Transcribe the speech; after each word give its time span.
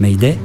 Mayday 0.00 0.38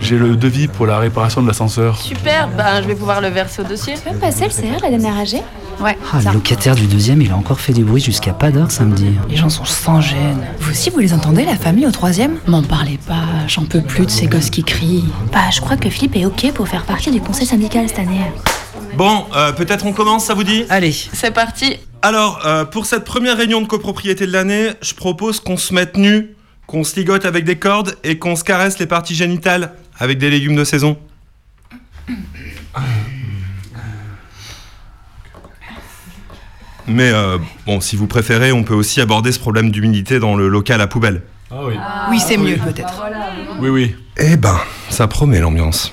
J'ai 0.00 0.18
le 0.18 0.36
devis 0.36 0.68
pour 0.68 0.86
la 0.86 0.98
réparation 0.98 1.42
de 1.42 1.48
l'ascenseur. 1.48 1.98
Super, 1.98 2.48
ben 2.48 2.82
je 2.82 2.88
vais 2.88 2.94
pouvoir 2.94 3.20
le 3.20 3.28
verser 3.28 3.62
au 3.62 3.64
dossier. 3.64 3.94
Tu 3.94 4.00
peux 4.00 4.14
me 4.14 4.20
passer 4.20 4.44
le 4.44 4.50
CR, 4.50 4.82
la 4.82 4.90
dernière 4.90 5.16
AG 5.16 5.42
Ouais. 5.80 5.96
Ah, 6.12 6.18
le 6.24 6.34
locataire 6.34 6.76
du 6.76 6.86
deuxième, 6.86 7.22
il 7.22 7.32
a 7.32 7.36
encore 7.36 7.58
fait 7.58 7.72
du 7.72 7.82
bruit 7.82 8.00
jusqu'à 8.00 8.32
pas 8.32 8.50
d'heure 8.50 8.70
samedi. 8.70 9.14
Les 9.28 9.36
gens 9.36 9.48
sont 9.48 9.64
sans 9.64 10.00
gêne. 10.00 10.46
Vous 10.60 10.70
aussi, 10.70 10.90
vous 10.90 11.00
les 11.00 11.12
entendez, 11.12 11.44
la 11.44 11.56
famille 11.56 11.86
au 11.86 11.90
troisième 11.90 12.38
M'en 12.46 12.62
parlez 12.62 12.98
pas, 13.08 13.24
j'en 13.48 13.64
peux 13.64 13.80
plus 13.80 14.06
de 14.06 14.10
ces 14.10 14.26
gosses 14.26 14.50
qui 14.50 14.62
crient. 14.62 15.04
Bah, 15.32 15.50
je 15.50 15.60
crois 15.60 15.76
que 15.76 15.88
Philippe 15.90 16.14
est 16.16 16.26
OK 16.26 16.52
pour 16.52 16.68
faire 16.68 16.84
partie 16.84 17.10
du 17.10 17.20
conseil 17.20 17.46
syndical 17.46 17.88
cette 17.88 17.98
année. 17.98 18.20
Bon, 18.96 19.24
euh, 19.34 19.52
peut-être 19.52 19.86
on 19.86 19.92
commence, 19.92 20.26
ça 20.26 20.34
vous 20.34 20.44
dit? 20.44 20.66
Allez, 20.68 20.92
C'est 20.92 21.32
parti. 21.32 21.78
Alors, 22.04 22.44
euh, 22.44 22.64
pour 22.64 22.86
cette 22.86 23.04
première 23.04 23.36
réunion 23.36 23.60
de 23.60 23.68
copropriété 23.68 24.26
de 24.26 24.32
l'année, 24.32 24.70
je 24.82 24.92
propose 24.92 25.38
qu'on 25.38 25.56
se 25.56 25.72
mette 25.72 25.96
nu, 25.96 26.34
qu'on 26.66 26.82
se 26.82 26.96
ligote 26.96 27.24
avec 27.24 27.44
des 27.44 27.56
cordes 27.60 27.96
et 28.02 28.18
qu'on 28.18 28.34
se 28.34 28.42
caresse 28.42 28.80
les 28.80 28.86
parties 28.86 29.14
génitales 29.14 29.74
avec 30.00 30.18
des 30.18 30.28
légumes 30.28 30.56
de 30.56 30.64
saison. 30.64 30.98
Mais 36.88 37.12
euh, 37.12 37.38
bon, 37.66 37.80
si 37.80 37.94
vous 37.94 38.08
préférez, 38.08 38.50
on 38.50 38.64
peut 38.64 38.74
aussi 38.74 39.00
aborder 39.00 39.30
ce 39.30 39.38
problème 39.38 39.70
d'humidité 39.70 40.18
dans 40.18 40.34
le 40.34 40.48
local 40.48 40.80
à 40.80 40.88
poubelle. 40.88 41.22
Ah 41.52 41.60
oui. 41.62 41.74
Oui, 42.10 42.18
c'est 42.18 42.36
mieux 42.36 42.56
peut-être. 42.56 43.00
Oui, 43.60 43.68
oui. 43.68 43.96
Eh 44.16 44.36
ben, 44.36 44.58
ça 44.90 45.06
promet 45.06 45.38
l'ambiance. 45.38 45.92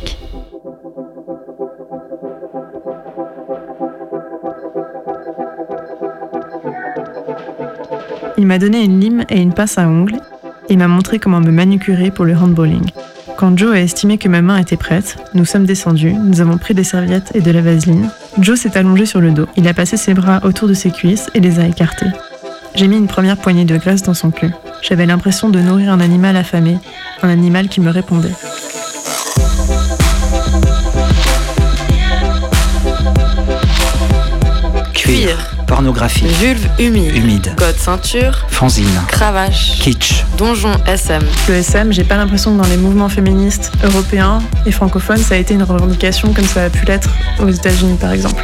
Il 8.37 8.45
m'a 8.45 8.59
donné 8.59 8.83
une 8.83 8.99
lime 8.99 9.23
et 9.29 9.41
une 9.41 9.53
pince 9.53 9.77
à 9.77 9.87
ongles 9.87 10.17
et 10.69 10.75
m'a 10.75 10.87
montré 10.87 11.19
comment 11.19 11.39
me 11.39 11.51
manicurer 11.51 12.11
pour 12.11 12.25
le 12.25 12.35
handballing. 12.35 12.89
Quand 13.37 13.57
Joe 13.57 13.75
a 13.75 13.79
estimé 13.79 14.17
que 14.17 14.27
ma 14.27 14.41
main 14.41 14.57
était 14.57 14.77
prête, 14.77 15.17
nous 15.33 15.45
sommes 15.45 15.65
descendus, 15.65 16.13
nous 16.13 16.41
avons 16.41 16.57
pris 16.57 16.73
des 16.73 16.83
serviettes 16.83 17.31
et 17.33 17.41
de 17.41 17.51
la 17.51 17.61
vaseline. 17.61 18.09
Joe 18.39 18.59
s'est 18.59 18.77
allongé 18.77 19.05
sur 19.05 19.21
le 19.21 19.31
dos. 19.31 19.47
Il 19.57 19.67
a 19.67 19.73
passé 19.73 19.97
ses 19.97 20.13
bras 20.13 20.41
autour 20.43 20.67
de 20.67 20.73
ses 20.73 20.91
cuisses 20.91 21.29
et 21.33 21.39
les 21.39 21.59
a 21.59 21.67
écartés. 21.67 22.07
J'ai 22.75 22.87
mis 22.87 22.97
une 22.97 23.07
première 23.07 23.37
poignée 23.37 23.65
de 23.65 23.77
graisse 23.77 24.03
dans 24.03 24.13
son 24.13 24.31
cul. 24.31 24.51
J'avais 24.81 25.05
l'impression 25.05 25.49
de 25.49 25.59
nourrir 25.59 25.91
un 25.91 25.99
animal 25.99 26.37
affamé, 26.37 26.77
un 27.21 27.29
animal 27.29 27.67
qui 27.67 27.81
me 27.81 27.89
répondait. 27.89 28.31
cuir, 35.01 35.50
pornographie, 35.71 36.25
Vulve 36.27 36.67
humide. 36.79 37.15
humide, 37.15 37.53
Code 37.55 37.77
ceinture. 37.77 38.45
fanzine, 38.49 38.87
Cravache. 39.07 39.79
kitsch, 39.79 40.25
Donjon 40.37 40.73
SM. 40.85 41.21
Le 41.47 41.53
SM, 41.55 41.93
j'ai 41.93 42.03
pas 42.03 42.17
l'impression 42.17 42.53
que 42.57 42.61
dans 42.61 42.67
les 42.67 42.75
mouvements 42.75 43.07
féministes 43.07 43.71
européens 43.81 44.39
et 44.65 44.71
francophones, 44.71 45.17
ça 45.17 45.35
a 45.35 45.37
été 45.37 45.53
une 45.53 45.63
revendication 45.63 46.33
comme 46.33 46.45
ça 46.45 46.65
a 46.65 46.69
pu 46.69 46.85
l'être 46.85 47.09
aux 47.41 47.47
États-Unis 47.47 47.97
par 47.99 48.11
exemple. 48.11 48.43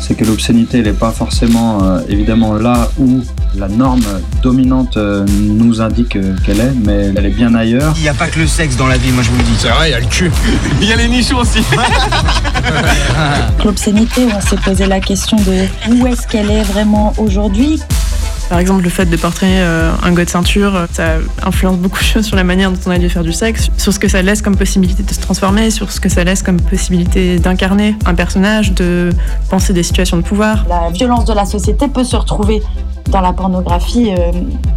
c'est 0.00 0.14
que 0.14 0.24
l'obscénité 0.24 0.78
elle 0.80 0.84
n'est 0.84 0.92
pas 0.92 1.10
forcément 1.12 1.82
euh, 1.84 2.00
évidemment 2.08 2.52
là 2.54 2.90
où 2.98 3.22
la 3.56 3.68
norme 3.68 4.02
dominante 4.42 4.96
euh, 4.96 5.24
nous 5.40 5.80
indique 5.80 6.16
euh, 6.16 6.34
qu'elle 6.44 6.60
est, 6.60 6.72
mais 6.84 7.12
elle 7.16 7.24
est 7.26 7.30
bien 7.30 7.54
ailleurs. 7.54 7.94
Il 7.96 8.02
n'y 8.02 8.08
a 8.08 8.14
pas 8.14 8.26
que 8.26 8.40
le 8.40 8.46
sexe 8.46 8.76
dans 8.76 8.86
la 8.88 8.98
vie, 8.98 9.10
moi 9.12 9.22
je 9.22 9.30
vous 9.30 9.36
le 9.38 9.42
dis. 9.44 9.54
C'est 9.58 9.68
vrai, 9.68 9.88
il 9.88 9.92
y 9.92 9.94
a 9.94 10.00
le 10.00 10.06
cul. 10.06 10.30
Il 10.82 10.88
y 10.88 10.92
a 10.92 10.96
les 10.96 11.08
nichons 11.08 11.38
aussi. 11.38 11.60
L'obscénité, 13.64 14.26
on 14.34 14.40
s'est 14.40 14.56
posé 14.56 14.86
la 14.86 15.00
question 15.00 15.36
de 15.36 15.66
où 15.92 16.06
est-ce 16.06 16.26
qu'elle 16.26 16.50
est 16.50 16.62
vraiment 16.62 17.12
aujourd'hui. 17.18 17.80
Par 18.48 18.58
exemple, 18.58 18.82
le 18.82 18.90
fait 18.90 19.06
de 19.06 19.16
porter 19.16 19.46
euh, 19.48 19.90
un 20.02 20.12
god 20.12 20.28
ceinture, 20.28 20.86
ça 20.92 21.14
influence 21.42 21.78
beaucoup 21.78 22.00
de 22.00 22.04
choses 22.04 22.26
sur 22.26 22.36
la 22.36 22.44
manière 22.44 22.70
dont 22.70 22.78
on 22.84 22.90
a 22.90 22.98
dû 22.98 23.08
faire 23.08 23.22
du 23.22 23.32
sexe, 23.32 23.70
sur 23.78 23.94
ce 23.94 23.98
que 23.98 24.08
ça 24.08 24.20
laisse 24.20 24.42
comme 24.42 24.56
possibilité 24.56 25.02
de 25.02 25.10
se 25.10 25.20
transformer, 25.20 25.70
sur 25.70 25.90
ce 25.90 26.00
que 26.00 26.10
ça 26.10 26.22
laisse 26.22 26.42
comme 26.42 26.60
possibilité 26.60 27.38
d'incarner 27.38 27.96
un 28.04 28.14
personnage, 28.14 28.72
de 28.72 29.10
penser 29.48 29.72
des 29.72 29.82
situations 29.82 30.18
de 30.18 30.22
pouvoir. 30.22 30.66
La 30.68 30.90
violence 30.90 31.24
de 31.24 31.32
la 31.32 31.46
société 31.46 31.88
peut 31.88 32.04
se 32.04 32.16
retrouver 32.16 32.62
dans 33.10 33.20
la 33.20 33.32
pornographie 33.32 34.10
euh, 34.10 34.32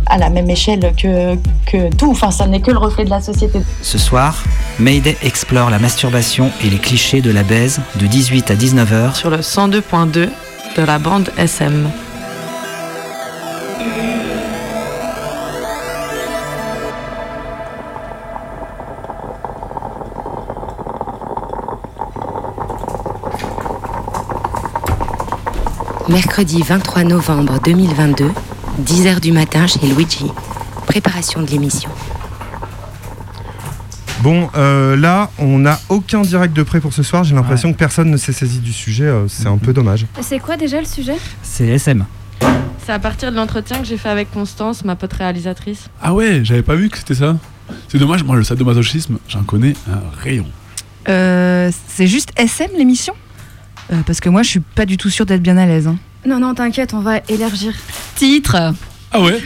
à 0.06 0.18
la 0.18 0.30
même 0.30 0.50
échelle 0.50 0.94
que, 0.98 1.36
que 1.66 1.94
tout. 1.96 2.12
Enfin, 2.12 2.32
ça 2.32 2.48
n'est 2.48 2.62
que 2.62 2.72
le 2.72 2.78
reflet 2.78 3.06
de 3.06 3.10
la 3.10 3.22
société. 3.22 3.62
Ce 3.82 3.98
soir, 3.98 4.44
Mayday 4.80 5.18
explore 5.24 5.70
la 5.70 5.80
masturbation 5.80 6.52
et 6.64 6.70
les 6.70 6.78
clichés 6.78 7.22
de 7.22 7.32
la 7.32 7.44
baise 7.44 7.82
de 8.00 8.08
18 8.08 8.52
à 8.52 8.56
19h 8.56 9.16
Sur 9.16 9.30
le 9.30 9.38
102.2 9.38 10.30
de 10.78 10.84
la 10.84 11.00
bande 11.00 11.30
SM. 11.38 11.90
Mercredi 26.10 26.62
23 26.62 27.04
novembre 27.04 27.60
2022, 27.64 28.30
10h 28.84 29.20
du 29.22 29.32
matin 29.32 29.66
chez 29.66 29.80
Luigi. 29.88 30.26
Préparation 30.86 31.42
de 31.42 31.48
l'émission. 31.50 31.90
Bon, 34.22 34.50
euh, 34.56 34.96
là, 34.96 35.32
on 35.40 35.60
n'a 35.60 35.80
aucun 35.90 36.22
direct 36.22 36.56
de 36.56 36.64
près 36.64 36.80
pour 36.80 36.94
ce 36.94 37.02
soir. 37.04 37.24
J'ai 37.24 37.34
l'impression 37.36 37.74
que 37.74 37.78
personne 37.78 38.12
ne 38.12 38.18
s'est 38.18 38.34
saisi 38.34 38.60
du 38.60 38.72
sujet. 38.72 39.06
euh, 39.06 39.28
c'est 39.28 39.48
un 39.48 39.58
peu 39.58 39.74
dommage. 39.74 40.06
C'est 40.22 40.40
quoi 40.40 40.58
déjà 40.58 40.80
le 40.80 40.86
sujet? 40.86 41.16
C'est 41.42 41.68
SM. 41.68 42.06
C'est 42.86 42.92
à 42.92 43.00
partir 43.00 43.32
de 43.32 43.36
l'entretien 43.36 43.80
que 43.80 43.86
j'ai 43.86 43.98
fait 43.98 44.10
avec 44.10 44.32
Constance, 44.32 44.86
ma 44.86 44.96
pote 44.96 45.14
réalisatrice. 45.14 45.90
Ah 46.02 46.14
ouais, 46.14 46.42
j'avais 46.44 46.62
pas 46.62 46.76
vu 46.76 46.90
que 46.90 46.98
c'était 47.00 47.16
ça. 47.16 47.36
C'est 47.88 47.98
dommage, 47.98 48.24
moi 48.24 48.36
le 48.36 48.44
sadomasochisme, 48.44 49.18
j'en 49.28 49.44
connais 49.44 49.74
un 49.92 50.02
rayon. 50.22 50.46
Euh, 51.10 51.72
c'est 51.88 52.06
juste 52.08 52.32
SM 52.38 52.70
l'émission? 52.78 53.14
Euh, 53.94 54.02
Parce 54.06 54.20
que 54.20 54.30
moi, 54.30 54.44
je 54.44 54.50
suis 54.50 54.60
pas 54.60 54.86
du 54.86 54.98
tout 54.98 55.10
sûre 55.10 55.26
d'être 55.26 55.42
bien 55.44 55.58
à 55.58 55.66
l'aise. 55.66 55.88
hein. 55.88 55.98
Non, 56.26 56.40
non, 56.40 56.54
t'inquiète, 56.56 56.94
on 56.94 57.00
va 57.02 57.20
élargir. 57.30 57.74
Titre 58.16 58.74
Ah 59.12 59.22
ouais, 59.22 59.40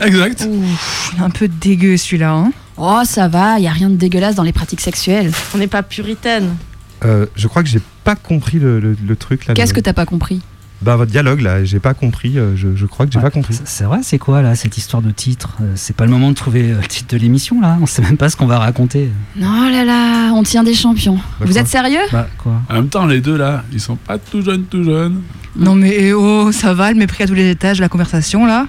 exact. 0.00 0.46
Ouf, 0.48 1.12
il 1.14 1.20
est 1.20 1.24
un 1.24 1.30
peu 1.30 1.48
dégueu 1.48 1.96
celui-là. 1.96 2.32
Hein. 2.32 2.52
Oh, 2.76 3.00
ça 3.04 3.26
va, 3.28 3.58
y 3.58 3.66
a 3.66 3.70
rien 3.72 3.88
de 3.88 3.96
dégueulasse 3.96 4.34
dans 4.34 4.42
les 4.42 4.52
pratiques 4.52 4.82
sexuelles. 4.82 5.32
On 5.54 5.58
n'est 5.58 5.66
pas 5.66 5.82
puritaine. 5.82 6.56
Euh, 7.04 7.26
je 7.36 7.48
crois 7.48 7.62
que 7.62 7.68
j'ai 7.70 7.80
pas 8.04 8.16
compris 8.16 8.58
le, 8.58 8.80
le- 8.80 8.96
le 9.06 9.16
truc 9.16 9.46
là. 9.46 9.54
Qu'est-ce 9.54 9.72
que 9.74 9.80
t'as 9.80 9.92
pas 9.94 10.04
compris? 10.06 10.42
Bah, 10.82 10.96
votre 10.96 11.10
dialogue 11.10 11.40
là, 11.40 11.64
j'ai 11.64 11.80
pas 11.80 11.94
compris. 11.94 12.38
euh, 12.38 12.54
je, 12.54 12.76
je 12.76 12.84
crois 12.86 13.06
que 13.06 13.12
j'ai 13.12 13.18
Ouais. 13.18 13.24
pas 13.24 13.30
compris. 13.30 13.58
C'est- 13.64 13.84
vrai, 13.84 14.00
c'est 14.02 14.18
quoi 14.18 14.42
là 14.42 14.54
cette 14.54 14.76
histoire 14.76 15.02
de 15.02 15.10
titre 15.10 15.56
Euh, 15.62 15.72
C'est 15.74 15.96
pas 15.96 16.04
le 16.04 16.10
moment 16.10 16.28
de 16.30 16.34
trouver 16.34 16.70
euh, 16.72 16.80
le 16.80 16.86
titre 16.86 17.14
de 17.14 17.18
l'émission 17.20 17.60
là 17.60 17.78
On 17.80 17.86
sait 17.86 18.02
même 18.02 18.16
pas 18.18 18.28
ce 18.28 18.36
qu'on 18.36 18.46
va 18.46 18.58
raconter. 18.58 19.10
Oh 19.38 19.40
là 19.42 19.84
là, 19.84 20.32
on 20.34 20.42
tient 20.42 20.62
des 20.64 20.74
champions. 20.74 21.18
Vous 21.40 21.46
quoi 21.52 21.56
êtes 21.60 21.66
sérieux? 21.68 22.00
Bah 22.12 22.28
quoi? 22.38 22.60
En 22.68 22.74
même 22.74 22.88
temps, 22.88 23.06
les 23.06 23.20
deux 23.20 23.36
là, 23.36 23.64
ils 23.72 23.80
sont 23.80 23.96
pas 23.96 24.18
tout 24.18 24.42
jeunes, 24.42 24.64
tout 24.64 24.84
jeunes. 24.84 25.22
Non 25.56 25.74
mais 25.74 25.94
eh 25.98 26.12
oh, 26.12 26.52
ça 26.52 26.74
va, 26.74 26.92
le 26.92 26.98
mépris 26.98 27.24
à 27.24 27.26
tous 27.26 27.34
les 27.34 27.50
étages, 27.50 27.80
la 27.80 27.88
conversation 27.88 28.44
là 28.44 28.66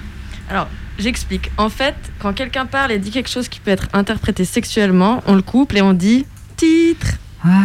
Alors, 0.49 0.69
j'explique. 0.97 1.51
En 1.57 1.67
fait, 1.69 1.95
quand 2.19 2.31
quelqu'un 2.31 2.65
parle 2.65 2.93
et 2.93 2.99
dit 2.99 3.11
quelque 3.11 3.29
chose 3.29 3.49
qui 3.49 3.59
peut 3.59 3.71
être 3.71 3.87
interprété 3.91 4.45
sexuellement, 4.45 5.21
on 5.27 5.35
le 5.35 5.41
couple 5.41 5.77
et 5.77 5.81
on 5.81 5.91
dit 5.93 6.25
titre. 6.55 7.07
Ah, 7.47 7.61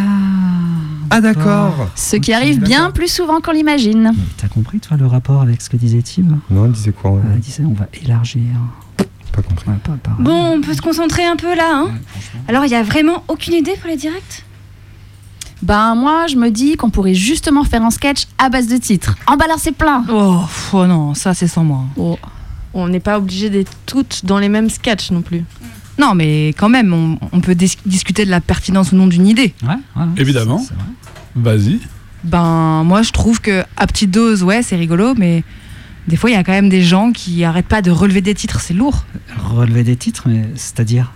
Ah 1.09 1.21
d'accord. 1.21 1.89
Ce 1.95 2.15
qui 2.15 2.33
arrive 2.33 2.59
bien 2.59 2.91
plus 2.91 3.07
souvent 3.11 3.41
qu'on 3.41 3.51
l'imagine. 3.51 4.11
Mais 4.15 4.23
T'as 4.37 4.47
compris 4.47 4.79
toi 4.79 4.97
le 4.97 5.05
rapport 5.05 5.41
avec 5.41 5.61
ce 5.61 5.69
que 5.69 5.77
disait 5.77 6.01
Tim 6.01 6.39
Non, 6.49 6.65
il 6.65 6.71
disait 6.71 6.91
quoi 6.91 7.11
ouais. 7.11 7.21
Euh, 7.25 7.33
Il 7.35 7.39
disait 7.41 7.63
on 7.65 7.73
va 7.73 7.87
élargir. 8.03 8.41
Pas 8.97 9.41
compris. 9.41 9.65
Bon, 10.19 10.57
on 10.57 10.61
peut 10.61 10.73
se 10.75 10.81
concentrer 10.81 11.25
un 11.25 11.35
peu 11.35 11.55
là, 11.55 11.71
hein 11.73 11.91
Alors, 12.47 12.65
il 12.65 12.71
y 12.71 12.75
a 12.75 12.83
vraiment 12.83 13.23
aucune 13.27 13.55
idée 13.55 13.73
pour 13.81 13.89
les 13.89 13.97
directs? 13.97 14.43
Ben 15.63 15.95
moi, 15.95 16.27
je 16.27 16.35
me 16.35 16.49
dis 16.51 16.75
qu'on 16.75 16.89
pourrait 16.89 17.13
justement 17.15 17.63
faire 17.63 17.83
un 17.83 17.89
sketch 17.89 18.27
à 18.37 18.49
base 18.49 18.67
de 18.67 18.77
titres. 18.77 19.15
En 19.27 19.37
balancer 19.37 19.71
plein. 19.71 20.03
Oh, 20.09 20.41
pff, 20.41 20.73
oh 20.73 20.85
non, 20.85 21.13
ça 21.13 21.33
c'est 21.33 21.47
sans 21.47 21.63
moi. 21.63 21.85
Oh. 21.97 22.17
On 22.75 22.87
n'est 22.89 22.99
pas 22.99 23.17
obligé 23.17 23.49
d'être 23.49 23.71
toutes 23.85 24.25
dans 24.25 24.39
les 24.39 24.49
mêmes 24.49 24.69
sketchs 24.69 25.09
non 25.11 25.21
plus. 25.21 25.45
Non, 25.99 26.15
mais 26.15 26.49
quand 26.57 26.69
même, 26.69 26.93
on, 26.93 27.17
on 27.31 27.39
peut 27.39 27.55
dis- 27.55 27.77
discuter 27.85 28.25
de 28.25 28.31
la 28.31 28.41
pertinence 28.41 28.91
ou 28.91 28.95
non 28.95 29.07
d'une 29.07 29.27
idée. 29.27 29.53
Évidemment. 30.17 30.65
Vas-y. 31.35 31.79
Ben 32.23 32.83
moi, 32.83 33.01
je 33.01 33.11
trouve 33.11 33.41
que 33.41 33.63
à 33.77 33.85
petite 33.87 34.11
dose, 34.11 34.43
ouais, 34.43 34.63
c'est 34.63 34.75
rigolo, 34.75 35.13
mais 35.17 35.43
des 36.07 36.15
fois, 36.15 36.29
il 36.29 36.33
y 36.33 36.37
a 36.37 36.43
quand 36.43 36.51
même 36.53 36.69
des 36.69 36.81
gens 36.83 37.11
qui 37.11 37.43
arrêtent 37.43 37.67
pas 37.67 37.81
de 37.81 37.91
relever 37.91 38.21
des 38.21 38.33
titres, 38.33 38.59
c'est 38.61 38.73
lourd. 38.73 39.05
Relever 39.37 39.83
des 39.83 39.95
titres, 39.95 40.23
mais 40.27 40.45
c'est-à-dire? 40.55 41.11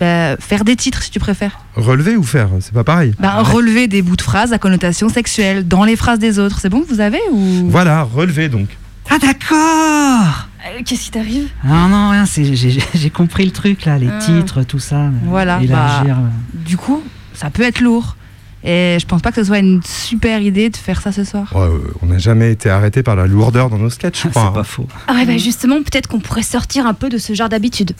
Ben, 0.00 0.36
faire 0.38 0.64
des 0.64 0.76
titres, 0.76 1.02
si 1.02 1.10
tu 1.10 1.18
préfères. 1.18 1.58
Relever 1.74 2.16
ou 2.16 2.22
faire 2.22 2.50
C'est 2.60 2.74
pas 2.74 2.84
pareil. 2.84 3.12
Ben, 3.18 3.40
relever 3.40 3.86
des 3.86 4.02
bouts 4.02 4.16
de 4.16 4.22
phrases 4.22 4.52
à 4.52 4.58
connotation 4.58 5.08
sexuelle 5.08 5.66
dans 5.66 5.84
les 5.84 5.96
phrases 5.96 6.18
des 6.18 6.38
autres. 6.38 6.58
C'est 6.60 6.68
bon 6.68 6.82
que 6.82 6.88
vous 6.88 7.00
avez 7.00 7.20
ou? 7.32 7.68
Voilà, 7.70 8.02
relever 8.02 8.48
donc. 8.48 8.68
Ah 9.10 9.18
d'accord 9.18 10.48
Euh, 10.66 10.82
Qu'est-ce 10.84 11.04
qui 11.04 11.10
t'arrive? 11.12 11.48
Non, 11.64 11.88
non, 11.88 12.10
rien, 12.10 12.26
c'est- 12.26 12.54
j'ai 12.94 13.10
compris 13.10 13.44
le 13.44 13.52
truc 13.52 13.84
là, 13.84 13.98
les 13.98 14.08
Ah. 14.08 14.18
titres, 14.18 14.62
tout 14.64 14.78
ça. 14.80 15.10
Voilà. 15.24 15.60
Élargir. 15.62 16.16
bah, 16.16 16.22
euh, 16.22 16.58
du 16.66 16.76
coup, 16.76 17.02
ça 17.34 17.50
peut 17.50 17.62
être 17.62 17.80
lourd. 17.80 18.16
Et 18.64 18.96
je 19.00 19.06
pense 19.06 19.22
pas 19.22 19.30
que 19.30 19.36
ce 19.36 19.44
soit 19.44 19.58
une 19.60 19.80
super 19.84 20.40
idée 20.40 20.70
de 20.70 20.76
faire 20.76 21.00
ça 21.00 21.12
ce 21.12 21.22
soir. 21.22 21.52
Ouais, 21.54 21.60
euh, 21.62 21.78
on 22.02 22.06
n'a 22.06 22.18
jamais 22.18 22.50
été 22.50 22.68
arrêté 22.68 23.04
par 23.04 23.14
la 23.14 23.28
lourdeur 23.28 23.70
dans 23.70 23.78
nos 23.78 23.90
sketchs, 23.90 24.24
je 24.24 24.28
crois. 24.28 24.42
C'est 24.42 24.48
hein. 24.48 24.52
pas 24.52 24.64
faux. 24.64 24.88
Ah 25.06 25.12
ouais, 25.12 25.24
bah 25.24 25.36
justement, 25.36 25.76
peut-être 25.82 26.08
qu'on 26.08 26.18
pourrait 26.18 26.42
sortir 26.42 26.84
un 26.84 26.94
peu 26.94 27.08
de 27.08 27.18
ce 27.18 27.32
genre 27.32 27.48
d'habitude. 27.48 27.92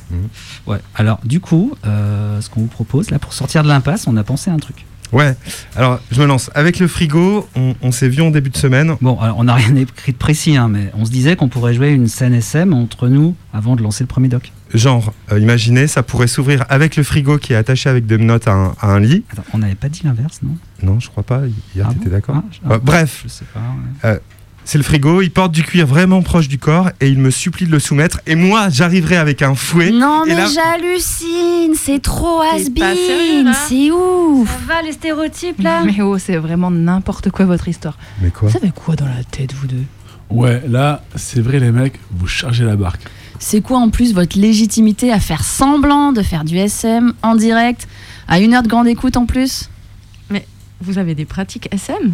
Ouais, 0.66 0.78
alors 0.96 1.20
du 1.24 1.38
coup, 1.38 1.72
euh, 1.86 2.40
ce 2.40 2.50
qu'on 2.50 2.62
vous 2.62 2.66
propose 2.66 3.12
là 3.12 3.20
pour 3.20 3.32
sortir 3.32 3.62
de 3.62 3.68
l'impasse, 3.68 4.08
on 4.08 4.16
a 4.16 4.24
pensé 4.24 4.50
à 4.50 4.54
un 4.54 4.58
truc. 4.58 4.85
Ouais, 5.12 5.34
alors 5.76 6.00
je 6.10 6.20
me 6.20 6.26
lance. 6.26 6.50
Avec 6.54 6.78
le 6.80 6.88
frigo, 6.88 7.48
on, 7.54 7.74
on 7.80 7.92
s'est 7.92 8.08
vu 8.08 8.22
en 8.22 8.30
début 8.30 8.50
de 8.50 8.56
semaine. 8.56 8.96
Bon, 9.00 9.18
alors 9.20 9.38
on 9.38 9.44
n'a 9.44 9.54
rien 9.54 9.74
écrit 9.76 10.12
de 10.12 10.16
précis, 10.18 10.56
hein, 10.56 10.68
mais 10.68 10.90
on 10.94 11.04
se 11.04 11.10
disait 11.10 11.36
qu'on 11.36 11.48
pourrait 11.48 11.74
jouer 11.74 11.90
une 11.90 12.08
scène 12.08 12.34
SM 12.34 12.72
entre 12.74 13.08
nous 13.08 13.36
avant 13.52 13.76
de 13.76 13.82
lancer 13.82 14.02
le 14.02 14.08
premier 14.08 14.28
doc. 14.28 14.52
Genre, 14.74 15.12
euh, 15.30 15.38
imaginez, 15.38 15.86
ça 15.86 16.02
pourrait 16.02 16.26
s'ouvrir 16.26 16.64
avec 16.68 16.96
le 16.96 17.04
frigo 17.04 17.38
qui 17.38 17.52
est 17.52 17.56
attaché 17.56 17.88
avec 17.88 18.04
des 18.06 18.18
menottes 18.18 18.48
à 18.48 18.52
un, 18.52 18.74
à 18.80 18.88
un 18.88 18.98
lit. 19.00 19.24
Attends, 19.30 19.44
on 19.52 19.58
n'avait 19.58 19.76
pas 19.76 19.88
dit 19.88 20.00
l'inverse, 20.04 20.40
non? 20.42 20.56
Non, 20.82 20.98
je 20.98 21.08
crois 21.08 21.22
pas. 21.22 21.42
Hier, 21.74 21.86
Ah 21.88 21.92
t'étais 21.94 22.06
bon? 22.06 22.10
d'accord 22.10 22.34
Ah, 22.38 22.44
je- 22.50 22.72
Euh, 22.74 22.78
Bref, 22.82 23.20
Je 23.24 23.28
sais 23.28 23.44
pas. 23.54 23.60
ouais. 23.60 24.10
euh, 24.14 24.18
c'est 24.66 24.76
le 24.78 24.84
frigo. 24.84 25.22
Il 25.22 25.30
porte 25.30 25.52
du 25.52 25.62
cuir 25.62 25.86
vraiment 25.86 26.20
proche 26.22 26.48
du 26.48 26.58
corps 26.58 26.90
et 27.00 27.08
il 27.08 27.18
me 27.18 27.30
supplie 27.30 27.64
de 27.66 27.70
le 27.70 27.78
soumettre. 27.78 28.20
Et 28.26 28.34
moi, 28.34 28.68
j'arriverai 28.68 29.16
avec 29.16 29.40
un 29.40 29.54
fouet. 29.54 29.90
Non 29.90 30.24
mais 30.26 30.34
là- 30.34 30.46
j'hallucine, 30.52 31.74
c'est 31.74 32.02
trop 32.02 32.42
T'es 32.42 32.70
pas 32.70 32.94
sérieux, 32.94 33.38
has-been, 33.38 33.44
là 33.46 33.52
c'est 33.68 33.90
ouf. 33.90 34.50
Ça 34.50 34.74
va, 34.74 34.82
les 34.82 34.92
stéréotypes 34.92 35.62
là 35.62 35.82
Mais 35.84 36.00
oh, 36.02 36.18
c'est 36.18 36.36
vraiment 36.36 36.70
n'importe 36.70 37.30
quoi 37.30 37.46
votre 37.46 37.68
histoire. 37.68 37.96
Mais 38.20 38.30
quoi 38.30 38.48
Vous 38.50 38.56
avez 38.56 38.72
quoi 38.72 38.96
dans 38.96 39.06
la 39.06 39.24
tête, 39.30 39.54
vous 39.54 39.68
deux? 39.68 39.84
Ouais, 40.28 40.60
là, 40.68 41.04
c'est 41.14 41.40
vrai, 41.40 41.60
les 41.60 41.70
mecs, 41.70 42.00
vous 42.10 42.26
chargez 42.26 42.64
la 42.64 42.74
barque. 42.74 43.02
C'est 43.38 43.60
quoi 43.60 43.78
en 43.78 43.90
plus 43.90 44.12
votre 44.12 44.36
légitimité 44.38 45.12
à 45.12 45.20
faire 45.20 45.44
semblant 45.44 46.10
de 46.12 46.22
faire 46.22 46.42
du 46.42 46.56
SM 46.56 47.12
en 47.22 47.36
direct 47.36 47.86
à 48.26 48.40
une 48.40 48.52
heure 48.54 48.64
de 48.64 48.68
grande 48.68 48.88
écoute 48.88 49.16
en 49.16 49.26
plus? 49.26 49.70
Vous 50.82 50.98
avez 50.98 51.14
des 51.14 51.24
pratiques 51.24 51.70
SM 51.72 52.12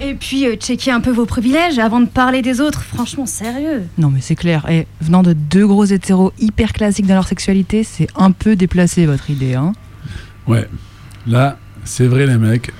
Et 0.00 0.14
puis, 0.14 0.46
euh, 0.46 0.56
checker 0.56 0.90
un 0.90 1.00
peu 1.00 1.10
vos 1.10 1.26
privilèges 1.26 1.78
avant 1.78 2.00
de 2.00 2.06
parler 2.06 2.42
des 2.42 2.60
autres. 2.60 2.82
Franchement, 2.82 3.26
sérieux. 3.26 3.84
Non 3.98 4.10
mais 4.10 4.20
c'est 4.20 4.34
clair. 4.34 4.66
Et 4.68 4.86
venant 5.00 5.22
de 5.22 5.32
deux 5.32 5.66
gros 5.66 5.84
hétéros 5.84 6.32
hyper 6.40 6.72
classiques 6.72 7.06
dans 7.06 7.14
leur 7.14 7.28
sexualité, 7.28 7.84
c'est 7.84 8.08
un 8.16 8.32
peu 8.32 8.56
déplacé 8.56 9.06
votre 9.06 9.30
idée, 9.30 9.54
hein 9.54 9.72
Ouais, 10.48 10.68
là, 11.26 11.56
c'est 11.84 12.06
vrai, 12.06 12.26
les 12.26 12.36
mecs, 12.36 12.72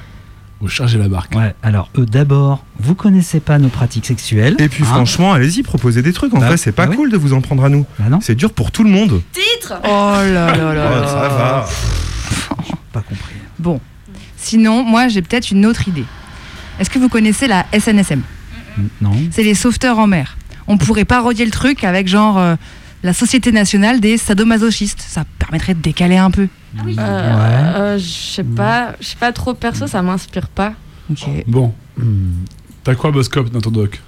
vous 0.61 0.67
chargez 0.69 0.99
la 0.99 1.09
barque. 1.09 1.35
Ouais, 1.37 1.55
alors 1.63 1.91
eux 1.97 2.07
d'abord, 2.07 2.65
vous 2.81 2.95
connaissez 2.97 3.39
pas 3.39 3.59
nos 3.59 3.69
pratiques 3.69 4.07
sexuelles. 4.07 4.57
Et 4.59 4.69
puis 4.69 4.83
hein 4.83 4.87
franchement, 4.87 5.33
allez-y, 5.33 5.63
proposez 5.63 6.03
des 6.03 6.13
trucs. 6.13 6.35
En 6.35 6.39
Bah, 6.41 6.49
vrai, 6.49 6.57
c'est 6.57 6.73
pas 6.73 6.87
bah 6.87 6.91
oui. 6.93 6.97
cool 6.97 7.11
de 7.13 7.17
vous 7.17 7.33
en 7.35 7.41
prendre 7.41 7.65
à 7.65 7.69
nous. 7.69 7.87
Bah 8.01 8.07
non, 8.11 8.19
C'est 8.21 8.35
dur 8.35 8.53
pour 8.53 8.73
tout 8.73 8.83
le 8.83 8.91
monde. 8.91 9.23
Titre 9.33 9.75
Oh 9.85 9.87
là 9.89 10.57
là 10.57 10.75
là 10.75 10.91
Oh, 10.93 11.07
ça 11.07 11.29
va. 11.29 11.69
pas 12.93 13.01
compris. 13.03 13.35
Bon. 13.61 13.81
Sinon, 14.37 14.83
moi 14.83 15.07
j'ai 15.09 15.23
peut-être 15.23 15.51
une 15.53 15.67
autre 15.67 15.87
idée. 15.87 16.05
Est-ce 16.81 16.91
que 16.91 16.99
vous 16.99 17.09
connaissez 17.09 17.47
la 17.47 17.67
SNSM 17.79 18.23
Non. 19.01 19.13
C'est 19.31 19.43
les 19.45 19.55
sauveteurs 19.55 19.99
en 19.99 20.07
mer. 20.07 20.37
On 20.67 20.77
pourrait 20.79 21.05
parodier 21.05 21.45
le 21.45 21.51
truc 21.51 21.85
avec 21.85 22.09
genre 22.09 22.39
euh, 22.39 22.57
la 23.03 23.13
Société 23.13 23.53
nationale 23.53 24.01
des 24.01 24.17
sadomasochistes. 24.17 25.01
Ça 25.07 25.25
permettrait 25.39 25.75
de 25.75 25.81
décaler 25.81 26.17
un 26.17 26.31
peu. 26.31 26.43
Euh, 26.43 26.83
Ouais. 26.85 26.95
euh, 26.99 27.99
Je 27.99 28.05
sais 28.05 28.45
pas, 28.45 28.95
je 29.01 29.07
sais 29.09 29.17
pas 29.19 29.33
trop 29.33 29.55
perso, 29.55 29.87
ça 29.87 30.03
m'inspire 30.03 30.49
pas. 30.49 30.73
Ok. 31.11 31.25
Bon, 31.47 31.75
hmm, 31.99 32.45
t'as 32.85 32.95
quoi, 32.95 33.11
Boscop, 33.11 33.51
dans 33.51 33.61
ton 33.61 33.71
doc? 33.71 34.01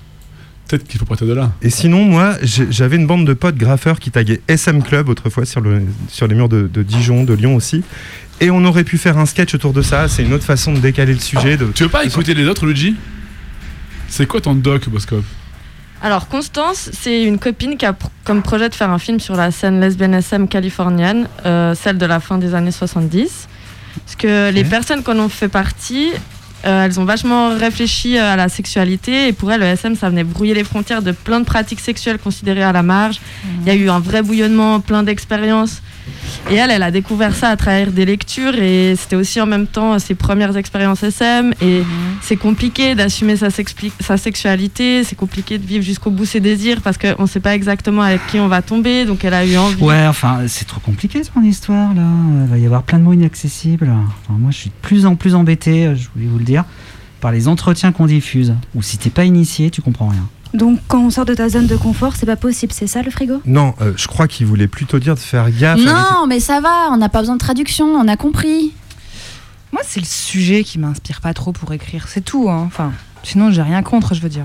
Peut-être 0.68 0.86
qu'il 0.86 0.98
faut 0.98 1.04
partir 1.04 1.26
de 1.26 1.34
là. 1.34 1.52
Et 1.60 1.68
sinon, 1.68 2.04
moi, 2.04 2.36
j'avais 2.42 2.96
une 2.96 3.06
bande 3.06 3.26
de 3.26 3.34
potes 3.34 3.56
graffeurs 3.56 3.98
qui 4.00 4.10
taguaient 4.10 4.40
SM 4.48 4.82
Club 4.82 5.08
autrefois 5.10 5.44
sur, 5.44 5.60
le, 5.60 5.82
sur 6.08 6.26
les 6.28 6.34
murs 6.34 6.48
de, 6.48 6.70
de 6.72 6.82
Dijon, 6.82 7.24
de 7.24 7.34
Lyon 7.34 7.56
aussi. 7.56 7.82
Et 8.42 8.50
on 8.50 8.64
aurait 8.64 8.82
pu 8.82 8.98
faire 8.98 9.18
un 9.18 9.24
sketch 9.26 9.54
autour 9.54 9.72
de 9.72 9.82
ça. 9.82 10.08
C'est 10.08 10.24
une 10.24 10.32
autre 10.32 10.44
façon 10.44 10.72
de 10.72 10.80
décaler 10.80 11.14
le 11.14 11.20
sujet. 11.20 11.56
De... 11.56 11.66
Tu 11.66 11.84
veux 11.84 11.88
pas 11.88 12.04
écouter 12.04 12.34
les 12.34 12.44
autres, 12.48 12.66
Luigi? 12.66 12.96
C'est 14.08 14.26
quoi 14.26 14.40
ton 14.40 14.54
doc, 14.56 14.88
Boscop 14.88 15.22
Alors 16.02 16.26
Constance, 16.26 16.90
c'est 16.92 17.22
une 17.22 17.38
copine 17.38 17.76
qui 17.76 17.86
a 17.86 17.92
pr- 17.92 18.08
comme 18.24 18.42
projet 18.42 18.68
de 18.68 18.74
faire 18.74 18.90
un 18.90 18.98
film 18.98 19.20
sur 19.20 19.36
la 19.36 19.52
scène 19.52 19.80
lesbienne 19.80 20.14
SM 20.14 20.48
californienne, 20.48 21.28
euh, 21.46 21.76
celle 21.76 21.98
de 21.98 22.04
la 22.04 22.18
fin 22.18 22.36
des 22.36 22.52
années 22.56 22.72
70. 22.72 23.46
Parce 24.04 24.16
que 24.16 24.50
les 24.50 24.64
personnes 24.64 25.04
qu'on 25.04 25.20
en 25.20 25.28
fait 25.28 25.48
partie, 25.48 26.10
euh, 26.64 26.84
elles 26.84 26.98
ont 26.98 27.04
vachement 27.04 27.56
réfléchi 27.56 28.18
euh, 28.18 28.32
à 28.32 28.34
la 28.34 28.48
sexualité 28.48 29.28
et 29.28 29.32
pour 29.32 29.52
elles, 29.52 29.60
le 29.60 29.66
SM, 29.66 29.94
ça 29.94 30.10
venait 30.10 30.24
brouiller 30.24 30.54
les 30.54 30.64
frontières 30.64 31.02
de 31.02 31.12
plein 31.12 31.38
de 31.38 31.44
pratiques 31.44 31.78
sexuelles 31.80 32.18
considérées 32.18 32.64
à 32.64 32.72
la 32.72 32.82
marge. 32.82 33.20
Il 33.60 33.68
y 33.68 33.70
a 33.70 33.74
eu 33.76 33.88
un 33.88 34.00
vrai 34.00 34.22
bouillonnement, 34.22 34.80
plein 34.80 35.04
d'expériences. 35.04 35.80
Et 36.50 36.54
elle, 36.56 36.70
elle 36.70 36.82
a 36.82 36.90
découvert 36.90 37.34
ça 37.34 37.50
à 37.50 37.56
travers 37.56 37.92
des 37.92 38.04
lectures 38.04 38.54
et 38.54 38.94
c'était 38.96 39.16
aussi 39.16 39.40
en 39.40 39.46
même 39.46 39.66
temps 39.66 39.98
ses 39.98 40.14
premières 40.14 40.56
expériences 40.56 41.02
SM. 41.02 41.54
Et 41.62 41.82
c'est 42.20 42.36
compliqué 42.36 42.94
d'assumer 42.94 43.36
sa, 43.36 43.50
sexualité, 43.50 45.04
c'est 45.04 45.16
compliqué 45.16 45.58
de 45.58 45.66
vivre 45.66 45.84
jusqu'au 45.84 46.10
bout 46.10 46.24
ses 46.24 46.40
désirs 46.40 46.80
parce 46.82 46.98
qu'on 46.98 47.22
ne 47.22 47.26
sait 47.26 47.40
pas 47.40 47.54
exactement 47.54 48.02
avec 48.02 48.26
qui 48.26 48.40
on 48.40 48.48
va 48.48 48.60
tomber. 48.60 49.04
Donc 49.04 49.24
elle 49.24 49.34
a 49.34 49.46
eu 49.46 49.56
envie. 49.56 49.82
Ouais, 49.82 50.06
enfin, 50.06 50.40
c'est 50.48 50.66
trop 50.66 50.80
compliqué 50.80 51.22
ton 51.22 51.42
histoire 51.42 51.94
là. 51.94 52.02
Il 52.44 52.50
va 52.50 52.58
y 52.58 52.66
avoir 52.66 52.82
plein 52.82 52.98
de 52.98 53.04
mots 53.04 53.12
inaccessibles. 53.12 53.88
Enfin, 53.88 54.38
moi, 54.38 54.50
je 54.50 54.56
suis 54.56 54.70
de 54.70 54.74
plus 54.82 55.06
en 55.06 55.14
plus 55.14 55.34
embêté, 55.34 55.86
euh, 55.86 55.94
je 55.94 56.08
voulais 56.14 56.26
vous 56.26 56.38
le 56.38 56.44
dire, 56.44 56.64
par 57.20 57.32
les 57.32 57.48
entretiens 57.48 57.92
qu'on 57.92 58.06
diffuse. 58.06 58.54
Ou 58.74 58.82
si 58.82 58.98
t'es 58.98 59.10
pas 59.10 59.24
initié, 59.24 59.70
tu 59.70 59.82
comprends 59.82 60.08
rien. 60.08 60.26
Donc, 60.54 60.78
quand 60.86 61.00
on 61.00 61.10
sort 61.10 61.24
de 61.24 61.34
ta 61.34 61.48
zone 61.48 61.66
de 61.66 61.76
confort, 61.76 62.14
c'est 62.14 62.26
pas 62.26 62.36
possible, 62.36 62.72
c'est 62.74 62.86
ça 62.86 63.02
le 63.02 63.10
frigo? 63.10 63.40
Non, 63.46 63.74
euh, 63.80 63.92
je 63.96 64.06
crois 64.06 64.28
qu'il 64.28 64.46
voulait 64.46 64.66
plutôt 64.68 64.98
dire 64.98 65.14
de 65.14 65.20
faire 65.20 65.50
gaffe. 65.50 65.78
avec- 65.80 65.86
Non, 65.86 66.26
mais 66.26 66.40
ça 66.40 66.60
va, 66.60 66.88
on 66.90 66.98
n'a 66.98 67.08
pas 67.08 67.20
besoin 67.20 67.34
de 67.36 67.40
traduction, 67.40 67.86
on 67.86 68.06
a 68.06 68.16
compris. 68.16 68.72
Moi, 69.72 69.80
c'est 69.86 70.00
le 70.00 70.06
sujet 70.06 70.62
qui 70.64 70.78
m'inspire 70.78 71.22
pas 71.22 71.32
trop 71.32 71.52
pour 71.52 71.72
écrire. 71.72 72.04
C'est 72.08 72.20
tout, 72.22 72.50
hein. 72.50 72.64
Enfin, 72.66 72.92
sinon, 73.22 73.50
j'ai 73.50 73.62
rien 73.62 73.82
contre, 73.82 74.14
je 74.14 74.20
veux 74.20 74.28
dire. 74.28 74.44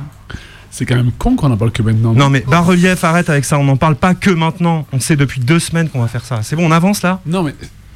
C'est 0.71 0.85
quand 0.85 0.95
même 0.95 1.11
con 1.11 1.35
qu'on 1.35 1.51
en 1.51 1.57
parle 1.57 1.71
que 1.71 1.81
maintenant. 1.81 2.13
Non 2.13 2.29
mais 2.29 2.41
bas-relief, 2.47 3.03
arrête 3.03 3.29
avec 3.29 3.43
ça, 3.45 3.57
on 3.57 3.63
n'en 3.63 3.77
parle 3.77 3.95
pas 3.95 4.13
que 4.13 4.29
maintenant. 4.29 4.85
On 4.93 4.99
sait 4.99 5.15
depuis 5.15 5.41
deux 5.41 5.59
semaines 5.59 5.89
qu'on 5.89 6.01
va 6.01 6.07
faire 6.07 6.23
ça. 6.23 6.41
C'est 6.43 6.55
bon, 6.55 6.67
on 6.67 6.71
avance 6.71 7.01
là? 7.01 7.19
Non, 7.25 7.41
mais 7.43 7.55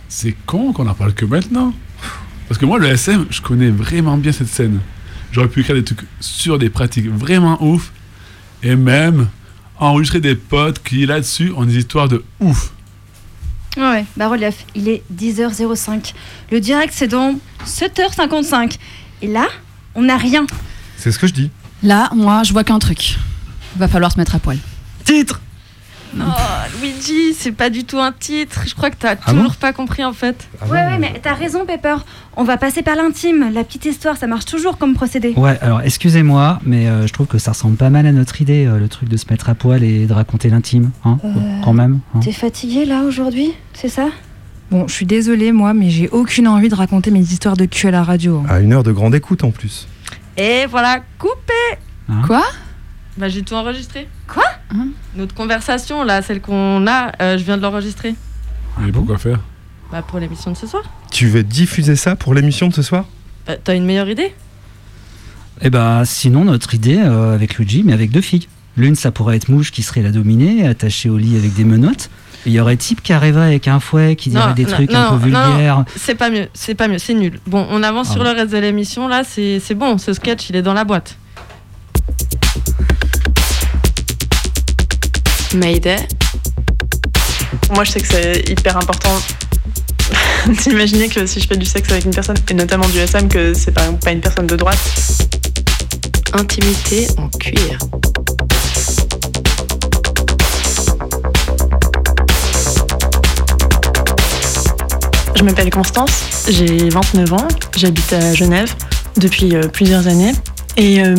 c'est 0.10 0.36
con 0.46 0.74
qu'on 0.74 0.88
en 0.88 0.94
parle 0.94 1.13
que 1.13 1.24
maintenant. 1.25 1.74
Parce 2.50 2.58
que 2.60 2.65
moi, 2.65 2.80
le 2.80 2.88
SM, 2.88 3.27
je 3.30 3.39
connais 3.41 3.70
vraiment 3.70 4.18
bien 4.18 4.32
cette 4.32 4.48
scène. 4.50 4.80
J'aurais 5.32 5.48
pu 5.48 5.62
écrire 5.62 5.75
des 5.75 5.84
trucs 5.84 6.01
sur 6.20 6.58
des 6.60 6.70
pratiques 6.70 7.08
vraiment 7.10 7.63
ouf. 7.63 7.91
Et 8.63 8.75
même 8.75 9.27
enregistrer 9.80 10.20
des 10.20 10.36
potes 10.36 10.82
qui, 10.84 11.06
là-dessus, 11.06 11.51
ont 11.56 11.65
des 11.65 11.77
histoires 11.77 12.08
de 12.08 12.24
ouf. 12.39 12.72
Ouais, 13.77 13.84
ouais, 13.84 14.06
bah 14.18 14.27
relief, 14.27 14.65
il 14.75 14.89
est 14.89 15.01
10h05. 15.13 16.13
Le 16.51 16.60
direct, 16.60 16.94
c'est 16.96 17.08
dans 17.08 17.39
7h55. 17.65 18.77
Et 19.22 19.27
là, 19.27 19.48
on 19.96 20.03
n'a 20.03 20.18
rien. 20.18 20.46
C'est 20.98 21.12
ce 21.12 21.18
que 21.18 21.27
je 21.27 21.34
dis. 21.34 21.50
Là, 21.84 22.10
moi, 22.13 22.44
je 22.44 22.53
vois 22.53 22.63
qu'un 22.63 22.80
truc. 22.80 23.18
Va 23.77 23.88
falloir 23.88 24.12
se 24.12 24.18
mettre 24.18 24.36
à 24.36 24.39
poil. 24.39 24.58
Titre 25.03 25.41
Oh, 26.20 26.24
Luigi, 26.82 27.34
c'est 27.34 27.51
pas 27.51 27.70
du 27.70 27.84
tout 27.86 28.00
un 28.00 28.12
titre. 28.12 28.63
Je 28.68 28.75
crois 28.75 28.89
que 28.89 28.98
t'as 29.00 29.15
Ah 29.25 29.32
bon 29.34 29.39
toujours 29.39 29.56
pas 29.56 29.72
compris 29.74 30.03
en 30.03 30.13
fait. 30.13 30.48
ouais, 30.65 30.70
ouais, 30.72 30.98
mais 31.00 31.20
t'as 31.24 31.34
raison, 31.34 31.65
Pepper. 31.65 31.96
On 32.36 32.44
va 32.44 32.58
passer 32.58 32.82
par 32.82 32.96
l'intime. 32.96 33.51
La 33.53 33.63
petite 33.63 33.86
histoire, 33.86 34.18
ça 34.18 34.27
marche 34.27 34.46
toujours 34.46 34.77
comme 34.77 34.94
procédé. 34.94 35.34
Ouais, 35.38 35.58
alors 35.62 35.82
excusez-moi, 35.82 36.60
mais 36.65 36.88
euh, 36.88 37.08
je 37.08 37.13
trouve 37.13 37.27
que 37.27 37.38
ça 37.38 37.51
ressemble 37.51 37.77
pas 37.77 37.89
mal 37.89 38.06
à 38.08 38.12
notre 38.12 38.41
idée, 38.41 38.65
euh, 38.65 38.77
le 38.77 38.88
truc 38.89 39.10
de 39.10 39.18
se 39.18 39.25
mettre 39.30 39.50
à 39.50 39.56
poil 39.56 39.84
et 39.84 40.06
de 40.06 40.13
raconter 40.13 40.50
l'intime, 40.50 40.91
hein, 41.06 41.18
Euh, 41.24 41.30
quand 41.63 41.74
même. 41.74 42.00
hein. 42.15 42.20
T'es 42.22 42.32
fatigué 42.34 42.86
là 42.86 43.01
aujourd'hui? 43.03 43.53
C'est 43.74 43.89
ça? 43.89 44.08
Bon, 44.70 44.88
je 44.88 44.94
suis 44.94 45.06
désolée, 45.06 45.51
moi, 45.51 45.74
mais 45.74 45.89
j'ai 45.89 46.08
aucune 46.10 46.48
envie 46.48 46.70
de 46.70 46.75
raconter 46.75 47.12
mes 47.12 47.20
histoires 47.20 47.58
de 47.58 47.65
cul 47.65 47.88
à 47.88 47.91
la 47.91 48.03
radio. 48.03 48.44
hein. 48.46 48.50
À 48.53 48.60
une 48.60 48.72
heure 48.74 48.84
de 48.84 48.91
grande 48.91 49.13
écoute 49.15 49.44
en 49.44 49.51
plus. 49.51 49.88
Et 50.38 50.65
voilà, 50.70 51.00
coupé 51.20 51.53
Hein 52.10 52.22
Quoi? 52.25 52.44
Bah 53.18 53.30
j'ai 53.30 53.41
tout 53.41 53.53
enregistré. 53.56 54.08
Quoi 54.27 54.44
Notre 55.15 55.34
conversation, 55.36 56.03
là, 56.03 56.22
celle 56.22 56.41
qu'on 56.41 56.86
a, 56.88 57.12
euh, 57.22 57.38
je 57.38 57.44
viens 57.44 57.58
de 57.58 57.62
l'enregistrer. 57.62 58.15
Et 58.88 58.91
pourquoi 58.91 59.18
faire 59.18 59.39
Bah, 59.91 60.01
pour 60.01 60.20
l'émission 60.20 60.51
de 60.51 60.58
ce 60.58 60.65
soir. 60.68 60.84
Tu 61.12 61.27
veux 61.27 61.44
diffuser 61.44 61.96
ça 61.96 62.15
pour 62.15 62.34
l'émission 62.34 62.68
de 62.68 62.74
ce 62.74 62.82
soir 62.82 63.06
Bah, 63.48 63.56
T'as 63.62 63.75
une 63.75 63.86
meilleure 63.86 64.10
idée 64.10 64.34
Et 65.62 65.70
bah, 65.70 66.03
sinon, 66.06 66.46
notre 66.46 66.74
idée 66.74 66.98
euh, 67.00 67.34
avec 67.36 67.56
Luigi, 67.56 67.84
mais 67.84 67.94
avec 67.94 68.12
deux 68.12 68.22
filles. 68.22 68.48
L'une, 68.77 68.96
ça 68.96 69.12
pourrait 69.12 69.36
être 69.36 69.50
Mouche 69.50 69.72
qui 69.72 69.84
serait 69.84 70.01
la 70.01 70.12
dominée, 70.12 70.65
attachée 70.65 71.10
au 71.10 71.18
lit 71.18 71.36
avec 71.36 71.53
des 71.53 71.65
menottes. 71.65 72.10
Et 72.46 72.50
il 72.50 72.53
y 72.53 72.60
aurait 72.62 72.77
type 72.77 73.03
Careva 73.03 73.44
avec 73.44 73.68
un 73.68 73.80
fouet 73.80 74.15
qui 74.15 74.30
dirait 74.30 74.53
des 74.53 74.65
trucs 74.65 74.91
un 74.94 75.12
peu 75.12 75.25
vulgaires. 75.25 75.84
c'est 75.96 76.15
pas 76.15 76.30
mieux, 76.30 76.48
c'est 76.53 76.74
pas 76.74 76.88
mieux, 76.88 76.98
c'est 76.98 77.13
nul. 77.13 77.39
Bon, 77.46 77.68
on 77.70 77.84
avance 77.84 78.08
Ah 78.12 78.13
sur 78.13 78.24
le 78.24 78.32
reste 78.32 78.51
de 78.51 78.58
l'émission, 78.58 79.08
là, 79.08 79.24
c'est 79.24 79.60
c'est 79.60 79.75
bon, 79.75 79.98
ce 80.00 80.13
sketch, 80.13 80.50
il 80.50 80.56
est 80.56 80.63
dans 80.63 80.74
la 80.74 80.84
boîte. 80.86 81.18
Mayday. 85.55 85.98
Moi, 87.74 87.84
je 87.84 87.91
sais 87.91 88.01
que 88.01 88.08
c'est 88.08 88.50
hyper 88.50 88.77
important 88.77 89.13
d'imaginer 90.63 91.10
que 91.10 91.25
si 91.25 91.39
je 91.39 91.48
fais 91.48 91.58
du 91.58 91.65
sexe 91.65 91.91
avec 91.91 92.05
une 92.05 92.13
personne, 92.13 92.38
et 92.50 92.53
notamment 92.53 92.88
du 92.88 92.98
SM, 92.98 93.27
que 93.27 93.53
c'est 93.53 93.72
par 93.72 93.84
exemple 93.86 94.03
pas 94.03 94.12
une 94.12 94.22
personne 94.22 94.48
de 94.48 94.55
droite. 94.55 94.79
Intimité 96.34 97.08
en 97.17 97.27
cuir. 97.29 97.77
Je 105.36 105.43
m'appelle 105.43 105.70
Constance, 105.70 106.46
j'ai 106.50 106.89
29 106.89 107.34
ans, 107.34 107.48
j'habite 107.75 108.13
à 108.13 108.34
Genève 108.34 108.74
depuis 109.17 109.55
euh, 109.55 109.67
plusieurs 109.67 110.08
années. 110.08 110.34
Et 110.78 111.04
euh, 111.04 111.16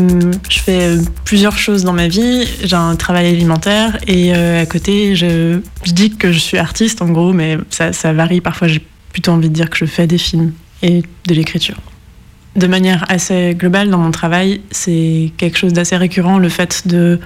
je 0.49 0.61
fais 0.61 0.83
euh, 0.83 1.03
plusieurs 1.25 1.59
choses 1.59 1.85
dans 1.85 1.93
ma 1.93 2.09
vie. 2.09 2.47
J'ai 2.65 2.77
un 2.77 2.97
travail 2.97 3.29
alimentaire 3.29 3.99
et 4.07 4.35
euh, 4.35 4.63
à 4.63 4.67
côté, 4.67 5.15
je, 5.15 5.61
dis 5.87 6.17
que 6.17 6.33
je 6.33 6.39
suis 6.39 6.59
artiste 6.59 7.03
en 7.03 7.11
gros, 7.11 7.33
mais 7.33 7.59
ça, 7.71 8.13
varie. 8.13 8.41
Parfois, 8.41 8.69
j'ai 8.69 8.83
plutôt 9.13 9.33
envie 9.33 9.51
de 9.51 9.55
dire 9.55 9.69
que 9.69 9.77
je 9.77 9.85
fais 9.85 10.07
des 10.07 10.19
films 10.19 10.53
et 10.83 11.03
de 11.27 11.35
l'écriture. 11.35 11.77
De 12.57 12.67
manière 12.67 13.05
assez 13.11 13.55
globale, 13.55 13.91
dans 13.91 13.99
mon 13.99 14.11
travail, 14.11 14.63
c'est 14.71 15.33
quelque 15.37 15.59
chose 15.59 15.73
d'assez 15.73 15.97
récurrent, 15.97 16.39
le 16.39 16.49
fait 16.49 16.87
de 16.87 17.21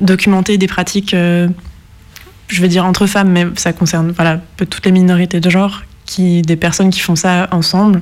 documenter 0.00 0.58
des 0.58 0.66
pratiques, 0.66 1.12
je 1.12 2.60
vais 2.62 2.68
dire 2.68 2.86
entre 2.86 3.06
femmes, 3.06 3.30
mais 3.30 3.46
ça 3.56 3.74
concerne 3.74 4.12
voilà, 4.12 4.40
toutes 4.56 4.86
les 4.86 4.92
minorités 4.92 5.40
de 5.40 5.50
genre, 5.50 5.82
qui, 6.06 6.40
des 6.40 6.56
personnes 6.56 6.88
qui 6.88 7.00
font 7.00 7.16
ça 7.16 7.48
ensemble, 7.52 8.00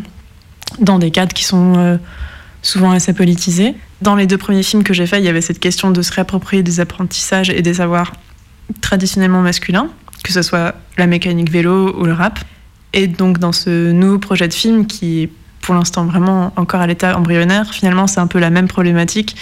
dans 0.78 1.00
des 1.00 1.10
cadres 1.10 1.32
qui 1.32 1.44
sont 1.44 1.98
souvent 2.62 2.92
assez 2.92 3.12
politisés. 3.12 3.74
Dans 4.00 4.14
les 4.14 4.26
deux 4.26 4.38
premiers 4.38 4.62
films 4.62 4.84
que 4.84 4.94
j'ai 4.94 5.06
faits, 5.06 5.20
il 5.20 5.26
y 5.26 5.28
avait 5.28 5.40
cette 5.40 5.58
question 5.58 5.90
de 5.90 6.00
se 6.00 6.12
réapproprier 6.12 6.62
des 6.62 6.80
apprentissages 6.80 7.50
et 7.50 7.60
des 7.60 7.74
savoirs 7.74 8.12
traditionnellement 8.80 9.42
masculins, 9.42 9.88
que 10.24 10.32
ce 10.32 10.42
soit 10.42 10.74
la 10.96 11.06
mécanique 11.06 11.50
vélo 11.50 11.94
ou 11.98 12.04
le 12.04 12.12
rap. 12.12 12.38
Et 12.92 13.06
donc 13.06 13.38
dans 13.38 13.52
ce 13.52 13.90
nouveau 13.90 14.18
projet 14.18 14.48
de 14.48 14.54
film 14.54 14.86
qui 14.86 15.22
est 15.22 15.30
pour 15.60 15.74
l'instant 15.74 16.04
vraiment 16.04 16.52
encore 16.56 16.80
à 16.80 16.86
l'état 16.86 17.16
embryonnaire, 17.16 17.72
finalement 17.72 18.06
c'est 18.06 18.20
un 18.20 18.26
peu 18.26 18.38
la 18.38 18.50
même 18.50 18.68
problématique, 18.68 19.36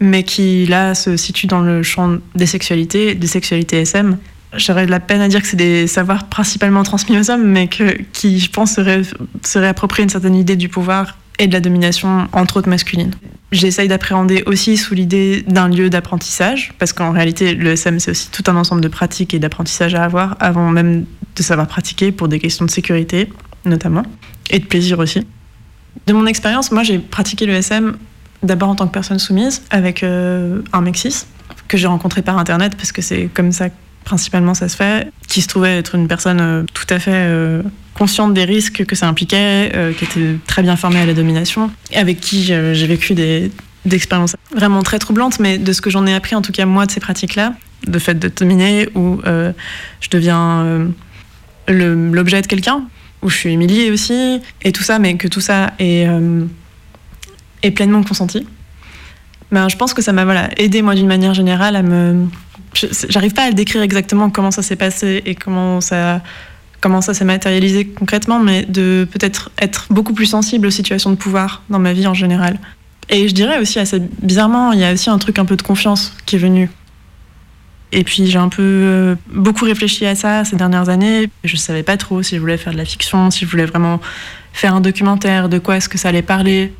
mais 0.00 0.22
qui 0.22 0.66
là 0.66 0.94
se 0.94 1.16
situe 1.16 1.46
dans 1.46 1.60
le 1.60 1.82
champ 1.82 2.18
des 2.34 2.46
sexualités, 2.46 3.14
des 3.14 3.26
sexualités 3.26 3.80
SM. 3.80 4.18
J'aurais 4.54 4.84
de 4.84 4.90
la 4.90 5.00
peine 5.00 5.20
à 5.20 5.28
dire 5.28 5.40
que 5.40 5.46
c'est 5.46 5.56
des 5.56 5.86
savoirs 5.86 6.28
principalement 6.28 6.82
transmis 6.82 7.18
aux 7.18 7.30
hommes, 7.30 7.44
mais 7.44 7.68
qui, 7.68 8.38
je 8.38 8.50
pense, 8.50 8.74
se, 8.74 8.80
ré, 8.82 9.02
une 9.98 10.08
certaine 10.10 10.34
idée 10.34 10.56
du 10.56 10.68
pouvoir 10.68 11.16
et 11.42 11.48
de 11.48 11.52
la 11.52 11.60
domination, 11.60 12.28
entre 12.32 12.58
autres 12.58 12.68
masculine. 12.68 13.10
J'essaye 13.50 13.88
d'appréhender 13.88 14.44
aussi 14.46 14.76
sous 14.76 14.94
l'idée 14.94 15.42
d'un 15.42 15.68
lieu 15.68 15.90
d'apprentissage, 15.90 16.72
parce 16.78 16.92
qu'en 16.92 17.10
réalité, 17.10 17.54
le 17.54 17.72
SM, 17.72 17.98
c'est 17.98 18.12
aussi 18.12 18.30
tout 18.30 18.44
un 18.46 18.54
ensemble 18.54 18.80
de 18.80 18.86
pratiques 18.86 19.34
et 19.34 19.40
d'apprentissage 19.40 19.96
à 19.96 20.04
avoir, 20.04 20.36
avant 20.38 20.70
même 20.70 21.04
de 21.34 21.42
savoir 21.42 21.66
pratiquer, 21.66 22.12
pour 22.12 22.28
des 22.28 22.38
questions 22.38 22.64
de 22.64 22.70
sécurité, 22.70 23.28
notamment, 23.64 24.04
et 24.50 24.60
de 24.60 24.64
plaisir 24.64 25.00
aussi. 25.00 25.26
De 26.06 26.12
mon 26.12 26.26
expérience, 26.26 26.70
moi, 26.70 26.84
j'ai 26.84 27.00
pratiqué 27.00 27.44
le 27.44 27.54
SM 27.54 27.96
d'abord 28.44 28.68
en 28.68 28.76
tant 28.76 28.86
que 28.86 28.92
personne 28.92 29.18
soumise, 29.18 29.62
avec 29.70 30.04
euh, 30.04 30.62
un 30.72 30.80
mec 30.80 30.96
cis, 30.96 31.26
que 31.66 31.76
j'ai 31.76 31.88
rencontré 31.88 32.22
par 32.22 32.38
Internet, 32.38 32.76
parce 32.76 32.92
que 32.92 33.02
c'est 33.02 33.28
comme 33.34 33.50
ça 33.50 33.68
principalement 34.04 34.54
ça 34.54 34.68
se 34.68 34.76
fait, 34.76 35.10
qui 35.28 35.42
se 35.42 35.48
trouvait 35.48 35.78
être 35.78 35.94
une 35.94 36.08
personne 36.08 36.40
euh, 36.40 36.62
tout 36.74 36.86
à 36.90 36.98
fait 36.98 37.10
euh, 37.14 37.62
consciente 37.94 38.34
des 38.34 38.44
risques 38.44 38.84
que 38.84 38.96
ça 38.96 39.08
impliquait, 39.08 39.72
euh, 39.74 39.92
qui 39.92 40.04
était 40.04 40.36
très 40.46 40.62
bien 40.62 40.76
formée 40.76 41.00
à 41.00 41.06
la 41.06 41.14
domination, 41.14 41.70
avec 41.94 42.20
qui 42.20 42.44
j'ai 42.44 42.86
vécu 42.86 43.14
des, 43.14 43.50
des 43.84 43.96
expériences 43.96 44.36
vraiment 44.54 44.82
très 44.82 44.98
troublantes, 44.98 45.38
mais 45.38 45.58
de 45.58 45.72
ce 45.72 45.80
que 45.80 45.90
j'en 45.90 46.06
ai 46.06 46.14
appris, 46.14 46.34
en 46.34 46.42
tout 46.42 46.52
cas 46.52 46.66
moi, 46.66 46.86
de 46.86 46.90
ces 46.90 47.00
pratiques-là, 47.00 47.54
de 47.86 47.98
fait 47.98 48.18
de 48.18 48.28
dominer, 48.28 48.88
où 48.94 49.20
je 49.24 50.08
deviens 50.10 50.88
l'objet 51.68 52.40
de 52.40 52.46
quelqu'un, 52.46 52.82
où 53.22 53.28
je 53.28 53.36
suis 53.36 53.52
humiliée 53.52 53.90
aussi, 53.90 54.40
et 54.62 54.72
tout 54.72 54.82
ça, 54.82 54.98
mais 54.98 55.16
que 55.16 55.28
tout 55.28 55.40
ça 55.40 55.72
est, 55.78 56.06
est 57.62 57.70
pleinement 57.72 58.02
consenti. 58.02 58.46
Ben, 59.52 59.68
je 59.68 59.76
pense 59.76 59.92
que 59.92 60.00
ça 60.00 60.12
m'a 60.12 60.24
voilà, 60.24 60.48
aidé, 60.56 60.80
moi, 60.80 60.94
d'une 60.94 61.06
manière 61.06 61.34
générale, 61.34 61.76
à 61.76 61.82
me. 61.82 62.26
J'arrive 62.74 63.32
pas 63.32 63.44
à 63.44 63.52
décrire 63.52 63.82
exactement 63.82 64.30
comment 64.30 64.50
ça 64.50 64.62
s'est 64.62 64.76
passé 64.76 65.22
et 65.26 65.34
comment 65.34 65.80
ça, 65.80 66.22
comment 66.80 67.00
ça 67.00 67.14
s'est 67.14 67.24
matérialisé 67.24 67.86
concrètement, 67.86 68.38
mais 68.38 68.64
de 68.64 69.06
peut-être 69.10 69.50
être 69.58 69.86
beaucoup 69.90 70.14
plus 70.14 70.26
sensible 70.26 70.66
aux 70.66 70.70
situations 70.70 71.10
de 71.10 71.16
pouvoir 71.16 71.62
dans 71.70 71.78
ma 71.78 71.92
vie 71.92 72.06
en 72.06 72.14
général. 72.14 72.58
Et 73.08 73.28
je 73.28 73.34
dirais 73.34 73.58
aussi, 73.58 73.78
assez 73.78 74.00
bizarrement, 74.22 74.72
il 74.72 74.80
y 74.80 74.84
a 74.84 74.92
aussi 74.92 75.10
un 75.10 75.18
truc 75.18 75.38
un 75.38 75.44
peu 75.44 75.56
de 75.56 75.62
confiance 75.62 76.14
qui 76.24 76.36
est 76.36 76.38
venu. 76.38 76.70
Et 77.92 78.04
puis 78.04 78.26
j'ai 78.26 78.38
un 78.38 78.48
peu 78.48 78.62
euh, 78.62 79.14
beaucoup 79.28 79.66
réfléchi 79.66 80.06
à 80.06 80.14
ça 80.14 80.44
ces 80.44 80.56
dernières 80.56 80.88
années. 80.88 81.28
Je 81.44 81.56
savais 81.56 81.82
pas 81.82 81.98
trop 81.98 82.22
si 82.22 82.36
je 82.36 82.40
voulais 82.40 82.56
faire 82.56 82.72
de 82.72 82.78
la 82.78 82.86
fiction, 82.86 83.30
si 83.30 83.44
je 83.44 83.50
voulais 83.50 83.66
vraiment 83.66 84.00
faire 84.54 84.74
un 84.74 84.80
documentaire, 84.80 85.48
de 85.48 85.58
quoi 85.58 85.76
est-ce 85.76 85.90
que 85.90 85.98
ça 85.98 86.08
allait 86.08 86.22
parler. 86.22 86.72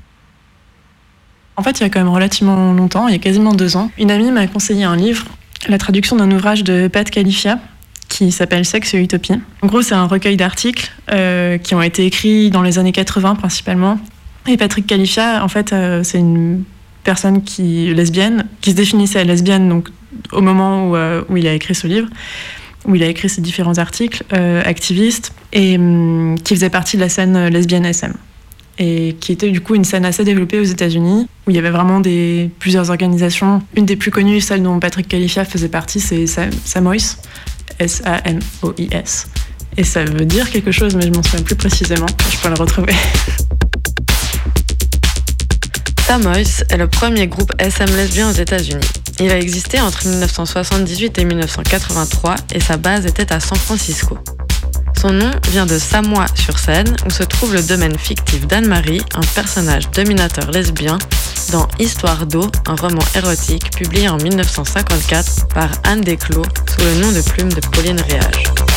En 1.57 1.63
fait, 1.63 1.81
il 1.81 1.83
y 1.83 1.87
a 1.87 1.91
quand 1.91 2.01
même 2.01 2.09
relativement 2.09 2.73
longtemps, 2.73 3.09
il 3.09 3.13
y 3.13 3.17
a 3.17 3.19
quasiment 3.19 3.53
deux 3.53 3.77
ans, 3.77 3.91
une 3.99 4.11
amie 4.11 4.31
m'a 4.31 4.47
conseillé 4.47 4.85
un 4.85 4.97
livre, 4.97 5.27
la 5.69 5.79
traduction 5.79 6.17
d'un 6.17 6.31
ouvrage 6.31 6.65
de 6.65 6.89
Pat 6.89 7.09
Califia, 7.09 7.59
qui 8.09 8.31
s'appelle 8.31 8.65
Sexe 8.65 8.95
et 8.95 8.99
Utopie. 8.99 9.35
En 9.63 9.67
gros, 9.67 9.83
c'est 9.83 9.95
un 9.95 10.07
recueil 10.07 10.37
d'articles 10.37 10.91
euh, 11.11 11.59
qui 11.59 11.75
ont 11.75 11.83
été 11.83 12.05
écrits 12.05 12.51
dans 12.51 12.63
les 12.63 12.79
années 12.79 12.93
80 12.93 13.37
principalement. 13.37 13.99
Et 14.47 14.57
Patrick 14.57 14.87
Califia, 14.87 15.43
en 15.43 15.49
fait, 15.49 15.73
euh, 15.73 16.03
c'est 16.03 16.19
une 16.19 16.65
personne 17.05 17.43
qui 17.43 17.93
lesbienne, 17.95 18.47
qui 18.61 18.73
se 18.73 18.77
définissait 18.77 19.25
lesbienne 19.25 19.69
donc 19.69 19.89
au 20.33 20.41
moment 20.41 20.91
où, 20.91 20.97
euh, 20.97 21.23
où 21.29 21.37
il 21.37 21.47
a 21.47 21.55
écrit 21.55 21.75
ce 21.75 21.87
livre, 21.87 22.09
où 22.85 22.95
il 22.95 23.03
a 23.03 23.07
écrit 23.07 23.29
ces 23.29 23.41
différents 23.41 23.79
articles, 23.79 24.25
activiste, 24.65 25.33
et 25.53 25.77
hum, 25.77 26.37
qui 26.45 26.55
faisait 26.55 26.71
partie 26.71 26.97
de 26.97 27.03
la 27.03 27.09
scène 27.09 27.49
lesbienne 27.49 27.87
SM 27.87 28.13
et 28.79 29.17
qui 29.21 29.33
était 29.33 29.51
du 29.51 29.61
coup 29.61 29.75
une 29.75 29.85
scène 29.85 30.05
assez 30.05 30.25
développée 30.25 30.59
aux 30.59 30.65
États-Unis, 30.65 31.29
où 31.47 31.51
il 31.51 31.57
y 31.57 31.59
avait 31.59 31.71
vraiment 31.71 32.01
plusieurs 32.59 32.91
organisations. 32.91 33.63
Une 33.77 33.87
des 33.87 33.97
plus 33.97 34.11
connues, 34.11 34.41
celle 34.41 34.63
dont 34.63 34.79
Patrick 34.81 35.09
Califia 35.09 35.45
faisait 35.45 35.69
partie, 35.69 36.01
c'est 36.01 36.27
Sa- 36.27 36.51
Samois, 36.65 36.97
S-A-M-O-I-S. 37.79 39.27
Et 39.77 39.85
ça 39.85 40.05
veut 40.05 40.25
dire 40.27 40.51
quelque 40.51 40.71
chose, 40.73 40.95
mais 40.95 41.03
je 41.07 41.11
m'en 41.13 41.23
souviens 41.23 41.43
plus 41.45 41.57
précisément. 41.57 42.07
Je 42.31 42.37
peux 42.39 42.49
le 42.49 42.55
retrouver. 42.55 42.93
Samois 46.07 46.39
est 46.69 46.77
le 46.77 46.89
premier 46.89 47.27
groupe 47.27 47.53
SM 47.59 47.89
lesbien 47.97 48.29
aux 48.29 48.35
États-Unis. 48.35 48.85
Il 49.21 49.31
a 49.31 49.39
existé 49.39 49.81
entre 49.81 50.07
1978 50.07 51.19
et 51.19 51.25
1983 51.25 52.35
et 52.55 52.61
sa 52.61 52.77
base 52.77 53.07
était 53.07 53.33
à 53.33 53.41
San 53.41 53.57
Francisco. 53.57 54.19
Son 55.03 55.15
nom 55.15 55.33
vient 55.51 55.67
de 55.67 55.81
Samoa 55.81 56.27
sur 56.37 56.57
Seine, 56.61 56.95
où 57.05 57.11
se 57.11 57.25
trouve 57.25 57.55
le 57.55 57.63
domaine 57.63 57.99
fictif 57.99 58.47
d'Anne-Marie, 58.47 59.03
un 59.17 59.27
personnage 59.35 59.91
dominateur 59.91 60.53
lesbien, 60.53 60.97
dans 61.51 61.67
Histoire 61.81 62.25
d'eau, 62.25 62.47
un 62.69 62.77
roman 62.77 63.03
érotique 63.17 63.75
publié 63.77 64.09
en 64.09 64.17
1954 64.19 65.49
par 65.49 65.71
Anne 65.83 66.03
Desclos 66.03 66.45
sous 66.69 66.85
le 66.85 67.01
nom 67.01 67.11
de 67.11 67.21
plume 67.21 67.53
de 67.53 67.61
Pauline 67.73 68.01
Réage. 68.01 68.72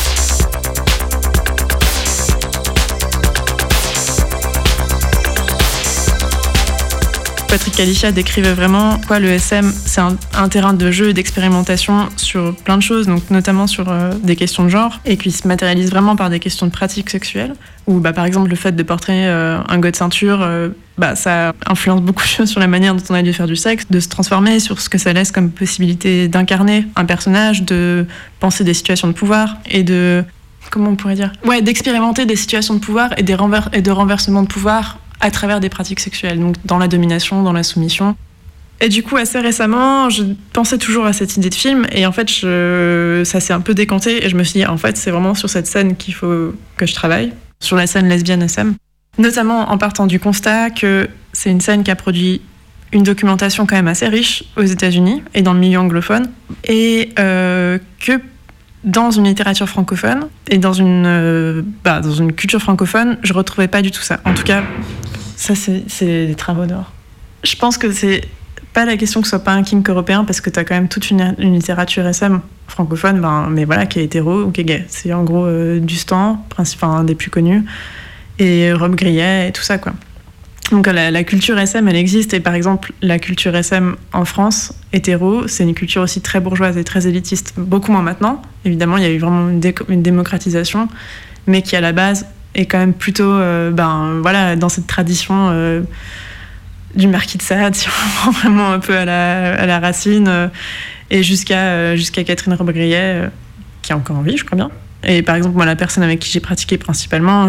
Patrick 7.48 7.74
Califia 7.74 8.12
décrivait 8.12 8.52
vraiment 8.52 8.98
quoi 9.06 9.18
le 9.18 9.28
SM, 9.28 9.72
c'est 9.72 10.00
un, 10.00 10.48
terrain 10.48 10.72
de 10.72 10.90
jeu 10.90 11.10
et 11.10 11.12
d'expérimentation 11.12 12.08
sur 12.16 12.54
plein 12.56 12.76
de 12.76 12.82
choses, 12.82 13.06
donc 13.06 13.30
notamment 13.30 13.66
sur 13.66 13.88
euh, 13.88 14.12
des 14.22 14.36
questions 14.36 14.64
de 14.64 14.68
genre, 14.68 15.00
et 15.04 15.16
qui 15.16 15.30
se 15.30 15.46
matérialise 15.46 15.90
vraiment 15.90 16.16
par 16.16 16.28
des 16.28 16.40
questions 16.40 16.66
de 16.66 16.72
pratiques 16.72 17.08
sexuelles, 17.08 17.54
où 17.86 18.00
bah, 18.00 18.12
par 18.12 18.24
exemple 18.24 18.50
le 18.50 18.56
fait 18.56 18.72
de 18.72 18.82
porter 18.82 19.26
euh, 19.26 19.58
un 19.68 19.78
go 19.78 19.90
de 19.90 19.96
ceinture, 19.96 20.42
euh, 20.42 20.70
bah, 20.98 21.14
ça 21.14 21.52
influence 21.66 22.02
beaucoup 22.02 22.24
de 22.24 22.28
choses 22.28 22.50
sur 22.50 22.60
la 22.60 22.66
manière 22.66 22.94
dont 22.94 23.04
on 23.10 23.14
a 23.14 23.22
dû 23.22 23.32
faire 23.32 23.46
du 23.46 23.56
sexe, 23.56 23.86
de 23.88 24.00
se 24.00 24.08
transformer, 24.08 24.58
sur 24.58 24.80
ce 24.80 24.88
que 24.88 24.98
ça 24.98 25.12
laisse 25.12 25.30
comme 25.30 25.50
possibilité 25.50 26.28
d'incarner 26.28 26.86
un 26.96 27.04
personnage, 27.04 27.62
de 27.62 28.06
penser 28.40 28.64
des 28.64 28.74
situations 28.74 29.08
de 29.08 29.12
pouvoir, 29.12 29.56
et 29.70 29.82
de 29.82 30.24
comment 30.70 30.90
on 30.90 30.96
pourrait 30.96 31.14
dire? 31.14 31.32
Ouais, 31.44 31.62
d'expérimenter 31.62 32.26
des 32.26 32.36
situations 32.36 32.74
de 32.74 32.80
pouvoir 32.80 33.10
et, 33.16 33.22
des 33.22 33.36
et 33.72 33.82
de 33.82 33.90
renversement 33.90 34.42
de 34.42 34.48
pouvoir 34.48 34.98
à 35.20 35.30
travers 35.30 35.60
des 35.60 35.68
pratiques 35.68 36.00
sexuelles, 36.00 36.38
donc 36.38 36.56
dans 36.64 36.78
la 36.78 36.88
domination, 36.88 37.42
dans 37.42 37.52
la 37.52 37.62
soumission. 37.62 38.16
Et 38.80 38.88
du 38.88 39.02
coup, 39.02 39.16
assez 39.16 39.40
récemment, 39.40 40.10
je 40.10 40.22
pensais 40.52 40.76
toujours 40.76 41.06
à 41.06 41.12
cette 41.12 41.36
idée 41.36 41.48
de 41.48 41.54
film, 41.54 41.86
et 41.92 42.04
en 42.06 42.12
fait, 42.12 42.28
ça 42.28 43.40
s'est 43.40 43.52
un 43.54 43.60
peu 43.60 43.74
décanté, 43.74 44.24
et 44.24 44.28
je 44.28 44.36
me 44.36 44.44
suis 44.44 44.60
dit, 44.60 44.66
en 44.66 44.76
fait, 44.76 44.96
c'est 44.96 45.10
vraiment 45.10 45.34
sur 45.34 45.48
cette 45.48 45.66
scène 45.66 45.96
qu'il 45.96 46.14
faut 46.14 46.52
que 46.76 46.86
je 46.86 46.94
travaille, 46.94 47.32
sur 47.60 47.76
la 47.76 47.86
scène 47.86 48.08
lesbienne 48.08 48.42
SM. 48.42 48.74
Notamment 49.18 49.70
en 49.70 49.78
partant 49.78 50.06
du 50.06 50.20
constat 50.20 50.70
que 50.70 51.08
c'est 51.32 51.50
une 51.50 51.62
scène 51.62 51.84
qui 51.84 51.90
a 51.90 51.96
produit 51.96 52.42
une 52.92 53.02
documentation 53.02 53.66
quand 53.66 53.76
même 53.76 53.88
assez 53.88 54.06
riche 54.08 54.44
aux 54.56 54.62
États-Unis 54.62 55.22
et 55.34 55.42
dans 55.42 55.54
le 55.54 55.60
milieu 55.60 55.78
anglophone, 55.78 56.30
et 56.64 57.10
euh, 57.18 57.78
que 57.98 58.20
dans 58.86 59.10
une 59.10 59.24
littérature 59.24 59.68
francophone 59.68 60.28
et 60.48 60.58
dans 60.58 60.72
une, 60.72 61.04
euh, 61.06 61.62
bah, 61.84 62.00
dans 62.00 62.12
une 62.12 62.32
culture 62.32 62.60
francophone, 62.60 63.18
je 63.22 63.32
retrouvais 63.32 63.68
pas 63.68 63.82
du 63.82 63.90
tout 63.90 64.00
ça. 64.00 64.20
En 64.24 64.32
tout 64.32 64.44
cas, 64.44 64.62
ça, 65.36 65.54
c'est 65.54 66.26
des 66.26 66.34
travaux 66.36 66.66
d'or. 66.66 66.92
Je 67.42 67.56
pense 67.56 67.76
que 67.76 67.92
c'est 67.92 68.22
pas 68.72 68.84
la 68.84 68.96
question 68.96 69.20
que 69.20 69.26
ce 69.26 69.30
soit 69.30 69.44
pas 69.44 69.52
un 69.52 69.62
kink 69.62 69.88
européen 69.90 70.24
parce 70.24 70.40
que 70.40 70.50
tu 70.50 70.60
as 70.60 70.64
quand 70.64 70.74
même 70.74 70.88
toute 70.88 71.10
une, 71.10 71.34
littérature 71.38 72.06
SM 72.06 72.40
francophone, 72.68 73.20
ben, 73.20 73.48
mais 73.50 73.64
voilà, 73.64 73.86
qui 73.86 73.98
est 73.98 74.04
hétéro 74.04 74.42
ou 74.42 74.50
qui 74.52 74.60
est 74.60 74.64
gay. 74.64 74.84
C'est 74.88 75.12
en 75.12 75.24
gros 75.24 75.46
euh, 75.46 75.80
enfin, 76.58 76.88
un 76.88 77.04
des 77.04 77.14
plus 77.14 77.30
connus, 77.30 77.64
et 78.38 78.72
Rob 78.72 78.94
Grillet 78.94 79.48
et 79.48 79.52
tout 79.52 79.62
ça, 79.62 79.78
quoi. 79.78 79.94
Donc 80.70 80.88
la, 80.88 81.24
culture 81.24 81.58
SM, 81.58 81.86
elle 81.86 81.96
existe, 81.96 82.34
et 82.34 82.40
par 82.40 82.54
exemple, 82.54 82.92
la 83.00 83.18
culture 83.18 83.54
SM 83.54 83.94
en 84.12 84.24
France, 84.24 84.74
hétéro, 84.92 85.46
c'est 85.46 85.62
une 85.62 85.74
culture 85.74 86.02
aussi 86.02 86.20
très 86.20 86.40
bourgeoise 86.40 86.76
et 86.76 86.82
très 86.82 87.06
élitiste. 87.06 87.54
Beaucoup 87.56 87.92
moins 87.92 88.02
maintenant, 88.02 88.42
évidemment, 88.64 88.96
il 88.96 89.04
y 89.04 89.06
a 89.06 89.10
eu 89.10 89.18
vraiment 89.18 89.48
une, 89.48 90.02
démocratisation, 90.02 90.88
mais 91.46 91.62
qui 91.62 91.76
à 91.76 91.80
la 91.80 91.92
base 91.92 92.26
est 92.56 92.66
quand 92.66 92.78
même 92.78 92.94
plutôt 92.94 93.30
euh, 93.30 93.70
ben, 93.70 94.18
voilà, 94.22 94.56
dans 94.56 94.68
cette 94.68 94.88
tradition 94.88 95.50
euh, 95.50 95.82
du 96.96 97.06
marquis 97.06 97.38
de 97.38 97.42
Sade, 97.42 97.74
si 97.76 97.86
on 97.88 98.10
prend 98.16 98.30
vraiment 98.32 98.72
un 98.72 98.80
peu 98.80 98.96
à 98.96 99.04
la, 99.04 99.54
à 99.54 99.66
la 99.66 99.78
racine, 99.78 100.26
euh, 100.26 100.48
et 101.10 101.22
jusqu'à 101.22 101.94
jusqu'à 101.94 102.24
Catherine 102.24 102.54
Robbe-Grillet, 102.54 103.28
qui 103.82 103.92
est 103.92 103.94
encore 103.94 104.16
en 104.16 104.22
vie, 104.22 104.36
je 104.36 104.44
crois 104.44 104.56
bien. 104.56 104.72
Et 105.04 105.22
par 105.22 105.36
exemple, 105.36 105.54
moi, 105.54 105.64
la 105.64 105.76
personne 105.76 106.02
avec 106.02 106.18
qui 106.18 106.32
j'ai 106.32 106.40
pratiqué 106.40 106.76
principalement 106.76 107.48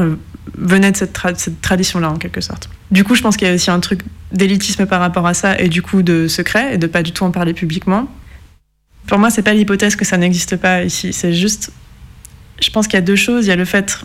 venait 0.57 0.91
de 0.91 0.97
cette, 0.97 1.17
tra- 1.17 1.35
cette 1.35 1.61
tradition-là, 1.61 2.09
en 2.11 2.17
quelque 2.17 2.41
sorte. 2.41 2.69
Du 2.91 3.03
coup, 3.03 3.15
je 3.15 3.21
pense 3.21 3.37
qu'il 3.37 3.47
y 3.47 3.51
a 3.51 3.53
aussi 3.53 3.71
un 3.71 3.79
truc 3.79 4.01
d'élitisme 4.31 4.85
par 4.85 4.99
rapport 4.99 5.25
à 5.25 5.33
ça, 5.33 5.59
et 5.59 5.69
du 5.69 5.81
coup 5.81 6.01
de 6.01 6.27
secret, 6.27 6.75
et 6.75 6.77
de 6.77 6.87
pas 6.87 7.03
du 7.03 7.11
tout 7.11 7.23
en 7.23 7.31
parler 7.31 7.53
publiquement. 7.53 8.07
Pour 9.07 9.19
moi, 9.19 9.29
c'est 9.29 9.41
pas 9.41 9.53
l'hypothèse 9.53 9.95
que 9.95 10.05
ça 10.05 10.17
n'existe 10.17 10.57
pas 10.57 10.83
ici, 10.83 11.13
c'est 11.13 11.33
juste. 11.33 11.71
Je 12.61 12.69
pense 12.69 12.87
qu'il 12.87 12.95
y 12.95 12.97
a 12.97 13.01
deux 13.05 13.15
choses. 13.15 13.45
Il 13.45 13.49
y 13.49 13.51
a 13.51 13.55
le 13.55 13.65
fait 13.65 14.03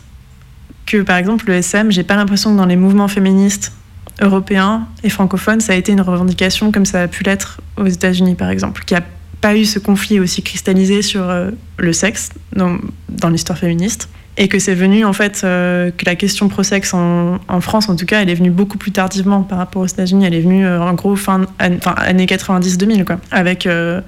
que, 0.87 1.03
par 1.03 1.17
exemple, 1.17 1.47
le 1.49 1.55
SM, 1.55 1.91
j'ai 1.91 2.05
pas 2.05 2.17
l'impression 2.17 2.53
que 2.53 2.59
dans 2.59 2.67
les 2.67 2.77
mouvements 2.77 3.09
féministes 3.09 3.73
européens 4.21 4.87
et 5.03 5.09
francophones, 5.09 5.61
ça 5.61 5.73
a 5.73 5.77
été 5.77 5.91
une 5.93 6.03
revendication 6.03 6.71
comme 6.71 6.85
ça 6.85 7.03
a 7.03 7.09
pu 7.09 7.25
l'être 7.25 7.61
aux 7.77 7.87
États-Unis, 7.87 8.35
par 8.35 8.51
exemple, 8.51 8.85
qui 8.85 8.95
a 8.95 9.03
pas 9.41 9.57
eu 9.57 9.65
ce 9.65 9.79
conflit 9.79 10.21
aussi 10.21 10.43
cristallisé 10.43 11.03
sur 11.03 11.29
euh, 11.29 11.51
le 11.79 11.93
sexe 11.93 12.31
dans 12.55 13.29
l'histoire 13.29 13.59
féministe. 13.59 14.09
Et 14.39 14.49
que 14.49 14.59
c'est 14.59 14.75
venu, 14.75 15.05
en 15.05 15.13
fait, 15.13 15.43
euh, 15.45 15.91
que 15.91 16.07
la 16.07 16.15
question 16.17 16.49
pro-sexe 16.49 16.95
en, 16.95 17.39
France, 17.61 17.91
en 17.91 17.97
tout 17.97 18.07
cas, 18.07 18.23
elle 18.23 18.31
est 18.31 18.35
venue 18.35 18.51
beaucoup 18.51 18.79
plus 18.79 18.91
tardivement 18.91 19.43
par 19.43 19.59
rapport 19.59 19.83
aux 19.83 19.87
États-Unis. 19.87 20.25
Elle 20.25 20.33
est 20.35 20.41
venue, 20.41 20.65
euh, 20.65 20.81
en 20.81 20.95
gros, 20.95 21.17
fin, 21.17 21.43
an- 21.61 21.95
années 21.99 22.25
90-2000, 22.25 23.05
quoi. 23.05 23.21
Avec 23.31 23.67
euh, 23.67 24.01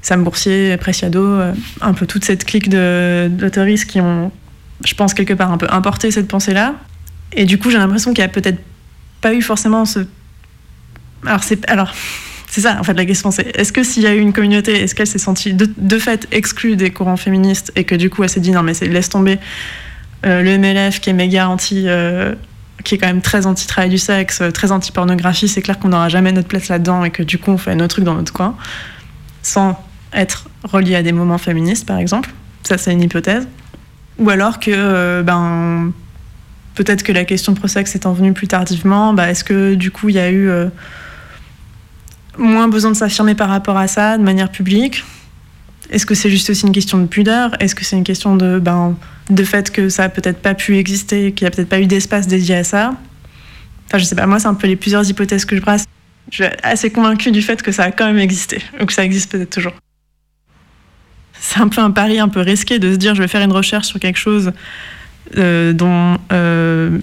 Sam 0.00 0.22
Boursier, 0.22 0.76
Preciado, 0.76 1.40
un 1.80 1.92
peu 1.94 2.06
toute 2.06 2.24
cette 2.24 2.44
clique 2.44 2.68
d'autoristes 2.70 3.86
qui 3.90 4.00
ont, 4.00 4.30
je 4.84 4.94
pense, 4.94 5.14
quelque 5.14 5.34
part 5.34 5.50
un 5.50 5.58
peu 5.58 5.66
importé 5.68 6.12
cette 6.12 6.28
pensée-là. 6.28 6.74
Et 7.32 7.44
du 7.44 7.58
coup, 7.58 7.70
j'ai 7.70 7.78
l'impression 7.78 8.12
qu'il 8.12 8.22
y 8.22 8.24
a 8.24 8.28
peut-être 8.28 8.60
pas 9.20 9.34
eu 9.34 9.42
forcément 9.42 9.84
ce. 9.84 10.00
Alors, 11.26 11.42
c'est. 11.42 11.68
Alors. 11.68 11.92
C'est 12.52 12.60
ça, 12.60 12.76
en 12.78 12.82
fait, 12.82 12.92
la 12.92 13.06
question, 13.06 13.30
c'est 13.30 13.56
est-ce 13.56 13.72
que 13.72 13.82
s'il 13.82 14.02
y 14.02 14.06
a 14.06 14.14
eu 14.14 14.18
une 14.18 14.34
communauté, 14.34 14.82
est-ce 14.82 14.94
qu'elle 14.94 15.06
s'est 15.06 15.16
sentie 15.16 15.54
de, 15.54 15.98
fait 15.98 16.28
exclue 16.32 16.76
des 16.76 16.90
courants 16.90 17.16
féministes 17.16 17.72
et 17.76 17.84
que 17.84 17.94
du 17.94 18.10
coup 18.10 18.22
elle 18.22 18.28
s'est 18.28 18.40
dit 18.40 18.50
non, 18.50 18.62
mais 18.62 18.74
laisse 18.82 19.08
tomber 19.08 19.38
euh, 20.26 20.42
le 20.42 20.58
MLF 20.58 21.00
qui 21.00 21.08
est 21.08 21.14
méga 21.14 21.48
anti. 21.48 21.84
euh, 21.86 22.34
qui 22.84 22.96
est 22.96 22.98
quand 22.98 23.06
même 23.06 23.22
très 23.22 23.46
anti-travail 23.46 23.88
du 23.88 23.96
sexe, 23.96 24.42
euh, 24.42 24.50
très 24.50 24.70
anti-pornographie, 24.70 25.48
c'est 25.48 25.62
clair 25.62 25.78
qu'on 25.78 25.88
n'aura 25.88 26.10
jamais 26.10 26.30
notre 26.30 26.48
place 26.48 26.68
là-dedans 26.68 27.04
et 27.04 27.10
que 27.10 27.22
du 27.22 27.38
coup 27.38 27.52
on 27.52 27.56
fait 27.56 27.74
notre 27.74 27.94
truc 27.94 28.04
dans 28.04 28.16
notre 28.16 28.34
coin, 28.34 28.54
sans 29.42 29.82
être 30.12 30.50
relié 30.62 30.94
à 30.96 31.02
des 31.02 31.12
moments 31.12 31.38
féministes 31.38 31.86
par 31.86 31.96
exemple. 31.96 32.28
Ça, 32.64 32.76
c'est 32.76 32.92
une 32.92 33.00
hypothèse. 33.00 33.48
Ou 34.18 34.28
alors 34.28 34.60
que, 34.60 35.22
ben, 35.22 35.90
peut-être 36.74 37.02
que 37.02 37.12
la 37.12 37.24
question 37.24 37.54
pro-sexe 37.54 37.96
étant 37.96 38.12
venue 38.12 38.34
plus 38.34 38.48
tardivement, 38.48 39.14
bah, 39.14 39.30
est-ce 39.30 39.42
que 39.42 39.74
du 39.74 39.90
coup 39.90 40.10
il 40.10 40.16
y 40.16 40.20
a 40.20 40.30
eu 40.30 40.50
moins 42.38 42.68
besoin 42.68 42.90
de 42.90 42.96
s'affirmer 42.96 43.34
par 43.34 43.48
rapport 43.48 43.76
à 43.76 43.88
ça 43.88 44.18
de 44.18 44.22
manière 44.22 44.50
publique? 44.50 45.04
Est-ce 45.90 46.06
que 46.06 46.14
c'est 46.14 46.30
juste 46.30 46.48
aussi 46.50 46.66
une 46.66 46.72
question 46.72 46.98
de 46.98 47.06
pudeur? 47.06 47.54
Est-ce 47.60 47.74
que 47.74 47.84
c'est 47.84 47.96
une 47.96 48.04
question 48.04 48.36
de, 48.36 48.58
ben, 48.58 48.96
de 49.28 49.44
fait 49.44 49.70
que 49.70 49.88
ça 49.88 50.04
a 50.04 50.08
peut-être 50.08 50.40
pas 50.40 50.54
pu 50.54 50.78
exister, 50.78 51.32
qu'il 51.32 51.44
n'y 51.44 51.48
a 51.48 51.50
peut-être 51.50 51.68
pas 51.68 51.80
eu 51.80 51.86
d'espace 51.86 52.26
dédié 52.26 52.56
à 52.56 52.64
ça? 52.64 52.94
Enfin, 53.86 53.98
je 53.98 54.04
sais 54.04 54.14
pas, 54.14 54.26
moi, 54.26 54.38
c'est 54.38 54.48
un 54.48 54.54
peu 54.54 54.66
les 54.66 54.76
plusieurs 54.76 55.08
hypothèses 55.08 55.44
que 55.44 55.54
je 55.54 55.60
brasse. 55.60 55.84
Je 56.30 56.44
suis 56.44 56.52
assez 56.62 56.90
convaincue 56.90 57.30
du 57.30 57.42
fait 57.42 57.62
que 57.62 57.72
ça 57.72 57.84
a 57.84 57.90
quand 57.90 58.06
même 58.06 58.18
existé, 58.18 58.62
ou 58.80 58.86
que 58.86 58.92
ça 58.92 59.04
existe 59.04 59.30
peut-être 59.30 59.50
toujours. 59.50 59.74
C'est 61.38 61.60
un 61.60 61.68
peu 61.68 61.80
un 61.80 61.90
pari 61.90 62.20
un 62.20 62.28
peu 62.28 62.40
risqué 62.40 62.78
de 62.78 62.92
se 62.92 62.96
dire 62.96 63.14
je 63.14 63.20
vais 63.20 63.28
faire 63.28 63.42
une 63.42 63.52
recherche 63.52 63.88
sur 63.88 63.98
quelque 63.98 64.18
chose 64.18 64.52
euh, 65.36 65.72
dont 65.72 66.16
euh, 66.30 66.98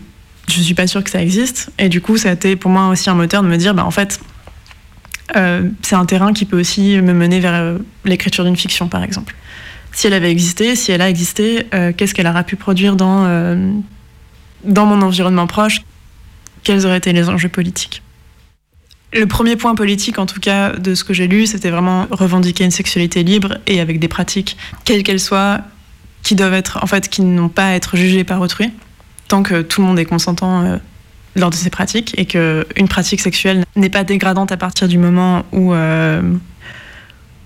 je 0.47 0.61
suis 0.61 0.73
pas 0.73 0.87
sûre 0.87 1.03
que 1.03 1.09
ça 1.09 1.21
existe. 1.21 1.71
Et 1.77 1.89
du 1.89 2.01
coup, 2.01 2.17
ça 2.17 2.29
a 2.29 2.31
été 2.31 2.55
pour 2.55 2.71
moi 2.71 2.87
aussi 2.87 3.09
un 3.09 3.15
moteur 3.15 3.43
de 3.43 3.47
me 3.47 3.57
dire 3.57 3.73
bah, 3.75 3.85
en 3.85 3.91
fait, 3.91 4.19
c'est 5.33 5.95
un 5.95 6.05
terrain 6.05 6.33
qui 6.33 6.45
peut 6.45 6.59
aussi 6.59 6.99
me 7.01 7.13
mener 7.13 7.39
vers 7.39 7.53
euh, 7.53 7.77
l'écriture 8.05 8.43
d'une 8.43 8.57
fiction, 8.57 8.87
par 8.87 9.03
exemple. 9.03 9.35
Si 9.91 10.07
elle 10.07 10.13
avait 10.13 10.31
existé, 10.31 10.75
si 10.75 10.91
elle 10.91 11.01
a 11.01 11.09
existé, 11.09 11.67
euh, 11.73 11.91
qu'est-ce 11.95 12.13
qu'elle 12.13 12.27
aura 12.27 12.43
pu 12.43 12.55
produire 12.55 12.95
dans, 12.95 13.25
euh, 13.25 13.71
dans 14.63 14.85
mon 14.85 15.01
environnement 15.01 15.47
proche? 15.47 15.81
Quels 16.63 16.85
auraient 16.85 16.97
été 16.97 17.13
les 17.13 17.29
enjeux 17.29 17.49
politiques? 17.49 18.03
Le 19.11 19.25
premier 19.25 19.55
point 19.55 19.73
politique, 19.73 20.19
en 20.19 20.27
tout 20.27 20.39
cas, 20.39 20.73
de 20.73 20.93
ce 20.93 21.03
que 21.03 21.13
j'ai 21.13 21.27
lu, 21.27 21.47
c'était 21.47 21.71
vraiment 21.71 22.05
revendiquer 22.11 22.63
une 22.63 22.71
sexualité 22.71 23.23
libre 23.23 23.57
et 23.65 23.79
avec 23.79 23.99
des 23.99 24.07
pratiques, 24.07 24.55
quelles 24.85 25.01
qu'elles 25.01 25.19
soient, 25.19 25.61
qui 26.21 26.35
doivent 26.35 26.53
être, 26.53 26.79
en 26.83 26.87
fait, 26.87 27.09
qui 27.09 27.23
n'ont 27.23 27.49
pas 27.49 27.69
à 27.69 27.71
être 27.71 27.97
jugées 27.97 28.23
par 28.23 28.39
autrui, 28.41 28.71
tant 29.27 29.41
que 29.41 29.61
tout 29.63 29.81
le 29.81 29.87
monde 29.87 29.97
est 29.97 30.05
consentant 30.05 30.63
euh, 30.63 30.77
lors 31.35 31.49
de 31.49 31.55
ces 31.55 31.69
pratiques 31.69 32.15
et 32.17 32.25
que 32.25 32.65
une 32.75 32.87
pratique 32.87 33.21
sexuelle 33.21 33.65
n'est 33.75 33.89
pas 33.89 34.03
dégradante 34.03 34.51
à 34.51 34.57
partir 34.57 34.87
du 34.87 34.97
moment 34.97 35.45
où, 35.51 35.73
euh, 35.73 36.21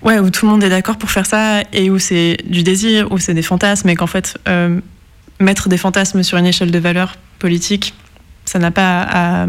ouais, 0.02 0.18
où 0.18 0.30
tout 0.30 0.46
le 0.46 0.52
monde 0.52 0.64
est 0.64 0.70
d'accord 0.70 0.96
pour 0.96 1.10
faire 1.10 1.26
ça 1.26 1.62
et 1.72 1.90
où 1.90 1.98
c'est 1.98 2.38
du 2.44 2.62
désir, 2.62 3.10
où 3.12 3.18
c'est 3.18 3.34
des 3.34 3.42
fantasmes 3.42 3.88
et 3.88 3.96
qu'en 3.96 4.06
fait, 4.06 4.38
euh, 4.48 4.80
mettre 5.40 5.68
des 5.68 5.78
fantasmes 5.78 6.22
sur 6.22 6.38
une 6.38 6.46
échelle 6.46 6.70
de 6.70 6.78
valeur 6.78 7.16
politique, 7.38 7.94
ça 8.44 8.58
n'a 8.58 8.70
pas 8.70 9.46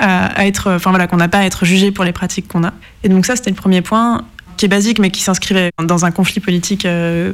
à 0.00 0.46
être, 0.46 0.72
enfin 0.72 0.90
voilà, 0.90 1.06
qu'on 1.06 1.16
n'a 1.16 1.28
pas 1.28 1.38
à 1.38 1.44
être 1.44 1.64
jugé 1.64 1.90
pour 1.90 2.04
les 2.04 2.12
pratiques 2.12 2.48
qu'on 2.48 2.64
a. 2.64 2.72
Et 3.02 3.08
donc 3.08 3.26
ça, 3.26 3.36
c'était 3.36 3.50
le 3.50 3.56
premier 3.56 3.82
point 3.82 4.24
qui 4.58 4.66
est 4.66 4.68
basique, 4.68 4.98
mais 4.98 5.10
qui 5.10 5.22
s'inscrivait 5.22 5.70
dans 5.82 6.04
un 6.04 6.10
conflit 6.10 6.40
politique 6.40 6.84
euh, 6.84 7.32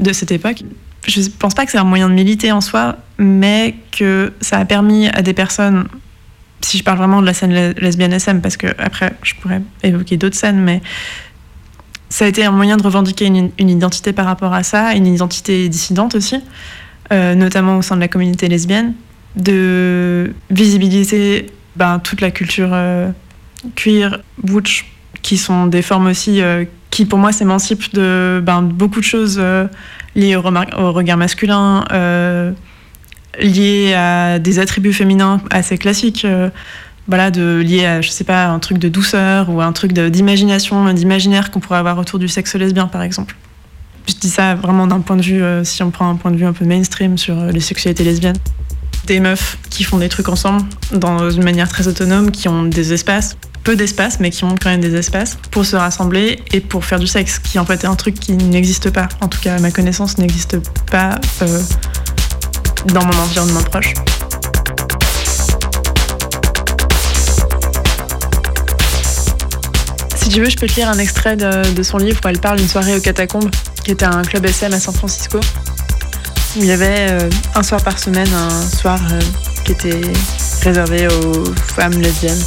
de 0.00 0.12
cette 0.12 0.32
époque. 0.32 0.64
Je 1.06 1.20
pense 1.38 1.54
pas 1.54 1.64
que 1.64 1.70
c'est 1.70 1.78
un 1.78 1.84
moyen 1.84 2.08
de 2.08 2.14
militer 2.14 2.52
en 2.52 2.60
soi, 2.60 2.96
mais 3.18 3.74
que 3.92 4.32
ça 4.40 4.58
a 4.58 4.64
permis 4.64 5.08
à 5.08 5.22
des 5.22 5.34
personnes, 5.34 5.86
si 6.62 6.78
je 6.78 6.82
parle 6.84 6.98
vraiment 6.98 7.20
de 7.20 7.26
la 7.26 7.34
scène 7.34 7.52
les- 7.52 7.74
lesbienne 7.74 8.12
SM, 8.12 8.40
parce 8.40 8.56
que 8.56 8.68
après 8.78 9.12
je 9.22 9.34
pourrais 9.34 9.60
évoquer 9.82 10.16
d'autres 10.16 10.36
scènes, 10.36 10.60
mais 10.60 10.80
ça 12.08 12.24
a 12.24 12.28
été 12.28 12.44
un 12.44 12.52
moyen 12.52 12.76
de 12.76 12.82
revendiquer 12.82 13.26
une, 13.26 13.50
une 13.58 13.68
identité 13.70 14.12
par 14.12 14.24
rapport 14.26 14.54
à 14.54 14.62
ça, 14.62 14.94
une 14.94 15.06
identité 15.06 15.68
dissidente 15.68 16.14
aussi, 16.14 16.36
euh, 17.12 17.34
notamment 17.34 17.76
au 17.78 17.82
sein 17.82 17.96
de 17.96 18.00
la 18.00 18.08
communauté 18.08 18.48
lesbienne, 18.48 18.94
de 19.36 20.32
visibiliser 20.50 21.46
ben, 21.76 21.98
toute 21.98 22.20
la 22.20 22.30
culture 22.30 22.70
euh, 22.72 23.10
queer, 23.74 24.20
butch, 24.42 24.86
qui 25.22 25.36
sont 25.36 25.66
des 25.66 25.82
formes 25.82 26.06
aussi 26.06 26.40
euh, 26.40 26.64
qui 26.94 27.06
pour 27.06 27.18
moi 27.18 27.32
s'émancipent 27.32 27.92
de 27.92 28.40
ben, 28.40 28.62
beaucoup 28.62 29.00
de 29.00 29.04
choses 29.04 29.38
euh, 29.40 29.66
liées 30.14 30.36
au, 30.36 30.42
regard 30.92 31.16
masculin, 31.16 31.84
euh, 31.90 32.52
liées 33.40 33.94
à 33.94 34.38
des 34.38 34.60
attributs 34.60 34.92
féminins 34.92 35.40
assez 35.50 35.76
classiques. 35.76 36.24
euh, 36.24 36.50
voilà, 37.08 37.32
de, 37.32 37.60
liés 37.66 37.84
à, 37.84 38.00
je 38.00 38.10
sais 38.10 38.22
pas, 38.22 38.46
un 38.46 38.60
truc 38.60 38.78
de 38.78 38.88
douceur 38.88 39.50
ou 39.50 39.60
un 39.60 39.72
truc 39.72 39.92
d'imagination, 39.92 40.90
d'imaginaire 40.94 41.50
qu'on 41.50 41.58
pourrait 41.58 41.78
avoir 41.78 41.98
autour 41.98 42.20
du 42.20 42.28
sexe 42.28 42.54
lesbien, 42.54 42.86
par 42.86 43.02
exemple. 43.02 43.34
Je 44.06 44.14
dis 44.14 44.30
ça 44.30 44.54
vraiment 44.54 44.86
d'un 44.86 45.00
point 45.00 45.16
de 45.16 45.22
vue, 45.22 45.42
euh, 45.42 45.64
si 45.64 45.82
on 45.82 45.90
prend 45.90 46.08
un 46.08 46.14
point 46.14 46.30
de 46.30 46.36
vue 46.36 46.46
un 46.46 46.52
peu 46.52 46.64
mainstream 46.64 47.18
sur 47.18 47.34
les 47.46 47.60
sexualités 47.60 48.04
lesbiennes. 48.04 48.38
Des 49.06 49.18
meufs 49.18 49.58
qui 49.68 49.82
font 49.82 49.98
des 49.98 50.08
trucs 50.08 50.28
ensemble 50.28 50.62
dans 50.92 51.28
une 51.28 51.42
manière 51.42 51.68
très 51.68 51.88
autonome, 51.88 52.30
qui 52.30 52.48
ont 52.48 52.62
des 52.62 52.92
espaces, 52.92 53.36
peu 53.64 53.76
d'espace, 53.76 54.20
mais 54.20 54.30
qui 54.30 54.44
ont 54.44 54.54
quand 54.60 54.70
même 54.70 54.82
des 54.82 54.94
espaces 54.94 55.38
pour 55.50 55.64
se 55.64 55.74
rassembler 55.74 56.38
et 56.52 56.60
pour 56.60 56.84
faire 56.84 57.00
du 57.00 57.06
sexe, 57.06 57.38
qui 57.38 57.58
en 57.58 57.64
fait 57.64 57.82
est 57.82 57.86
un 57.86 57.96
truc 57.96 58.20
qui 58.20 58.32
n'existe 58.34 58.90
pas. 58.90 59.08
En 59.22 59.28
tout 59.28 59.40
cas, 59.40 59.56
à 59.56 59.58
ma 59.58 59.70
connaissance, 59.70 60.18
n'existe 60.18 60.58
pas 60.90 61.18
euh, 61.42 61.60
dans 62.88 63.04
mon 63.04 63.18
environnement 63.18 63.62
proche. 63.62 63.94
Si 70.16 70.28
tu 70.28 70.40
veux, 70.40 70.50
je 70.50 70.56
peux 70.56 70.66
te 70.66 70.74
lire 70.74 70.90
un 70.90 70.98
extrait 70.98 71.36
de, 71.36 71.82
son 71.82 71.98
livre 71.98 72.20
où 72.22 72.28
elle 72.28 72.38
parle 72.38 72.58
d'une 72.58 72.68
soirée 72.68 72.94
aux 72.96 73.00
catacombes, 73.00 73.50
qui 73.82 73.90
était 73.92 74.04
un 74.04 74.22
club 74.22 74.44
SM 74.44 74.72
à 74.74 74.80
San 74.80 74.94
Francisco. 74.94 75.40
Il 76.56 76.66
y 76.66 76.70
avait 76.70 77.10
euh, 77.10 77.30
un 77.54 77.62
soir 77.62 77.82
par 77.82 77.98
semaine, 77.98 78.28
un 78.32 78.66
soir 78.68 79.00
euh, 79.10 79.20
qui 79.64 79.72
était 79.72 80.00
réservé 80.62 81.08
aux 81.08 81.44
femmes 81.74 82.00
lesbiennes, 82.00 82.42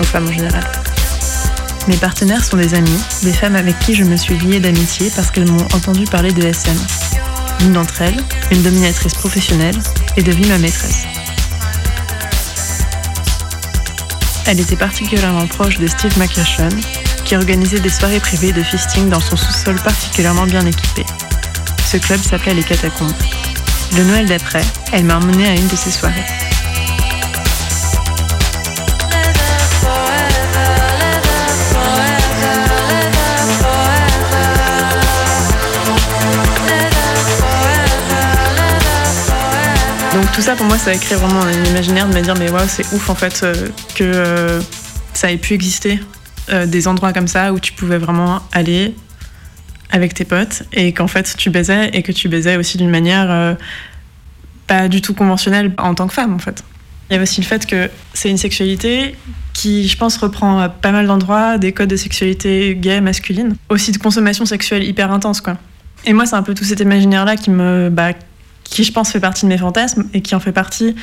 aux 0.00 0.04
femmes 0.04 0.28
en 0.28 0.32
général. 0.32 0.64
Mes 1.88 1.96
partenaires 1.96 2.44
sont 2.44 2.56
des 2.56 2.74
amis, 2.74 3.00
des 3.22 3.32
femmes 3.32 3.56
avec 3.56 3.78
qui 3.78 3.94
je 3.94 4.04
me 4.04 4.16
suis 4.16 4.36
liée 4.38 4.60
d'amitié 4.60 5.10
parce 5.16 5.30
qu'elles 5.30 5.50
m'ont 5.50 5.64
entendu 5.74 6.04
parler 6.04 6.32
de 6.32 6.42
SM. 6.42 6.76
L'une 7.60 7.72
d'entre 7.72 8.02
elles, 8.02 8.22
une 8.50 8.62
dominatrice 8.62 9.14
professionnelle, 9.14 9.76
est 10.16 10.22
devenue 10.22 10.46
ma 10.48 10.58
maîtresse. 10.58 11.04
Elle 14.46 14.60
était 14.60 14.76
particulièrement 14.76 15.46
proche 15.46 15.78
de 15.78 15.86
Steve 15.86 16.16
McCashon, 16.18 16.68
qui 17.24 17.36
organisait 17.36 17.80
des 17.80 17.90
soirées 17.90 18.20
privées 18.20 18.52
de 18.52 18.62
fisting 18.62 19.08
dans 19.08 19.20
son 19.20 19.36
sous-sol 19.36 19.76
particulièrement 19.82 20.46
bien 20.46 20.64
équipé. 20.64 21.04
Ce 21.86 21.96
club 21.96 22.20
s'appelait 22.20 22.54
les 22.54 22.62
Catacombes. 22.62 23.12
Le 23.96 24.04
Noël 24.04 24.26
d'après, 24.26 24.62
elle 24.92 25.04
m'a 25.04 25.16
emmené 25.16 25.46
à 25.46 25.54
une 25.54 25.68
de 25.68 25.76
ces 25.76 25.90
soirées. 25.90 26.24
Tout 40.38 40.44
ça 40.44 40.54
pour 40.54 40.66
moi 40.66 40.78
ça 40.78 40.92
a 40.92 40.94
créé 40.94 41.18
vraiment 41.18 41.42
un 41.42 41.64
imaginaire 41.64 42.08
de 42.08 42.14
me 42.14 42.20
dire 42.20 42.36
mais 42.38 42.48
waouh 42.48 42.68
c'est 42.68 42.86
ouf 42.92 43.10
en 43.10 43.16
fait 43.16 43.40
euh, 43.42 43.70
que 43.96 44.04
euh, 44.04 44.60
ça 45.12 45.32
ait 45.32 45.36
pu 45.36 45.52
exister 45.52 45.98
euh, 46.50 46.64
des 46.64 46.86
endroits 46.86 47.12
comme 47.12 47.26
ça 47.26 47.52
où 47.52 47.58
tu 47.58 47.72
pouvais 47.72 47.98
vraiment 47.98 48.40
aller 48.52 48.94
avec 49.90 50.14
tes 50.14 50.24
potes 50.24 50.62
et 50.72 50.92
qu'en 50.92 51.08
fait 51.08 51.34
tu 51.36 51.50
baisais 51.50 51.90
et 51.92 52.04
que 52.04 52.12
tu 52.12 52.28
baisais 52.28 52.56
aussi 52.56 52.78
d'une 52.78 52.88
manière 52.88 53.56
pas 54.68 54.86
du 54.86 55.02
tout 55.02 55.12
conventionnelle 55.12 55.72
en 55.76 55.96
tant 55.96 56.06
que 56.06 56.14
femme 56.14 56.34
en 56.34 56.38
fait. 56.38 56.62
Il 57.10 57.14
y 57.14 57.16
avait 57.16 57.24
aussi 57.24 57.40
le 57.40 57.46
fait 57.46 57.66
que 57.66 57.90
c'est 58.14 58.30
une 58.30 58.38
sexualité 58.38 59.16
qui, 59.54 59.88
je 59.88 59.96
pense, 59.96 60.18
reprend 60.18 60.60
à 60.60 60.68
pas 60.68 60.92
mal 60.92 61.08
d'endroits 61.08 61.58
des 61.58 61.72
codes 61.72 61.88
de 61.88 61.96
sexualité 61.96 62.76
gay, 62.76 63.00
masculine, 63.00 63.56
aussi 63.70 63.90
de 63.90 63.98
consommation 63.98 64.46
sexuelle 64.46 64.84
hyper 64.84 65.10
intense 65.10 65.40
quoi. 65.40 65.56
Et 66.04 66.12
moi 66.12 66.26
c'est 66.26 66.36
un 66.36 66.44
peu 66.44 66.54
tout 66.54 66.62
cet 66.62 66.78
imaginaire 66.78 67.24
là 67.24 67.34
qui 67.34 67.50
me, 67.50 67.88
bah, 67.90 68.12
qui 68.70 68.84
je 68.84 68.92
pense 68.92 69.10
fait 69.10 69.20
partie 69.20 69.44
de 69.44 69.48
mes 69.48 69.58
fantasmes 69.58 70.08
et 70.14 70.20
qui 70.20 70.34
en 70.34 70.40
fait 70.40 70.52
partie 70.52 70.94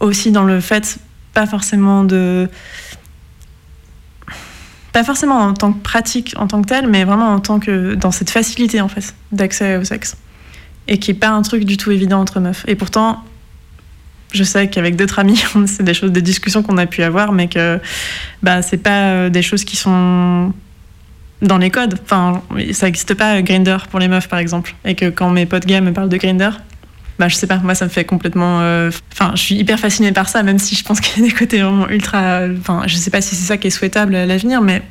aussi 0.00 0.30
dans 0.30 0.44
le 0.44 0.60
fait 0.60 0.98
pas 1.34 1.46
forcément 1.46 2.04
de 2.04 2.48
pas 4.92 5.04
forcément 5.04 5.38
en 5.38 5.54
tant 5.54 5.72
que 5.72 5.82
pratique 5.82 6.34
en 6.36 6.46
tant 6.46 6.60
que 6.60 6.68
telle, 6.68 6.86
mais 6.86 7.04
vraiment 7.04 7.32
en 7.32 7.40
tant 7.40 7.60
que 7.60 7.94
dans 7.94 8.10
cette 8.10 8.30
facilité 8.30 8.80
en 8.80 8.88
fait 8.88 9.14
d'accès 9.32 9.76
au 9.76 9.84
sexe 9.84 10.16
et 10.88 10.98
qui 10.98 11.12
est 11.12 11.14
pas 11.14 11.30
un 11.30 11.42
truc 11.42 11.64
du 11.64 11.76
tout 11.76 11.90
évident 11.90 12.20
entre 12.20 12.40
meufs. 12.40 12.64
Et 12.66 12.74
pourtant, 12.74 13.22
je 14.32 14.44
sais 14.44 14.68
qu'avec 14.68 14.96
d'autres 14.96 15.18
amis, 15.18 15.42
c'est 15.66 15.82
des 15.82 15.94
choses, 15.94 16.12
des 16.12 16.22
discussions 16.22 16.62
qu'on 16.62 16.76
a 16.76 16.86
pu 16.86 17.02
avoir, 17.02 17.32
mais 17.32 17.48
que 17.48 17.80
bah 18.42 18.62
c'est 18.62 18.78
pas 18.78 19.10
euh, 19.10 19.28
des 19.30 19.42
choses 19.42 19.64
qui 19.64 19.76
sont 19.76 20.52
dans 21.40 21.58
les 21.58 21.70
codes. 21.70 21.98
Enfin, 22.04 22.42
ça 22.72 22.86
n'existe 22.86 23.14
pas 23.14 23.40
Grinder 23.42 23.78
pour 23.90 23.98
les 23.98 24.08
meufs 24.08 24.28
par 24.28 24.38
exemple, 24.38 24.74
et 24.84 24.94
que 24.94 25.08
quand 25.10 25.30
mes 25.30 25.46
potes 25.46 25.66
gays 25.66 25.80
me 25.80 25.92
parlent 25.92 26.08
de 26.08 26.16
Grinder, 26.16 26.50
bah, 27.18 27.28
je 27.28 27.36
sais 27.36 27.46
pas, 27.46 27.58
moi 27.58 27.74
ça 27.74 27.84
me 27.84 27.90
fait 27.90 28.04
complètement. 28.04 28.60
euh, 28.60 28.90
Enfin, 29.12 29.32
je 29.34 29.40
suis 29.40 29.54
hyper 29.54 29.78
fascinée 29.78 30.12
par 30.12 30.28
ça, 30.28 30.42
même 30.42 30.58
si 30.58 30.74
je 30.74 30.84
pense 30.84 31.00
qu'il 31.00 31.22
y 31.22 31.26
a 31.26 31.28
des 31.28 31.34
côtés 31.34 31.60
vraiment 31.60 31.88
ultra. 31.88 32.40
Enfin, 32.58 32.82
je 32.86 32.96
sais 32.96 33.10
pas 33.10 33.20
si 33.20 33.34
c'est 33.34 33.46
ça 33.46 33.56
qui 33.56 33.66
est 33.68 33.70
souhaitable 33.70 34.14
à 34.14 34.26
l'avenir, 34.26 34.60
mais 34.60 34.82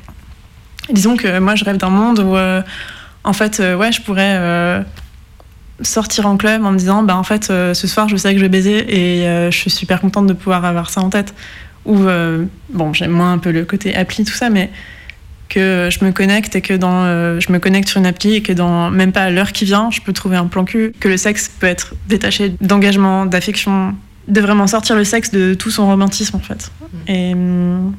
disons 0.90 1.16
que 1.16 1.38
moi 1.38 1.54
je 1.54 1.64
rêve 1.64 1.76
d'un 1.76 1.90
monde 1.90 2.20
où, 2.20 2.36
euh, 2.36 2.62
en 3.24 3.32
fait, 3.32 3.60
euh, 3.60 3.76
ouais, 3.76 3.92
je 3.92 4.00
pourrais 4.02 4.84
sortir 5.80 6.26
en 6.26 6.36
club 6.36 6.64
en 6.64 6.70
me 6.70 6.78
disant, 6.78 7.02
bah 7.02 7.16
en 7.16 7.24
fait, 7.24 7.46
ce 7.46 7.86
soir 7.86 8.08
je 8.08 8.16
sais 8.16 8.32
que 8.32 8.38
je 8.38 8.44
vais 8.44 8.48
baiser 8.48 8.84
et 8.88 9.50
je 9.50 9.56
suis 9.56 9.70
super 9.70 10.00
contente 10.00 10.26
de 10.26 10.32
pouvoir 10.32 10.64
avoir 10.64 10.90
ça 10.90 11.00
en 11.00 11.10
tête. 11.10 11.34
Ou, 11.84 12.06
bon, 12.70 12.92
j'aime 12.92 13.10
moins 13.10 13.32
un 13.32 13.38
peu 13.38 13.50
le 13.50 13.64
côté 13.64 13.94
appli, 13.96 14.24
tout 14.24 14.32
ça, 14.32 14.48
mais 14.48 14.70
que 15.48 15.88
je 15.90 16.04
me 16.04 16.12
connecte 16.12 16.56
et 16.56 16.60
que 16.62 16.74
dans 16.74 17.04
euh, 17.04 17.38
je 17.40 17.52
me 17.52 17.58
connecte 17.58 17.88
sur 17.88 17.98
une 17.98 18.06
appli 18.06 18.34
et 18.34 18.42
que 18.42 18.52
dans 18.52 18.90
même 18.90 19.12
pas 19.12 19.30
l'heure 19.30 19.52
qui 19.52 19.64
vient 19.64 19.90
je 19.90 20.00
peux 20.00 20.12
trouver 20.12 20.36
un 20.36 20.46
plan 20.46 20.64
cul 20.64 20.92
que 20.98 21.08
le 21.08 21.16
sexe 21.16 21.50
peut 21.60 21.66
être 21.66 21.94
détaché 22.08 22.54
d'engagement 22.60 23.26
d'affection 23.26 23.94
de 24.28 24.40
vraiment 24.40 24.66
sortir 24.66 24.96
le 24.96 25.04
sexe 25.04 25.30
de 25.30 25.54
tout 25.54 25.70
son 25.70 25.86
romantisme 25.86 26.36
en 26.36 26.40
fait. 26.40 26.70
Et 27.08 27.32
hum, 27.34 27.94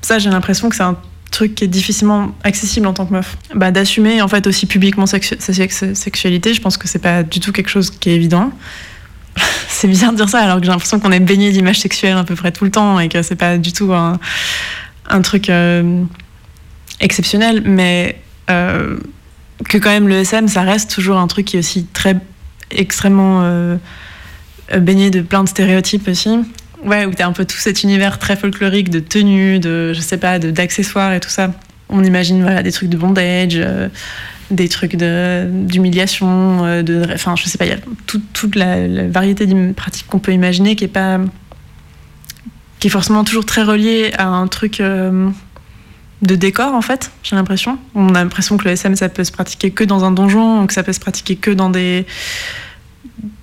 ça 0.00 0.18
j'ai 0.18 0.30
l'impression 0.30 0.68
que 0.68 0.76
c'est 0.76 0.82
un 0.82 0.96
truc 1.30 1.54
qui 1.54 1.64
est 1.64 1.68
difficilement 1.68 2.34
accessible 2.44 2.86
en 2.86 2.92
tant 2.92 3.06
que 3.06 3.12
meuf. 3.12 3.36
Bah, 3.54 3.70
d'assumer 3.70 4.22
en 4.22 4.28
fait 4.28 4.46
aussi 4.46 4.66
publiquement 4.66 5.06
sa 5.06 5.20
sex- 5.20 5.92
sexualité 5.94 6.54
je 6.54 6.60
pense 6.60 6.76
que 6.76 6.88
c'est 6.88 6.98
pas 6.98 7.22
du 7.22 7.40
tout 7.40 7.52
quelque 7.52 7.68
chose 7.70 7.90
qui 7.90 8.10
est 8.10 8.14
évident. 8.14 8.50
C'est 9.68 9.86
bizarre 9.86 10.10
de 10.10 10.16
dire 10.16 10.28
ça 10.28 10.40
alors 10.40 10.58
que 10.58 10.64
j'ai 10.64 10.72
l'impression 10.72 10.98
qu'on 10.98 11.12
est 11.12 11.20
baigné 11.20 11.52
d'images 11.52 11.78
sexuelles 11.80 12.16
à 12.16 12.24
peu 12.24 12.34
près 12.34 12.50
tout 12.52 12.64
le 12.64 12.70
temps 12.70 12.98
et 12.98 13.08
que 13.08 13.22
c'est 13.22 13.36
pas 13.36 13.56
du 13.56 13.72
tout 13.72 13.94
un, 13.94 14.18
un 15.08 15.22
truc 15.22 15.48
euh, 15.48 16.02
exceptionnel, 17.00 17.62
mais 17.64 18.20
euh, 18.50 18.96
que 19.68 19.78
quand 19.78 19.90
même 19.90 20.08
le 20.08 20.16
SM, 20.16 20.48
ça 20.48 20.62
reste 20.62 20.90
toujours 20.90 21.18
un 21.18 21.26
truc 21.26 21.46
qui 21.46 21.56
est 21.56 21.58
aussi 21.60 21.86
très 21.92 22.16
extrêmement 22.70 23.40
euh, 23.42 23.76
baigné 24.78 25.10
de 25.10 25.20
plein 25.22 25.42
de 25.44 25.48
stéréotypes 25.48 26.08
aussi. 26.08 26.30
Ouais, 26.84 27.04
où 27.04 27.12
t'as 27.12 27.26
un 27.26 27.32
peu 27.32 27.44
tout 27.44 27.58
cet 27.58 27.82
univers 27.82 28.18
très 28.18 28.36
folklorique 28.36 28.88
de 28.88 29.00
tenues, 29.00 29.58
de 29.58 29.92
je 29.92 30.00
sais 30.00 30.16
pas, 30.16 30.38
d'accessoires 30.38 31.12
et 31.12 31.20
tout 31.20 31.28
ça. 31.28 31.52
On 31.90 32.02
imagine 32.04 32.62
des 32.62 32.72
trucs 32.72 32.88
de 32.88 32.96
bondage, 32.96 33.54
euh, 33.56 33.88
des 34.50 34.68
trucs 34.68 34.96
d'humiliation, 34.96 36.82
de, 36.82 37.06
enfin 37.12 37.34
je 37.36 37.44
sais 37.44 37.58
pas, 37.58 37.66
il 37.66 37.70
y 37.70 37.74
a 37.74 37.78
tout- 38.06 38.22
toute 38.32 38.56
la, 38.56 38.86
la 38.86 39.06
variété 39.08 39.46
de 39.46 39.72
pratiques 39.72 40.06
qu'on 40.08 40.18
peut 40.18 40.32
imaginer 40.32 40.74
qui 40.74 40.84
est 40.84 40.88
pas, 40.88 41.18
qui 42.78 42.86
est 42.88 42.90
forcément 42.90 43.24
toujours 43.24 43.44
très 43.44 43.62
reliée 43.62 44.12
à 44.16 44.26
un 44.26 44.46
truc. 44.46 44.80
De 46.22 46.34
décor 46.34 46.74
en 46.74 46.82
fait, 46.82 47.10
j'ai 47.22 47.36
l'impression. 47.36 47.78
On 47.94 48.14
a 48.14 48.22
l'impression 48.22 48.56
que 48.56 48.64
le 48.64 48.70
SM 48.72 48.94
ça 48.96 49.08
peut 49.08 49.24
se 49.24 49.32
pratiquer 49.32 49.70
que 49.70 49.84
dans 49.84 50.04
un 50.04 50.10
donjon, 50.10 50.66
que 50.66 50.74
ça 50.74 50.82
peut 50.82 50.92
se 50.92 51.00
pratiquer 51.00 51.36
que 51.36 51.50
dans 51.50 51.70
des 51.70 52.06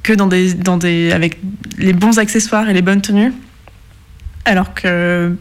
que 0.04 0.13
dans 0.13 0.28
des 0.28 0.54
dans 0.54 0.78
des 0.78 1.12
avec 1.12 1.40
les 1.78 1.94
bons 1.94 2.20
accessoires 2.20 2.70
et 2.70 2.74
les 2.74 2.82
bonnes 2.82 3.02
tenues. 3.02 3.34
Alors 4.46 4.74
que 4.74 5.36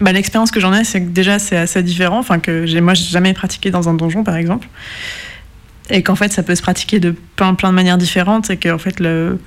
bah, 0.00 0.12
l'expérience 0.12 0.50
que 0.50 0.60
j'en 0.60 0.74
ai, 0.74 0.84
c'est 0.84 1.02
que 1.02 1.08
déjà 1.08 1.38
c'est 1.38 1.56
assez 1.56 1.82
différent. 1.82 2.18
Enfin 2.18 2.38
que 2.38 2.66
j'ai 2.66 2.80
moi 2.80 2.94
j'ai 2.94 3.04
jamais 3.04 3.32
pratiqué 3.32 3.70
dans 3.70 3.88
un 3.88 3.94
donjon 3.94 4.24
par 4.24 4.36
exemple, 4.36 4.68
et 5.90 6.02
qu'en 6.02 6.16
fait 6.16 6.32
ça 6.32 6.42
peut 6.42 6.54
se 6.54 6.62
pratiquer 6.62 7.00
de 7.00 7.14
plein 7.36 7.54
plein 7.54 7.70
de 7.70 7.74
manières 7.74 7.98
différentes 7.98 8.50
et 8.50 8.56
que 8.56 8.68
en 8.68 8.78
fait 8.78 9.00
le 9.00 9.38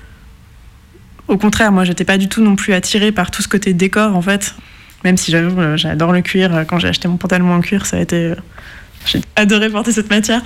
au 1.28 1.38
contraire, 1.38 1.72
moi, 1.72 1.84
j'étais 1.84 2.06
pas 2.06 2.18
du 2.18 2.30
tout 2.30 2.44
non 2.44 2.56
plus 2.56 2.74
attirée 2.74 3.12
par 3.12 3.32
tout 3.32 3.41
ce 3.41 3.48
côté 3.48 3.74
décor, 3.74 4.15
en 4.15 4.22
fait. 4.22 4.56
Même 5.06 5.15
si 5.18 5.32
j'avoue, 5.32 5.60
euh, 5.62 5.78
j'adore 5.78 6.12
le 6.12 6.22
cuir. 6.22 6.54
Euh, 6.54 6.63
Quand 6.65 6.80
j'ai 6.80 6.88
acheté 6.89 7.08
mon 7.08 7.15
pantalon 7.18 7.54
en 7.54 7.62
cuir, 7.62 7.86
ça 7.86 7.98
a 7.98 8.00
été. 8.02 8.15
euh, 8.32 8.36
J'ai 9.06 9.22
adoré 9.38 9.70
porter 9.70 9.91
cette 9.94 10.10
matière 10.10 10.41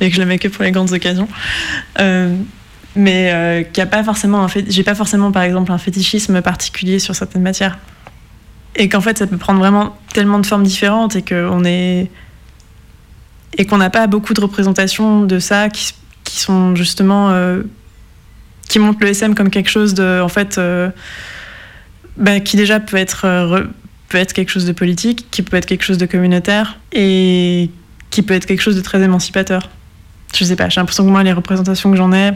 et 0.00 0.08
que 0.10 0.14
je 0.14 0.20
la 0.20 0.26
mets 0.26 0.38
que 0.38 0.48
pour 0.48 0.64
les 0.64 0.72
grandes 0.72 0.92
occasions. 0.92 1.28
Mais 2.96 3.30
euh, 3.32 3.62
qu'il 3.62 3.80
a 3.82 3.86
pas 3.86 4.02
forcément 4.02 4.42
un 4.42 4.48
fait... 4.48 4.64
j'ai 4.68 4.82
pas 4.82 4.96
forcément 4.96 5.30
par 5.30 5.44
exemple 5.44 5.70
un 5.70 5.78
fétichisme 5.78 6.42
particulier 6.42 6.98
sur 6.98 7.14
certaines 7.14 7.42
matières 7.42 7.78
et 8.74 8.88
qu'en 8.88 9.00
fait 9.00 9.16
ça 9.16 9.28
peut 9.28 9.36
prendre 9.36 9.60
vraiment 9.60 9.96
tellement 10.12 10.40
de 10.40 10.46
formes 10.46 10.64
différentes 10.64 11.14
et 11.14 11.22
qu'on 11.22 11.64
est 11.64 12.10
et 13.58 13.64
qu'on 13.64 13.76
n'a 13.76 13.90
pas 13.90 14.08
beaucoup 14.08 14.34
de 14.34 14.40
représentations 14.40 15.22
de 15.22 15.38
ça 15.38 15.68
qui, 15.68 15.92
sont 16.24 16.74
justement 16.74 17.32
qui 18.68 18.80
montrent 18.80 18.98
le 19.02 19.08
SM 19.08 19.36
comme 19.36 19.50
quelque 19.50 19.70
chose 19.70 19.94
de 19.94 20.20
en 20.20 20.28
fait 20.28 20.60
bah, 22.16 22.40
qui 22.40 22.56
déjà 22.56 22.80
peut 22.80 22.96
être 22.96 23.24
re- 23.24 23.68
peut 24.10 24.18
être 24.18 24.34
quelque 24.34 24.50
chose 24.50 24.66
de 24.66 24.72
politique 24.72 25.28
qui 25.30 25.42
peut 25.42 25.56
être 25.56 25.64
quelque 25.64 25.84
chose 25.84 25.96
de 25.96 26.04
communautaire 26.04 26.78
et 26.92 27.70
qui 28.10 28.22
peut 28.22 28.34
être 28.34 28.44
quelque 28.44 28.60
chose 28.60 28.76
de 28.76 28.82
très 28.82 29.00
émancipateur. 29.00 29.70
Je 30.34 30.44
sais 30.44 30.56
pas 30.56 30.68
j'ai 30.68 30.80
l'impression 30.80 31.04
que 31.04 31.10
moi 31.10 31.22
les 31.22 31.32
représentations 31.32 31.90
que 31.90 31.96
j'en 31.96 32.12
ai 32.12 32.32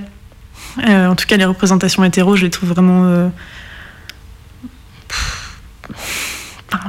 euh, 0.87 1.09
en 1.09 1.17
tout 1.17 1.27
cas 1.27 1.37
les 1.37 1.45
représentations 1.45 2.03
hétéro 2.05 2.37
je 2.37 2.45
les 2.45 2.51
trouve 2.51 2.71
vraiment 2.71 3.05
euh, 3.07 3.29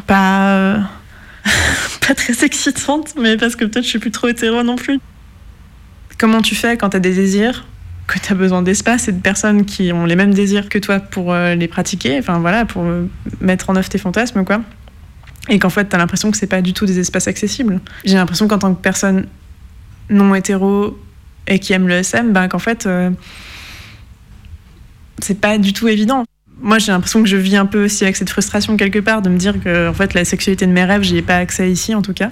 pas 0.08 0.50
euh, 0.50 0.80
pas 2.08 2.14
très 2.14 2.46
excitantes 2.46 3.16
mais 3.20 3.38
parce 3.38 3.56
que 3.56 3.66
peut-être 3.66 3.84
je 3.84 3.90
suis 3.90 4.00
plus 4.00 4.12
trop 4.12 4.28
hétéro 4.28 4.64
non 4.64 4.76
plus. 4.76 5.00
Comment 6.20 6.42
tu 6.42 6.56
fais 6.56 6.78
quand 6.78 6.92
tu 6.92 6.98
as 6.98 7.02
des 7.02 7.14
désirs 7.14 7.66
que 8.08 8.20
tu 8.20 8.32
as 8.32 8.36
besoin 8.36 8.62
d'espace 8.62 9.08
et 9.08 9.12
de 9.12 9.20
personnes 9.20 9.66
qui 9.66 9.92
ont 9.92 10.06
les 10.06 10.16
mêmes 10.16 10.34
désirs 10.34 10.70
que 10.70 10.78
toi 10.78 11.00
pour 11.00 11.34
euh, 11.34 11.56
les 11.56 11.68
pratiquer, 11.68 12.18
enfin 12.20 12.40
voilà, 12.40 12.66
pour 12.66 12.84
euh, 12.84 13.08
mettre 13.42 13.70
en 13.70 13.76
œuvre 13.76 13.90
tes 13.90 13.98
fantasmes, 13.98 14.44
quoi. 14.44 14.62
Et 15.50 15.60
qu'en 15.60 15.70
fait, 15.70 15.90
tu 15.90 15.96
as 15.96 16.00
l'impression 16.00 16.32
que 16.32 16.38
c'est 16.38 16.48
pas 16.48 16.62
du 16.62 16.74
tout 16.74 16.86
des 16.86 17.00
espaces 17.00 17.28
accessibles. 17.28 17.80
J'ai 18.04 18.16
l'impression 18.16 18.48
qu'en 18.48 18.58
tant 18.60 18.74
que 18.74 18.82
personne 18.82 19.28
non 20.10 20.34
hétéro 20.36 20.98
et 21.48 21.60
qui 21.60 21.74
aime 21.74 21.88
le 21.88 21.96
SM, 21.96 22.32
ben, 22.32 22.48
qu'en 22.48 22.60
fait, 22.60 22.86
euh, 22.86 23.12
c'est 25.20 25.40
pas 25.40 25.58
du 25.58 25.74
tout 25.74 25.88
évident. 25.88 26.26
moi 26.60 26.78
j'ai 26.78 26.92
l'impression 26.92 27.22
que 27.22 27.30
je 27.30 27.38
vis 27.38 27.58
un 27.58 27.66
peu 27.66 27.86
aussi 27.86 28.04
avec 28.04 28.16
cette 28.16 28.30
frustration 28.30 28.78
quelque 28.78 29.00
part 29.00 29.22
de 29.22 29.30
me 29.30 29.38
dire 29.38 29.62
que 29.64 29.90
en 29.90 29.94
fait 29.94 30.14
la 30.14 30.26
sexualité 30.26 30.66
de 30.68 30.72
mes 30.72 30.84
rêves 30.84 31.04
j'y 31.04 31.18
ai 31.18 31.22
pas 31.22 31.38
accès 31.38 31.72
ici 31.72 31.96
en 31.96 32.02
tout 32.02 32.14
cas 32.14 32.32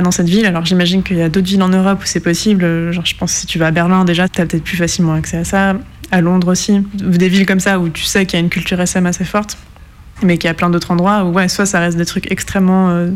dans 0.00 0.10
cette 0.10 0.28
ville. 0.28 0.46
Alors 0.46 0.64
j'imagine 0.64 1.02
qu'il 1.02 1.16
y 1.16 1.22
a 1.22 1.28
d'autres 1.28 1.46
villes 1.46 1.62
en 1.62 1.68
Europe 1.68 2.00
où 2.02 2.06
c'est 2.06 2.20
possible. 2.20 2.92
Genre 2.92 3.04
je 3.04 3.16
pense 3.16 3.32
que 3.32 3.40
si 3.40 3.46
tu 3.46 3.58
vas 3.58 3.68
à 3.68 3.70
Berlin 3.70 4.04
déjà 4.04 4.28
tu 4.28 4.40
as 4.40 4.46
peut-être 4.46 4.64
plus 4.64 4.76
facilement 4.76 5.14
accès 5.14 5.38
à 5.38 5.44
ça. 5.44 5.74
À 6.10 6.20
Londres 6.20 6.48
aussi. 6.48 6.80
Des 6.94 7.28
villes 7.28 7.46
comme 7.46 7.60
ça 7.60 7.78
où 7.78 7.88
tu 7.88 8.04
sais 8.04 8.26
qu'il 8.26 8.38
y 8.38 8.42
a 8.42 8.44
une 8.44 8.50
culture 8.50 8.80
SM 8.80 9.06
assez 9.06 9.24
forte 9.24 9.56
mais 10.22 10.38
qu'il 10.38 10.48
y 10.48 10.50
a 10.50 10.54
plein 10.54 10.70
d'autres 10.70 10.90
endroits 10.90 11.24
où 11.24 11.32
ouais 11.32 11.48
soit 11.48 11.66
ça 11.66 11.80
reste 11.80 11.96
des 11.96 12.06
trucs 12.06 12.30
extrêmement 12.30 12.90
euh, 12.90 13.10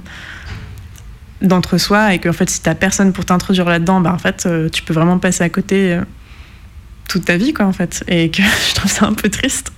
d'entre-soi 1.43 2.14
et 2.14 2.19
que 2.19 2.29
en 2.29 2.33
fait 2.33 2.51
si 2.51 2.61
t'as 2.61 2.75
personne 2.75 3.12
pour 3.12 3.25
t'introduire 3.25 3.67
là-dedans 3.67 4.01
bah 4.01 4.12
en 4.12 4.19
fait 4.19 4.47
euh, 4.47 4.69
tu 4.69 4.83
peux 4.83 4.95
vraiment 4.95 5.19
passer 5.19 5.45
à 5.45 5.49
côté 5.49 5.93
euh, 5.93 6.03
toute 7.09 7.25
ta 7.25 7.37
vie 7.37 7.53
quoi 7.53 7.67
en 7.67 7.73
fait. 7.73 8.05
Et 8.09 8.31
que 8.31 8.43
je 8.69 8.75
trouve 8.75 8.91
ça 8.91 9.07
un 9.07 9.14
peu 9.14 9.29
triste. 9.29 9.73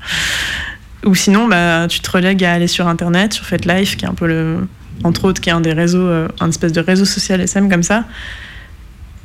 Ou 1.04 1.14
sinon 1.14 1.48
bah 1.48 1.86
tu 1.88 2.00
te 2.00 2.10
relègues 2.10 2.44
à 2.44 2.52
aller 2.52 2.66
sur 2.66 2.88
internet 2.88 3.32
sur 3.32 3.46
FetLife 3.46 3.96
qui 3.96 4.04
est 4.04 4.08
un 4.08 4.14
peu 4.14 4.26
le 4.26 4.66
entre 5.04 5.24
autres 5.24 5.40
qui 5.40 5.48
est 5.48 5.52
un 5.52 5.60
des 5.60 5.72
réseaux 5.72 6.06
euh, 6.06 6.28
un 6.40 6.48
espèce 6.48 6.72
de 6.72 6.80
réseau 6.80 7.04
social 7.04 7.40
SM 7.40 7.70
comme 7.70 7.82
ça. 7.82 8.04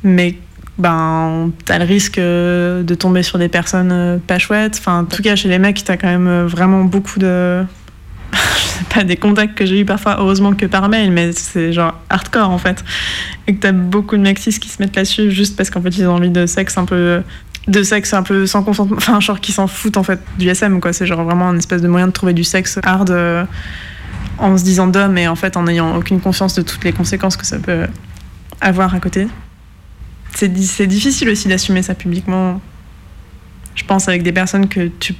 Mais 0.02 0.36
ben 0.78 1.50
t'as 1.64 1.78
le 1.78 1.84
risque 1.84 2.18
euh, 2.18 2.82
de 2.82 2.94
tomber 2.94 3.22
sur 3.22 3.38
des 3.38 3.48
personnes 3.48 3.92
euh, 3.92 4.18
pas 4.18 4.38
chouettes. 4.38 4.76
Enfin 4.78 5.00
en 5.00 5.04
tout 5.04 5.22
cas 5.22 5.36
chez 5.36 5.48
les 5.48 5.58
mecs 5.58 5.82
t'as 5.84 5.96
quand 5.96 6.08
même 6.08 6.46
vraiment 6.46 6.84
beaucoup 6.84 7.18
de 7.18 7.62
je 8.32 8.60
sais 8.60 8.84
pas 8.92 9.04
des 9.04 9.16
contacts 9.16 9.56
que 9.56 9.64
j'ai 9.64 9.80
eu 9.80 9.84
parfois 9.84 10.16
heureusement 10.18 10.52
que 10.52 10.66
par 10.66 10.88
mail 10.88 11.10
mais 11.10 11.32
c'est 11.32 11.72
genre 11.72 11.94
hardcore 12.08 12.50
en 12.50 12.58
fait. 12.58 12.84
Et 13.46 13.54
que 13.54 13.60
t'as 13.60 13.72
beaucoup 13.72 14.16
de 14.16 14.22
mecs 14.22 14.38
cis 14.38 14.58
qui 14.58 14.68
se 14.68 14.82
mettent 14.82 14.96
là-dessus 14.96 15.30
juste 15.30 15.56
parce 15.56 15.70
qu'en 15.70 15.80
fait 15.80 15.96
ils 15.96 16.06
ont 16.06 16.14
envie 16.14 16.30
de 16.30 16.46
sexe 16.46 16.76
un 16.78 16.84
peu 16.84 17.22
de 17.68 17.82
sexe 17.82 18.14
un 18.14 18.22
peu 18.22 18.46
sans 18.46 18.62
consentement 18.62 18.96
enfin 18.96 19.18
genre 19.18 19.40
qui 19.40 19.50
s'en 19.50 19.66
foutent 19.66 19.96
en 19.96 20.02
fait 20.02 20.20
du 20.38 20.48
SM 20.48 20.80
quoi. 20.80 20.92
C'est 20.92 21.06
genre 21.06 21.24
vraiment 21.24 21.48
un 21.48 21.58
espèce 21.58 21.82
de 21.82 21.88
moyen 21.88 22.06
de 22.06 22.12
trouver 22.12 22.32
du 22.32 22.44
sexe 22.44 22.78
hard 22.82 23.10
en 24.38 24.56
se 24.58 24.64
disant 24.64 24.86
d'homme 24.86 25.16
et 25.18 25.28
en 25.28 25.36
fait 25.36 25.56
en 25.56 25.62
n'ayant 25.64 25.96
aucune 25.96 26.20
conscience 26.20 26.54
de 26.54 26.62
toutes 26.62 26.84
les 26.84 26.92
conséquences 26.92 27.36
que 27.36 27.46
ça 27.46 27.58
peut 27.58 27.86
avoir 28.60 28.94
à 28.94 29.00
côté. 29.00 29.28
C'est 30.34 30.48
di- 30.48 30.66
c'est 30.66 30.86
difficile 30.86 31.28
aussi 31.30 31.48
d'assumer 31.48 31.82
ça 31.82 31.94
publiquement. 31.94 32.60
Je 33.74 33.84
pense 33.84 34.08
avec 34.08 34.22
des 34.22 34.32
personnes 34.32 34.68
que 34.68 34.88
tu 34.88 35.14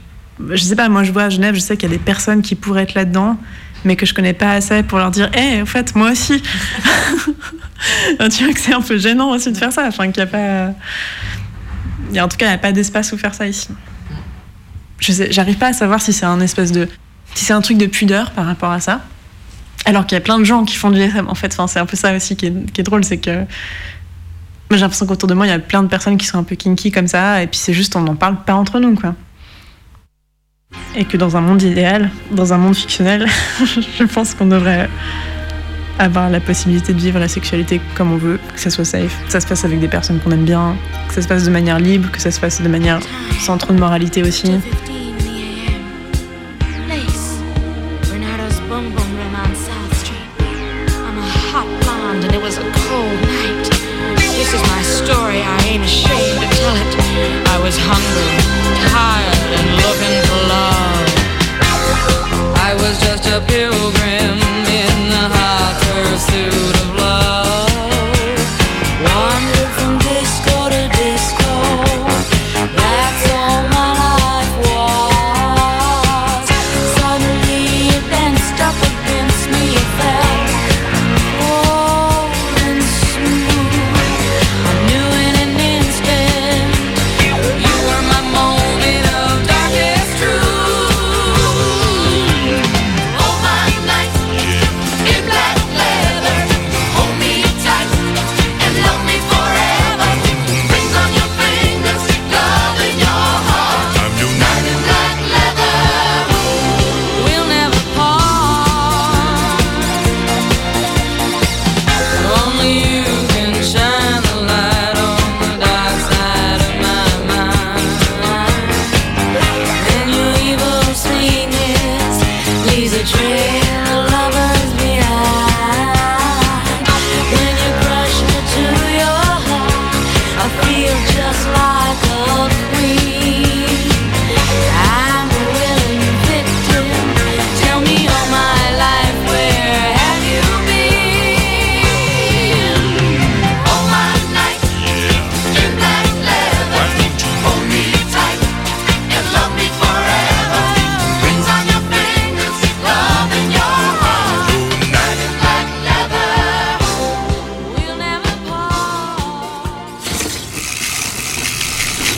je 0.50 0.62
sais 0.62 0.76
pas 0.76 0.88
moi 0.90 1.02
je 1.02 1.12
vois 1.12 1.24
à 1.24 1.30
Genève 1.30 1.54
je 1.54 1.60
sais 1.60 1.76
qu'il 1.78 1.90
y 1.90 1.94
a 1.94 1.96
des 1.96 2.02
personnes 2.02 2.42
qui 2.42 2.54
pourraient 2.54 2.82
être 2.82 2.92
là-dedans 2.94 3.38
mais 3.86 3.96
que 3.96 4.04
je 4.04 4.12
connais 4.12 4.34
pas 4.34 4.52
assez 4.52 4.82
pour 4.82 4.98
leur 4.98 5.10
dire 5.10 5.30
hé 5.34 5.62
en 5.62 5.66
fait 5.66 5.94
moi 5.94 6.10
aussi. 6.10 6.42
Tu 8.30 8.44
vois 8.44 8.52
que 8.54 8.60
c'est 8.60 8.72
un 8.74 8.80
peu 8.80 8.98
gênant 8.98 9.30
aussi 9.30 9.52
de 9.52 9.56
faire 9.56 9.72
ça. 9.72 9.84
Enfin 9.86 10.06
qu'il 10.10 10.18
y 10.18 10.22
a 10.22 10.26
pas 10.26 10.72
il 12.12 12.20
en 12.20 12.28
tout 12.28 12.36
cas 12.36 12.46
il 12.46 12.50
n'y 12.50 12.54
a 12.54 12.58
pas 12.58 12.72
d'espace 12.72 13.12
où 13.12 13.18
faire 13.18 13.34
ça 13.34 13.46
ici. 13.46 13.68
Je 14.98 15.12
sais 15.12 15.30
j'arrive 15.30 15.56
pas 15.58 15.68
à 15.68 15.72
savoir 15.72 16.00
si 16.00 16.12
c'est 16.12 16.24
un 16.26 16.40
espèce 16.40 16.72
de 16.72 16.88
si 17.34 17.44
c'est 17.44 17.52
un 17.52 17.60
truc 17.60 17.78
de 17.78 17.86
pudeur 17.86 18.30
par 18.30 18.46
rapport 18.46 18.70
à 18.70 18.80
ça 18.80 19.00
alors 19.84 20.06
qu'il 20.06 20.16
y 20.16 20.18
a 20.18 20.22
plein 20.22 20.38
de 20.38 20.44
gens 20.44 20.64
qui 20.64 20.76
font 20.76 20.90
du 20.90 21.00
SM 21.00 21.28
en 21.28 21.34
fait 21.34 21.56
c'est 21.68 21.78
un 21.78 21.86
peu 21.86 21.96
ça 21.96 22.14
aussi 22.14 22.36
qui 22.36 22.46
est, 22.46 22.82
drôle 22.82 23.04
c'est 23.04 23.18
que 23.18 23.46
j'ai 24.70 24.80
l'impression 24.80 25.06
qu'autour 25.06 25.28
de 25.28 25.34
moi, 25.34 25.46
il 25.46 25.50
y 25.50 25.52
a 25.52 25.58
plein 25.58 25.82
de 25.82 25.88
personnes 25.88 26.16
qui 26.16 26.26
sont 26.26 26.38
un 26.38 26.42
peu 26.42 26.56
kinky 26.56 26.90
comme 26.90 27.06
ça, 27.06 27.42
et 27.42 27.46
puis 27.46 27.58
c'est 27.58 27.72
juste, 27.72 27.94
on 27.96 28.00
n'en 28.00 28.16
parle 28.16 28.42
pas 28.42 28.54
entre 28.54 28.80
nous, 28.80 28.94
quoi. 28.94 29.14
Et 30.96 31.04
que 31.04 31.16
dans 31.16 31.36
un 31.36 31.40
monde 31.40 31.62
idéal, 31.62 32.10
dans 32.32 32.52
un 32.52 32.58
monde 32.58 32.74
fictionnel, 32.74 33.26
je 33.64 34.04
pense 34.04 34.34
qu'on 34.34 34.46
devrait 34.46 34.88
avoir 35.98 36.28
la 36.28 36.40
possibilité 36.40 36.92
de 36.92 36.98
vivre 36.98 37.18
la 37.18 37.28
sexualité 37.28 37.80
comme 37.94 38.12
on 38.12 38.16
veut, 38.16 38.40
que 38.52 38.60
ça 38.60 38.70
soit 38.70 38.84
safe, 38.84 39.16
que 39.26 39.32
ça 39.32 39.40
se 39.40 39.46
passe 39.46 39.64
avec 39.64 39.78
des 39.78 39.88
personnes 39.88 40.18
qu'on 40.20 40.32
aime 40.32 40.44
bien, 40.44 40.76
que 41.08 41.14
ça 41.14 41.22
se 41.22 41.28
passe 41.28 41.44
de 41.44 41.50
manière 41.50 41.78
libre, 41.78 42.10
que 42.10 42.20
ça 42.20 42.30
se 42.30 42.40
passe 42.40 42.60
de 42.60 42.68
manière 42.68 43.00
sans 43.40 43.56
trop 43.56 43.72
de 43.72 43.78
moralité 43.78 44.22
aussi. 44.22 44.50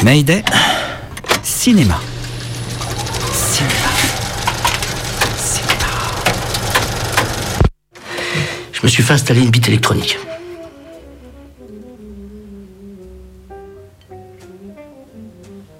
Mayday, 0.08 0.42
cinéma. 1.42 2.00
Cinéma. 3.30 3.90
Je 8.72 8.80
me 8.82 8.88
suis 8.88 9.02
fait 9.02 9.12
installer 9.12 9.42
une 9.42 9.50
bite 9.50 9.68
électronique. 9.68 10.16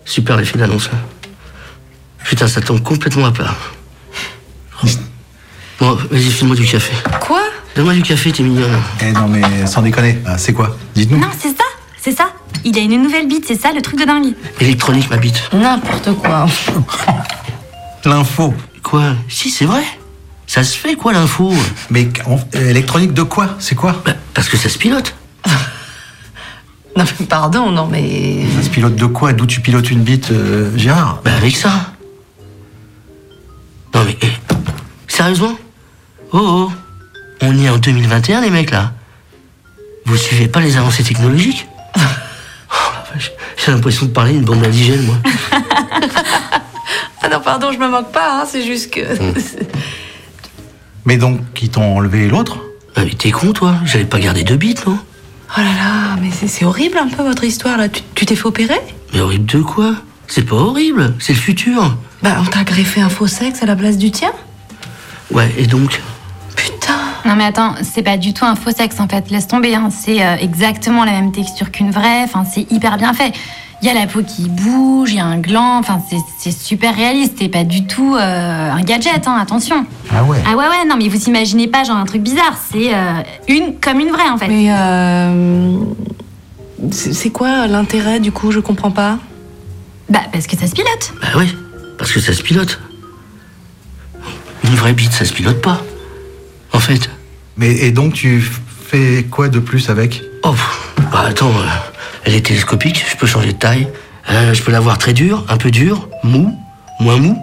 Super 0.05 0.37
l'effet 0.37 0.59
d'annonce. 0.59 0.89
hein. 0.93 0.99
Putain, 2.25 2.49
ça 2.49 2.61
tombe 2.61 2.83
complètement 2.83 3.27
à 3.27 3.33
plat. 3.33 3.55
Bon, 5.81 5.95
vas-y, 6.11 6.23
file-moi 6.33 6.57
du 6.57 6.67
café. 6.67 6.93
Quoi? 7.21 7.41
Donne-moi 7.77 7.95
du 7.95 8.03
café, 8.03 8.33
t'es 8.33 8.43
mignonne. 8.43 8.83
Eh 9.01 9.13
non 9.13 9.29
mais 9.29 9.65
sans 9.65 9.81
déconner, 9.81 10.19
Ah, 10.27 10.37
c'est 10.37 10.53
quoi? 10.53 10.77
Dites-nous. 10.93 11.19
Non, 11.21 11.29
c'est 11.41 11.51
ça, 11.57 11.63
c'est 12.03 12.11
ça. 12.17 12.33
Il 12.65 12.79
a 12.79 12.83
une 12.83 13.03
nouvelle 13.03 13.27
bite, 13.29 13.45
c'est 13.47 13.61
ça 13.61 13.73
le 13.73 13.81
truc 13.83 13.99
de 14.01 14.05
dingue. 14.05 14.35
Électronique, 14.61 15.09
ma 15.11 15.17
bite. 15.17 15.41
N'importe 15.53 16.13
quoi. 16.15 16.47
L'info. 18.05 18.55
Quoi? 18.83 19.15
Si, 19.29 19.51
c'est 19.51 19.65
vrai. 19.65 19.83
Ça 20.47 20.63
se 20.65 20.77
fait, 20.79 20.95
quoi, 20.95 21.13
l'info? 21.13 21.53
Mais 21.91 22.09
on- 22.27 22.39
euh, 22.55 22.71
électronique 22.71 23.13
de 23.13 23.23
quoi? 23.23 23.57
C'est 23.59 23.75
quoi? 23.75 24.03
Parce 24.33 24.49
que 24.49 24.57
ça 24.57 24.69
se 24.69 24.79
pilote. 24.79 25.15
Non, 26.97 27.05
mais 27.21 27.27
pardon, 27.27 27.71
non, 27.71 27.87
mais. 27.87 28.45
Ça 28.57 28.63
se 28.65 28.71
pilote 28.71 28.97
de 28.97 29.07
quoi? 29.07 29.33
D'où 29.33 29.47
tu 29.47 29.61
pilotes 29.61 29.89
une 29.91 30.01
bite, 30.03 30.33
euh, 30.33 30.77
Gérard? 30.77 31.21
Bah, 31.25 31.31
avec 31.37 31.57
ça. 31.57 31.93
Non, 33.95 34.03
mais. 34.05 34.17
eh, 34.21 34.27
sérieusement? 35.07 35.53
Oh, 36.33 36.39
oh. 36.41 36.73
On 37.43 37.57
est 37.57 37.69
en 37.69 37.79
2021, 37.79 38.41
les 38.41 38.51
mecs, 38.51 38.73
là. 38.73 38.95
Vous 40.07 40.17
suivez 40.17 40.49
pas 40.49 40.59
les 40.61 40.77
avancées 40.77 41.05
technologiques? 41.05 41.69
J'ai 43.65 43.73
l'impression 43.73 44.07
de 44.07 44.11
parler 44.13 44.33
d'une 44.33 44.45
bombe 44.45 44.65
indigène, 44.65 45.03
moi. 45.05 45.17
Ah 47.21 47.29
non, 47.29 47.41
pardon, 47.41 47.73
je 47.73 47.79
me 47.79 47.89
moque 47.89 48.13
pas, 48.13 48.41
hein, 48.41 48.45
c'est 48.49 48.65
juste 48.65 48.91
que. 48.93 49.01
Mais 51.05 51.17
donc, 51.17 51.41
qui 51.53 51.69
t'ont 51.69 51.97
enlevé 51.97 52.29
l'autre? 52.29 52.59
Ah, 52.97 53.03
mais 53.05 53.11
t'es 53.11 53.31
con, 53.33 53.53
toi 53.53 53.75
J'avais 53.85 54.05
pas 54.05 54.21
gardé 54.21 54.45
deux 54.45 54.57
bits, 54.57 54.77
non? 54.87 54.97
Oh 55.57 55.61
là 55.61 55.65
là, 55.65 56.17
mais 56.23 56.31
c'est- 56.31 56.65
horrible 56.65 56.99
un 56.99 57.09
peu 57.09 57.23
votre 57.23 57.45
histoire 57.45 57.77
là. 57.77 57.89
Tu 58.15 58.25
t'es 58.27 58.37
fait 58.37 58.47
opérer? 58.47 58.79
Mais 59.13 59.21
horrible 59.21 59.47
de 59.47 59.61
quoi? 59.63 59.95
C'est 60.27 60.43
pas 60.43 60.57
horrible, 60.57 61.15
c'est 61.19 61.33
le 61.33 61.39
futur. 61.39 61.97
Bah, 62.23 62.37
on 62.41 62.45
t'a 62.45 62.65
greffé 62.65 63.01
un 63.01 63.09
faux 63.09 63.27
sexe 63.27 63.63
à 63.63 63.67
la 63.67 63.77
place 63.77 63.97
du 63.99 64.11
tien? 64.11 64.33
Ouais, 65.31 65.53
et 65.59 65.67
donc? 65.67 66.01
Non 67.29 67.37
mais 67.37 67.45
attends, 67.45 67.75
c'est 67.83 68.03
pas 68.03 68.17
du 68.17 68.33
tout 68.33 68.45
un 68.47 68.55
faux 68.57 68.71
sexe 68.71 68.99
en 69.01 69.07
fait, 69.07 69.31
laisse 69.31 69.47
tomber, 69.47 69.75
hein. 69.75 69.91
c'est 69.91 70.25
euh, 70.25 70.37
exactement 70.41 71.05
la 71.05 71.13
même 71.13 71.31
texture 71.31 71.71
qu'une 71.71 71.91
vraie, 71.91 72.23
enfin 72.25 72.45
c'est 72.51 72.67
hyper 72.73 72.97
bien 72.97 73.13
fait. 73.13 73.33
Il 73.83 73.87
y 73.87 73.91
a 73.91 73.95
la 73.95 74.07
peau 74.07 74.23
qui 74.23 74.49
bouge, 74.49 75.13
il 75.13 75.19
y 75.19 75.21
a 75.21 75.27
un 75.27 75.39
gland, 75.39 75.79
enfin 75.79 76.01
c'est- 76.09 76.17
c'est 76.39 76.51
super 76.59 76.97
réaliste, 76.97 77.35
c'est 77.39 77.49
pas 77.51 77.65
du 77.65 77.87
tout 77.87 78.17
euh, 78.17 78.71
un 78.73 78.81
gadget, 78.81 79.29
hein, 79.29 79.37
attention. 79.41 79.85
Ah 80.11 80.25
ouais 80.25 80.43
Ah 80.51 80.57
ouais 80.57 80.67
ouais, 80.69 80.85
non 80.89 80.97
mais 80.97 81.09
vous 81.09 81.23
imaginez 81.29 81.69
pas 81.69 81.85
genre 81.85 81.99
un 81.99 82.07
truc 82.07 82.23
bizarre, 82.23 82.57
c'est 82.73 82.95
euh, 82.95 83.23
une 83.47 83.75
comme 83.79 84.01
une 84.01 84.09
vraie 84.09 84.29
en 84.31 84.39
fait. 84.39 84.49
Mais 84.49 84.69
euh. 84.71 85.77
C'est 86.91 87.13
c'est 87.13 87.31
quoi 87.31 87.67
l'intérêt 87.67 88.21
du 88.21 88.33
coup? 88.33 88.53
Je 88.53 88.61
comprends 88.61 88.91
pas. 88.91 89.19
Bah 90.09 90.21
parce 90.33 90.47
que 90.47 90.57
ça 90.57 90.67
se 90.67 90.73
pilote. 90.73 91.13
Bah 91.21 91.29
oui, 91.37 91.55
parce 91.99 92.11
que 92.11 92.21
ça 92.21 92.33
se 92.33 92.43
pilote. 92.43 92.81
Une 94.65 94.75
vraie 94.77 94.95
bite, 94.95 95.13
ça 95.13 95.25
se 95.27 95.33
pilote 95.35 95.61
pas. 95.61 95.83
En 96.73 96.79
fait. 96.81 97.11
Mais 97.59 97.71
et 97.73 97.91
donc, 97.91 98.15
tu 98.15 98.41
fais 98.89 99.25
quoi 99.31 99.49
de 99.49 99.59
plus 99.59 99.91
avec? 99.91 100.23
Oh, 100.45 100.53
pff, 100.53 100.95
bah 101.13 101.25
attends, 101.27 101.51
euh, 101.51 101.67
elle 102.25 102.35
est 102.35 102.47
télescopique, 102.47 103.05
je 103.11 103.17
peux 103.17 103.27
changer 103.27 103.53
de 103.53 103.59
taille. 103.59 103.89
Euh, 104.31 104.55
je 104.55 104.63
peux 104.63 104.71
la 104.73 104.81
voir 104.81 104.99
très 104.99 105.13
dure, 105.13 105.45
un 105.49 105.57
peu 105.57 105.71
dure, 105.71 106.09
mou, 106.23 106.57
moins 107.01 107.17
mou. 107.17 107.37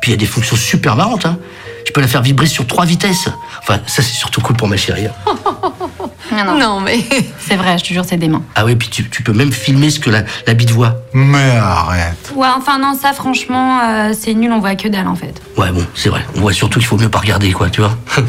Puis 0.00 0.10
il 0.10 0.14
y 0.14 0.16
a 0.16 0.18
des 0.18 0.26
fonctions 0.26 0.56
super 0.56 0.96
marrantes, 0.96 1.26
hein. 1.26 1.38
Je 1.86 1.92
peux 1.92 2.00
la 2.00 2.06
faire 2.08 2.22
vibrer 2.22 2.46
sur 2.46 2.66
trois 2.66 2.84
vitesses. 2.84 3.28
Enfin, 3.60 3.80
ça 3.86 4.02
c'est 4.02 4.14
surtout 4.14 4.40
cool 4.40 4.54
pour 4.56 4.68
ma 4.68 4.76
chérie. 4.76 5.06
hein. 5.06 5.12
Non, 6.46 6.56
non. 6.56 6.80
mais. 6.80 7.00
C'est 7.40 7.56
vrai, 7.56 7.76
je 7.76 7.82
te 7.82 7.88
jure, 7.88 8.04
c'est 8.04 8.16
dément. 8.16 8.42
Ah 8.54 8.64
ouais, 8.64 8.76
puis 8.76 8.88
tu, 8.88 9.10
tu 9.10 9.24
peux 9.24 9.32
même 9.32 9.50
filmer 9.50 9.90
ce 9.90 9.98
que 9.98 10.10
la, 10.10 10.22
la 10.46 10.54
bite 10.54 10.70
voit. 10.70 10.94
Mais 11.12 11.56
arrête. 11.56 12.32
Ouais, 12.36 12.46
enfin 12.56 12.78
non, 12.78 12.94
ça 12.96 13.12
franchement, 13.12 13.80
euh, 13.80 14.12
c'est 14.16 14.32
nul, 14.34 14.52
on 14.52 14.60
voit 14.60 14.76
que 14.76 14.86
dalle 14.86 15.08
en 15.08 15.16
fait. 15.16 15.42
Ouais, 15.56 15.72
bon, 15.72 15.84
c'est 15.96 16.08
vrai. 16.08 16.24
On 16.36 16.40
voit 16.42 16.52
surtout 16.52 16.78
qu'il 16.78 16.86
faut 16.86 16.96
mieux 16.96 17.08
pas 17.08 17.18
regarder, 17.18 17.50
quoi, 17.50 17.68
tu 17.68 17.80
vois. 17.80 17.96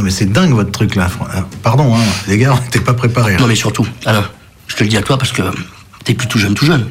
Non, 0.00 0.06
mais 0.06 0.10
c'est 0.10 0.32
dingue 0.32 0.52
votre 0.52 0.70
truc 0.70 0.94
là. 0.94 1.08
Fran- 1.10 1.26
euh, 1.36 1.40
Pardon, 1.62 1.94
hein, 1.94 2.00
les 2.26 2.38
gars, 2.38 2.54
on 2.58 2.64
n'était 2.64 2.80
pas 2.80 2.94
préparés. 2.94 3.36
Non, 3.36 3.46
mais 3.46 3.54
surtout, 3.54 3.86
Alain, 4.06 4.24
je 4.66 4.74
te 4.74 4.82
le 4.82 4.88
dis 4.88 4.96
à 4.96 5.02
toi 5.02 5.18
parce 5.18 5.30
que 5.30 5.42
t'es 6.04 6.14
plus 6.14 6.26
tout 6.26 6.38
jeune, 6.38 6.54
tout 6.54 6.64
jeune. 6.64 6.86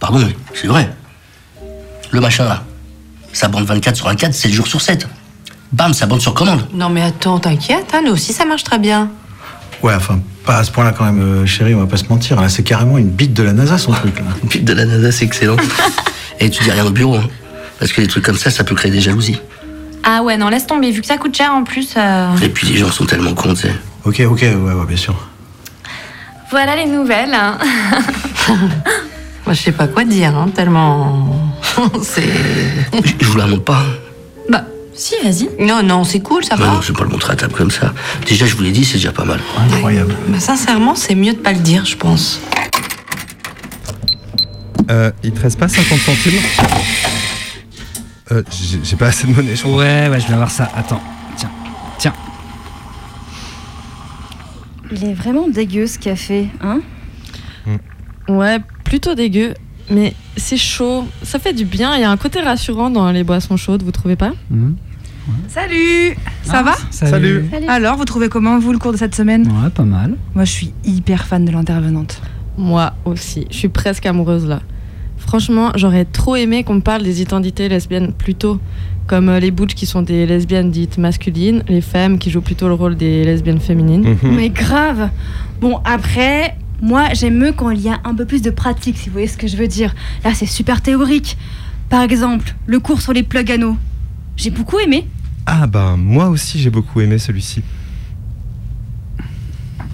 Pardon, 0.00 0.18
mais 0.20 0.34
c'est 0.54 0.68
vrai. 0.68 0.90
Le 2.10 2.20
machin 2.22 2.44
là, 2.46 2.64
ça 3.34 3.48
bande 3.48 3.66
24 3.66 3.94
sur 3.94 4.06
24, 4.06 4.32
7 4.32 4.50
jours 4.52 4.66
sur 4.66 4.80
7. 4.80 5.06
Bam, 5.72 5.92
ça 5.92 6.06
bande 6.06 6.22
sur 6.22 6.32
commande. 6.32 6.66
Non 6.72 6.88
mais 6.88 7.02
attends, 7.02 7.38
t'inquiète, 7.38 7.88
hein, 7.92 8.00
nous 8.06 8.12
aussi 8.12 8.32
ça 8.32 8.46
marche 8.46 8.64
très 8.64 8.78
bien. 8.78 9.10
Ouais, 9.82 9.92
enfin, 9.94 10.18
pas 10.46 10.56
à 10.56 10.64
ce 10.64 10.70
point-là 10.70 10.92
quand 10.96 11.04
même, 11.04 11.20
euh, 11.20 11.44
chérie, 11.46 11.74
on 11.74 11.80
va 11.80 11.86
pas 11.86 11.98
se 11.98 12.06
mentir. 12.08 12.40
Là, 12.40 12.48
c'est 12.48 12.62
carrément 12.62 12.96
une 12.96 13.10
bite 13.10 13.34
de 13.34 13.42
la 13.42 13.52
NASA 13.52 13.76
son 13.76 13.92
truc 13.92 14.18
là. 14.18 14.24
Une 14.42 14.48
bite 14.48 14.64
de 14.64 14.72
la 14.72 14.86
NASA, 14.86 15.12
c'est 15.12 15.26
excellent. 15.26 15.56
Et 16.40 16.48
tu 16.48 16.64
dis 16.64 16.70
rien 16.70 16.86
au 16.86 16.90
bureau, 16.90 17.16
hein, 17.16 17.28
parce 17.78 17.92
que 17.92 18.00
les 18.00 18.06
trucs 18.06 18.24
comme 18.24 18.38
ça, 18.38 18.50
ça 18.50 18.64
peut 18.64 18.74
créer 18.74 18.90
des 18.90 19.02
jalousies. 19.02 19.38
Ah 20.10 20.22
ouais, 20.22 20.38
non, 20.38 20.48
laisse 20.48 20.66
tomber, 20.66 20.90
vu 20.90 21.02
que 21.02 21.06
ça 21.06 21.18
coûte 21.18 21.36
cher 21.36 21.52
en 21.52 21.64
plus. 21.64 21.90
euh, 21.98 22.34
Et 22.42 22.48
puis 22.48 22.66
les 22.68 22.78
gens 22.78 22.90
sont 22.90 23.04
tellement 23.04 23.34
cons, 23.34 23.52
tu 23.52 23.62
sais. 23.62 23.74
Ok, 24.06 24.20
ok, 24.26 24.40
ouais, 24.40 24.54
ouais, 24.54 24.86
bien 24.86 24.96
sûr. 24.96 25.14
Voilà 26.50 26.76
les 26.76 26.86
nouvelles. 26.86 27.34
hein. 27.34 27.58
Moi 29.44 29.52
je 29.54 29.60
sais 29.62 29.72
pas 29.72 29.86
quoi 29.86 30.04
dire, 30.04 30.34
hein, 30.34 30.48
tellement. 30.54 31.52
c'est. 32.02 32.22
Je, 33.04 33.12
je 33.20 33.26
vous 33.26 33.36
la 33.36 33.46
montre 33.46 33.64
pas. 33.64 33.82
Bah, 34.48 34.64
si, 34.94 35.14
vas-y. 35.22 35.50
Non, 35.60 35.82
non, 35.82 36.04
c'est 36.04 36.20
cool, 36.20 36.42
ça 36.42 36.56
Non, 36.56 36.64
va. 36.64 36.72
non, 36.72 36.80
je 36.80 36.88
vais 36.92 36.98
pas 36.98 37.04
le 37.04 37.10
montrer 37.10 37.34
à 37.34 37.36
table 37.36 37.52
comme 37.52 37.70
ça. 37.70 37.92
Déjà, 38.26 38.46
je 38.46 38.54
vous 38.56 38.62
l'ai 38.62 38.72
dit, 38.72 38.86
c'est 38.86 38.94
déjà 38.96 39.12
pas 39.12 39.26
mal. 39.26 39.40
Incroyable. 39.58 40.14
Bah, 40.28 40.40
sincèrement, 40.40 40.94
c'est 40.94 41.14
mieux 41.14 41.34
de 41.34 41.38
pas 41.38 41.52
le 41.52 41.58
dire, 41.60 41.84
je 41.84 41.96
pense. 41.96 42.40
Euh, 44.90 45.10
il 45.22 45.32
te 45.32 45.40
reste 45.42 45.58
pas 45.58 45.68
50 45.68 45.98
centimes? 45.98 46.40
Euh, 48.30 48.42
j'ai- 48.84 48.96
pas 48.96 49.06
assez 49.06 49.26
de 49.26 49.32
monnaie, 49.32 49.56
je 49.56 49.62
crois. 49.62 49.76
Ouais, 49.78 50.08
ouais, 50.10 50.20
je 50.20 50.26
vais 50.26 50.34
avoir 50.34 50.50
ça. 50.50 50.70
Attends, 50.76 51.00
tiens, 51.36 51.50
tiens. 51.98 52.12
Il 54.92 55.04
est 55.04 55.14
vraiment 55.14 55.48
dégueu 55.48 55.86
ce 55.86 55.98
café, 55.98 56.48
hein? 56.62 56.80
Ouais, 58.28 58.58
plutôt 58.84 59.14
dégueu. 59.14 59.54
Mais 59.90 60.14
c'est 60.36 60.58
chaud, 60.58 61.06
ça 61.22 61.38
fait 61.38 61.54
du 61.54 61.64
bien. 61.64 61.94
Il 61.96 62.02
y 62.02 62.04
a 62.04 62.10
un 62.10 62.16
côté 62.18 62.40
rassurant 62.42 62.90
dans 62.90 63.10
les 63.10 63.24
boissons 63.24 63.56
chaudes, 63.56 63.82
vous 63.82 63.92
trouvez 63.92 64.16
pas? 64.16 64.32
Salut 65.48 66.14
Ça 66.42 66.58
Ah, 66.58 66.62
va? 66.62 66.74
salut. 66.90 67.46
Salut. 67.50 67.66
Alors, 67.68 67.96
vous 67.96 68.04
trouvez 68.06 68.28
comment, 68.28 68.58
vous, 68.58 68.72
le 68.72 68.78
cours 68.78 68.92
de 68.92 68.96
cette 68.98 69.14
semaine? 69.14 69.46
Ouais, 69.46 69.70
pas 69.70 69.82
mal. 69.84 70.16
Moi, 70.34 70.44
je 70.44 70.52
suis 70.52 70.72
hyper 70.84 71.26
fan 71.26 71.44
de 71.44 71.50
l'intervenante. 71.50 72.20
Moi 72.58 72.92
aussi, 73.04 73.46
je 73.50 73.56
suis 73.56 73.68
presque 73.68 74.04
amoureuse 74.06 74.46
là. 74.46 74.60
Franchement, 75.28 75.72
j'aurais 75.74 76.06
trop 76.06 76.36
aimé 76.36 76.64
qu'on 76.64 76.76
me 76.76 76.80
parle 76.80 77.02
des 77.02 77.20
identités 77.20 77.68
lesbiennes 77.68 78.14
plus 78.14 78.34
tôt. 78.34 78.58
Comme 79.06 79.28
euh, 79.28 79.38
les 79.38 79.50
butch 79.50 79.74
qui 79.74 79.84
sont 79.84 80.00
des 80.00 80.24
lesbiennes 80.24 80.70
dites 80.70 80.96
masculines, 80.96 81.62
les 81.68 81.82
femmes 81.82 82.16
qui 82.18 82.30
jouent 82.30 82.40
plutôt 82.40 82.66
le 82.66 82.72
rôle 82.72 82.96
des 82.96 83.24
lesbiennes 83.24 83.60
féminines. 83.60 84.16
Mhm. 84.22 84.34
Mais 84.34 84.48
grave 84.48 85.10
Bon, 85.60 85.82
après, 85.84 86.56
moi, 86.80 87.08
j'aime 87.12 87.36
mieux 87.36 87.52
quand 87.52 87.68
il 87.68 87.82
y 87.82 87.90
a 87.90 88.00
un 88.04 88.14
peu 88.14 88.24
plus 88.24 88.40
de 88.40 88.48
pratique, 88.48 88.96
si 88.96 89.10
vous 89.10 89.12
voyez 89.12 89.26
ce 89.26 89.36
que 89.36 89.46
je 89.46 89.58
veux 89.58 89.68
dire. 89.68 89.94
Là, 90.24 90.32
c'est 90.32 90.46
super 90.46 90.80
théorique. 90.80 91.36
Par 91.90 92.00
exemple, 92.00 92.54
le 92.64 92.80
cours 92.80 93.02
sur 93.02 93.12
les 93.12 93.22
plugs 93.22 93.52
anneaux. 93.52 93.76
J'ai 94.38 94.48
beaucoup 94.48 94.78
aimé. 94.78 95.06
Ah 95.44 95.66
bah 95.66 95.96
moi 95.98 96.30
aussi 96.30 96.58
j'ai 96.58 96.70
beaucoup 96.70 97.02
aimé 97.02 97.18
celui-ci. 97.18 97.62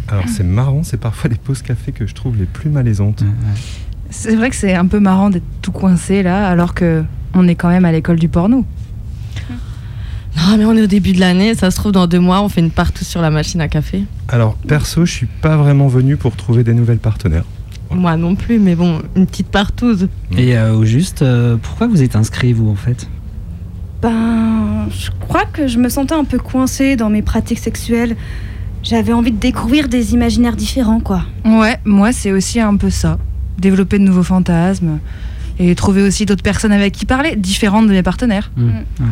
Alors 0.06 0.28
c'est 0.28 0.44
marrant, 0.44 0.84
c'est 0.84 1.00
parfois 1.00 1.28
les 1.28 1.36
pauses 1.36 1.62
café 1.62 1.90
que 1.90 2.06
je 2.06 2.14
trouve 2.14 2.36
les 2.36 2.46
plus 2.46 2.70
malaisantes. 2.70 3.24
C'est 4.16 4.37
vrai 4.37 4.48
que 4.48 4.57
c'est 4.57 4.74
un 4.74 4.87
peu 4.87 5.00
marrant 5.00 5.29
d'être 5.29 5.44
tout 5.61 5.72
coincé 5.72 6.22
là, 6.22 6.48
alors 6.48 6.72
que 6.72 7.03
on 7.35 7.46
est 7.48 7.57
quand 7.57 7.68
même 7.68 7.85
à 7.85 7.92
l'école 7.92 8.18
du 8.18 8.29
porno. 8.29 8.64
Non, 10.37 10.57
mais 10.57 10.64
on 10.64 10.72
est 10.72 10.83
au 10.83 10.87
début 10.87 11.12
de 11.12 11.20
l'année, 11.20 11.55
ça 11.55 11.70
se 11.70 11.77
trouve 11.77 11.92
dans 11.92 12.07
deux 12.07 12.20
mois, 12.20 12.40
on 12.42 12.48
fait 12.48 12.61
une 12.61 12.70
partout 12.70 13.05
sur 13.05 13.20
la 13.20 13.31
machine 13.31 13.61
à 13.61 13.68
café. 13.68 14.05
Alors 14.29 14.55
perso, 14.55 15.05
je 15.05 15.12
suis 15.12 15.27
pas 15.27 15.57
vraiment 15.57 15.88
venu 15.88 16.16
pour 16.16 16.37
trouver 16.37 16.64
des 16.64 16.74
nouvelles 16.74 16.98
partenaires. 16.98 17.44
Moi 17.90 18.16
non 18.16 18.35
plus, 18.35 18.59
mais 18.59 18.77
bon, 18.77 19.03
une 19.14 19.27
petite 19.27 19.48
partouze. 19.48 20.09
Et 20.37 20.57
euh, 20.57 20.74
au 20.74 20.85
juste, 20.85 21.22
euh, 21.22 21.57
pourquoi 21.61 21.87
vous 21.87 22.03
êtes 22.03 22.16
inscrit, 22.16 22.53
vous, 22.53 22.68
en 22.68 22.77
fait? 22.77 23.09
Ben, 24.00 24.87
je 24.90 25.11
crois 25.20 25.44
que 25.44 25.66
je 25.66 25.79
me 25.79 25.88
sentais 25.88 26.14
un 26.14 26.24
peu 26.24 26.38
coincée 26.38 26.96
dans 26.96 27.11
mes 27.11 27.22
pratiques 27.22 27.59
sexuelles. 27.59 28.16
J'avais 28.83 29.12
envie 29.12 29.33
de 29.33 29.38
découvrir 29.38 29.88
des 29.88 30.14
imaginaires 30.14 30.57
différents, 30.57 31.00
quoi. 31.00 31.22
Ouais, 31.44 31.79
moi 31.85 32.12
c'est 32.12 32.33
aussi 32.33 32.61
un 32.61 32.77
peu 32.77 32.90
ça. 32.90 33.18
Développer 33.58 33.98
de 33.98 34.04
nouveaux 34.04 34.22
fantasmes 34.22 34.98
et 35.58 35.74
trouver 35.74 36.02
aussi 36.02 36.26
d'autres 36.26 36.42
personnes 36.42 36.72
avec 36.72 36.92
qui 36.92 37.06
parler, 37.06 37.36
différentes 37.36 37.86
de 37.86 37.92
mes 37.92 38.02
partenaires. 38.02 38.50
Mmh, 38.56 38.66
ouais. 38.66 39.06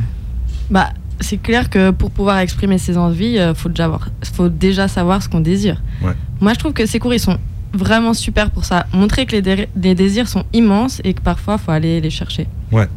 Bah, 0.71 0.91
c'est 1.21 1.37
clair 1.41 1.71
que 1.71 1.91
pour 1.91 2.11
pouvoir 2.11 2.39
exprimer 2.39 2.79
ses 2.79 2.97
envies, 2.97 3.39
euh, 3.39 3.55
faut, 3.55 3.69
déjà 3.69 3.85
avoir- 3.85 4.09
faut 4.35 4.49
déjà 4.49 4.89
savoir 4.89 5.23
ce 5.23 5.29
qu'on 5.29 5.41
désire. 5.41 5.81
Ouais. 6.03 6.13
Moi, 6.41 6.53
je 6.55 6.59
trouve 6.59 6.73
que 6.73 6.85
ces 6.87 6.99
cours, 6.99 7.15
ils 7.15 7.21
sont 7.21 7.39
vraiment 7.73 8.13
super 8.15 8.51
pour 8.51 8.65
ça. 8.65 8.87
Montrer 8.93 9.25
que 9.27 9.33
les, 9.33 9.43
dé- 9.43 9.69
les 9.81 9.95
désirs 9.95 10.29
sont 10.29 10.45
immenses 10.53 11.01
et 11.05 11.15
que 11.15 11.21
parfois, 11.21 11.59
faut 11.59 11.71
aller 11.71 12.01
les 12.01 12.11
chercher. 12.11 12.49
Ouais. 12.73 12.89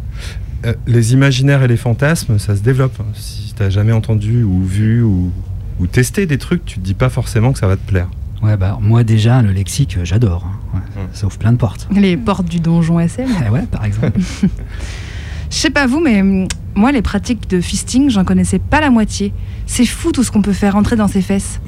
Euh, 0.65 0.73
les 0.87 1.13
imaginaires 1.13 1.61
et 1.61 1.67
les 1.67 1.77
fantasmes, 1.77 2.39
ça 2.39 2.55
se 2.55 2.61
développe. 2.61 2.97
Si 3.13 3.53
t'as 3.55 3.69
jamais 3.69 3.91
entendu 3.93 4.41
ou 4.43 4.63
vu 4.63 5.03
ou, 5.03 5.31
ou 5.79 5.85
testé 5.85 6.25
des 6.25 6.39
trucs, 6.39 6.65
tu 6.65 6.79
te 6.79 6.83
dis 6.83 6.95
pas 6.95 7.09
forcément 7.09 7.53
que 7.53 7.59
ça 7.59 7.67
va 7.67 7.75
te 7.77 7.85
plaire. 7.87 8.07
Ouais, 8.41 8.57
bah, 8.57 8.77
moi, 8.81 9.03
déjà, 9.03 9.41
le 9.41 9.51
lexique, 9.51 9.97
euh, 9.97 10.05
j'adore. 10.05 10.45
hein. 10.45 10.79
Ouais, 10.95 11.03
Ça 11.13 11.25
ouvre 11.25 11.37
plein 11.37 11.51
de 11.51 11.57
portes. 11.57 11.87
Les 11.91 12.17
portes 12.17 12.45
du 12.47 12.59
donjon 12.59 12.99
SM. 12.99 13.27
Ah 13.45 13.51
ouais, 13.51 13.63
par 13.71 13.85
exemple. 13.85 14.19
Je 15.49 15.55
sais 15.57 15.69
pas 15.69 15.85
vous, 15.87 15.99
mais 16.01 16.21
hum, 16.21 16.47
moi 16.75 16.91
les 16.91 17.01
pratiques 17.03 17.47
de 17.49 17.61
fisting, 17.61 18.09
j'en 18.09 18.25
connaissais 18.25 18.59
pas 18.59 18.81
la 18.81 18.89
moitié. 18.89 19.31
C'est 19.67 19.85
fou 19.85 20.11
tout 20.11 20.23
ce 20.23 20.31
qu'on 20.31 20.41
peut 20.41 20.53
faire 20.53 20.75
entrer 20.75 20.95
dans 20.95 21.07
ses 21.07 21.21
fesses. 21.21 21.61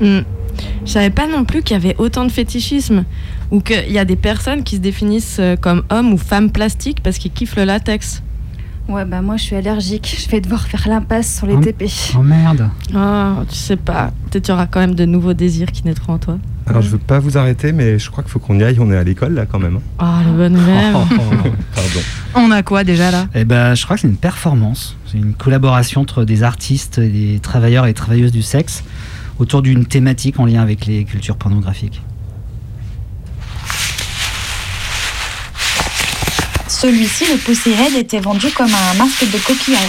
Hmm. 0.00 0.20
Je 0.84 0.90
savais 0.90 1.10
pas 1.10 1.26
non 1.26 1.44
plus 1.44 1.62
qu'il 1.62 1.74
y 1.74 1.80
avait 1.80 1.94
autant 1.98 2.24
de 2.24 2.30
fétichisme 2.32 3.04
ou 3.50 3.60
qu'il 3.60 3.90
y 3.90 3.98
a 3.98 4.04
des 4.04 4.16
personnes 4.16 4.64
qui 4.64 4.76
se 4.76 4.80
définissent 4.80 5.36
euh, 5.38 5.56
comme 5.56 5.82
hommes 5.90 6.12
ou 6.12 6.18
femmes 6.18 6.50
plastiques 6.50 7.00
parce 7.02 7.16
qu'ils 7.18 7.30
kiffent 7.32 7.56
le 7.56 7.64
latex. 7.64 8.22
Ouais, 8.88 9.04
bah 9.04 9.20
moi, 9.20 9.36
je 9.36 9.42
suis 9.42 9.56
allergique. 9.56 10.16
Je 10.24 10.30
vais 10.30 10.40
devoir 10.40 10.62
faire 10.66 10.86
l'impasse 10.88 11.38
sur 11.38 11.46
les 11.46 11.54
Oh. 11.54 11.60
TP. 11.60 11.86
Oh 12.16 12.22
merde. 12.22 12.70
Oh, 12.94 13.42
tu 13.48 13.56
sais 13.56 13.76
pas. 13.76 14.12
Peut-être 14.30 14.44
qu'il 14.44 14.52
y 14.52 14.54
aura 14.54 14.66
quand 14.66 14.78
même 14.80 14.94
de 14.94 15.04
nouveaux 15.04 15.34
désirs 15.34 15.72
qui 15.72 15.84
naîtront 15.84 16.14
en 16.14 16.18
toi. 16.18 16.38
Alors 16.68 16.82
je 16.82 16.88
veux 16.90 16.98
pas 16.98 17.18
vous 17.20 17.36
arrêter, 17.38 17.72
mais 17.72 17.98
je 17.98 18.10
crois 18.10 18.22
qu'il 18.24 18.32
faut 18.32 18.38
qu'on 18.40 18.58
y 18.58 18.64
aille. 18.64 18.78
On 18.80 18.90
est 18.92 18.96
à 18.96 19.04
l'école 19.04 19.34
là 19.34 19.46
quand 19.46 19.58
même. 19.58 19.76
hein. 19.76 19.80
Ah, 19.98 20.20
le 20.24 20.32
bonne 20.36 20.52
nouvelle. 20.54 20.92
Pardon. 21.74 22.00
On 22.34 22.50
a 22.50 22.62
quoi 22.62 22.82
déjà 22.84 23.10
là? 23.10 23.26
Eh 23.34 23.44
ben, 23.44 23.74
je 23.74 23.84
crois 23.84 23.96
que 23.96 24.02
c'est 24.02 24.08
une 24.08 24.16
performance. 24.16 24.96
C'est 25.10 25.18
une 25.18 25.34
collaboration 25.34 26.00
entre 26.00 26.24
des 26.24 26.42
artistes 26.42 26.98
et 26.98 27.08
des 27.08 27.38
travailleurs 27.40 27.86
et 27.86 27.94
travailleuses 27.94 28.32
du 28.32 28.42
sexe 28.42 28.82
autour 29.38 29.62
d'une 29.62 29.84
thématique 29.86 30.40
en 30.40 30.46
lien 30.46 30.60
avec 30.62 30.86
les 30.86 31.04
cultures 31.04 31.36
pornographiques. 31.36 32.02
Celui-ci, 36.78 37.24
le 37.32 37.38
Pussy 37.38 37.70
Head, 37.70 37.94
était 37.94 38.20
vendu 38.20 38.50
comme 38.50 38.68
un 38.68 38.94
masque 38.98 39.24
de 39.32 39.38
coquillage. 39.38 39.80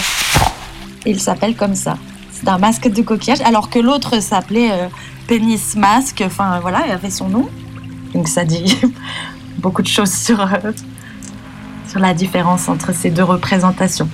Il 1.05 1.19
s'appelle 1.19 1.53
comme 1.53 1.75
ça. 1.75 1.97
C'est 2.31 2.47
un 2.47 2.57
masque 2.57 2.88
de 2.88 3.01
coquillage, 3.01 3.41
alors 3.41 3.69
que 3.69 3.77
l'autre 3.77 4.21
s'appelait 4.21 4.71
euh, 4.71 4.88
Pénis 5.27 5.75
Masque. 5.75 6.23
Enfin 6.25 6.61
voilà, 6.61 6.85
il 6.88 6.91
avait 6.93 7.09
son 7.09 7.27
nom. 7.27 7.49
Donc 8.13 8.29
ça 8.29 8.45
dit 8.45 8.77
beaucoup 9.57 9.81
de 9.81 9.88
choses 9.88 10.13
sur, 10.13 10.39
euh, 10.39 10.71
sur 11.89 11.99
la 11.99 12.13
différence 12.13 12.69
entre 12.69 12.95
ces 12.95 13.09
deux 13.09 13.25
représentations, 13.25 14.07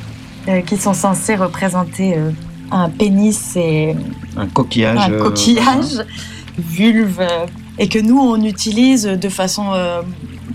euh, 0.48 0.62
qui 0.62 0.78
sont 0.78 0.96
censées 0.96 1.36
représenter 1.36 2.18
un 2.72 2.90
pénis 2.90 3.56
et 3.56 3.96
Un 4.36 4.48
coquillage. 4.48 4.98
un 4.98 5.20
coquillage, 5.20 6.04
vulve, 6.58 7.22
et 7.78 7.88
que 7.88 8.00
nous 8.00 8.18
on 8.20 8.42
utilise 8.42 9.04
de 9.04 9.30
façon 9.30 9.74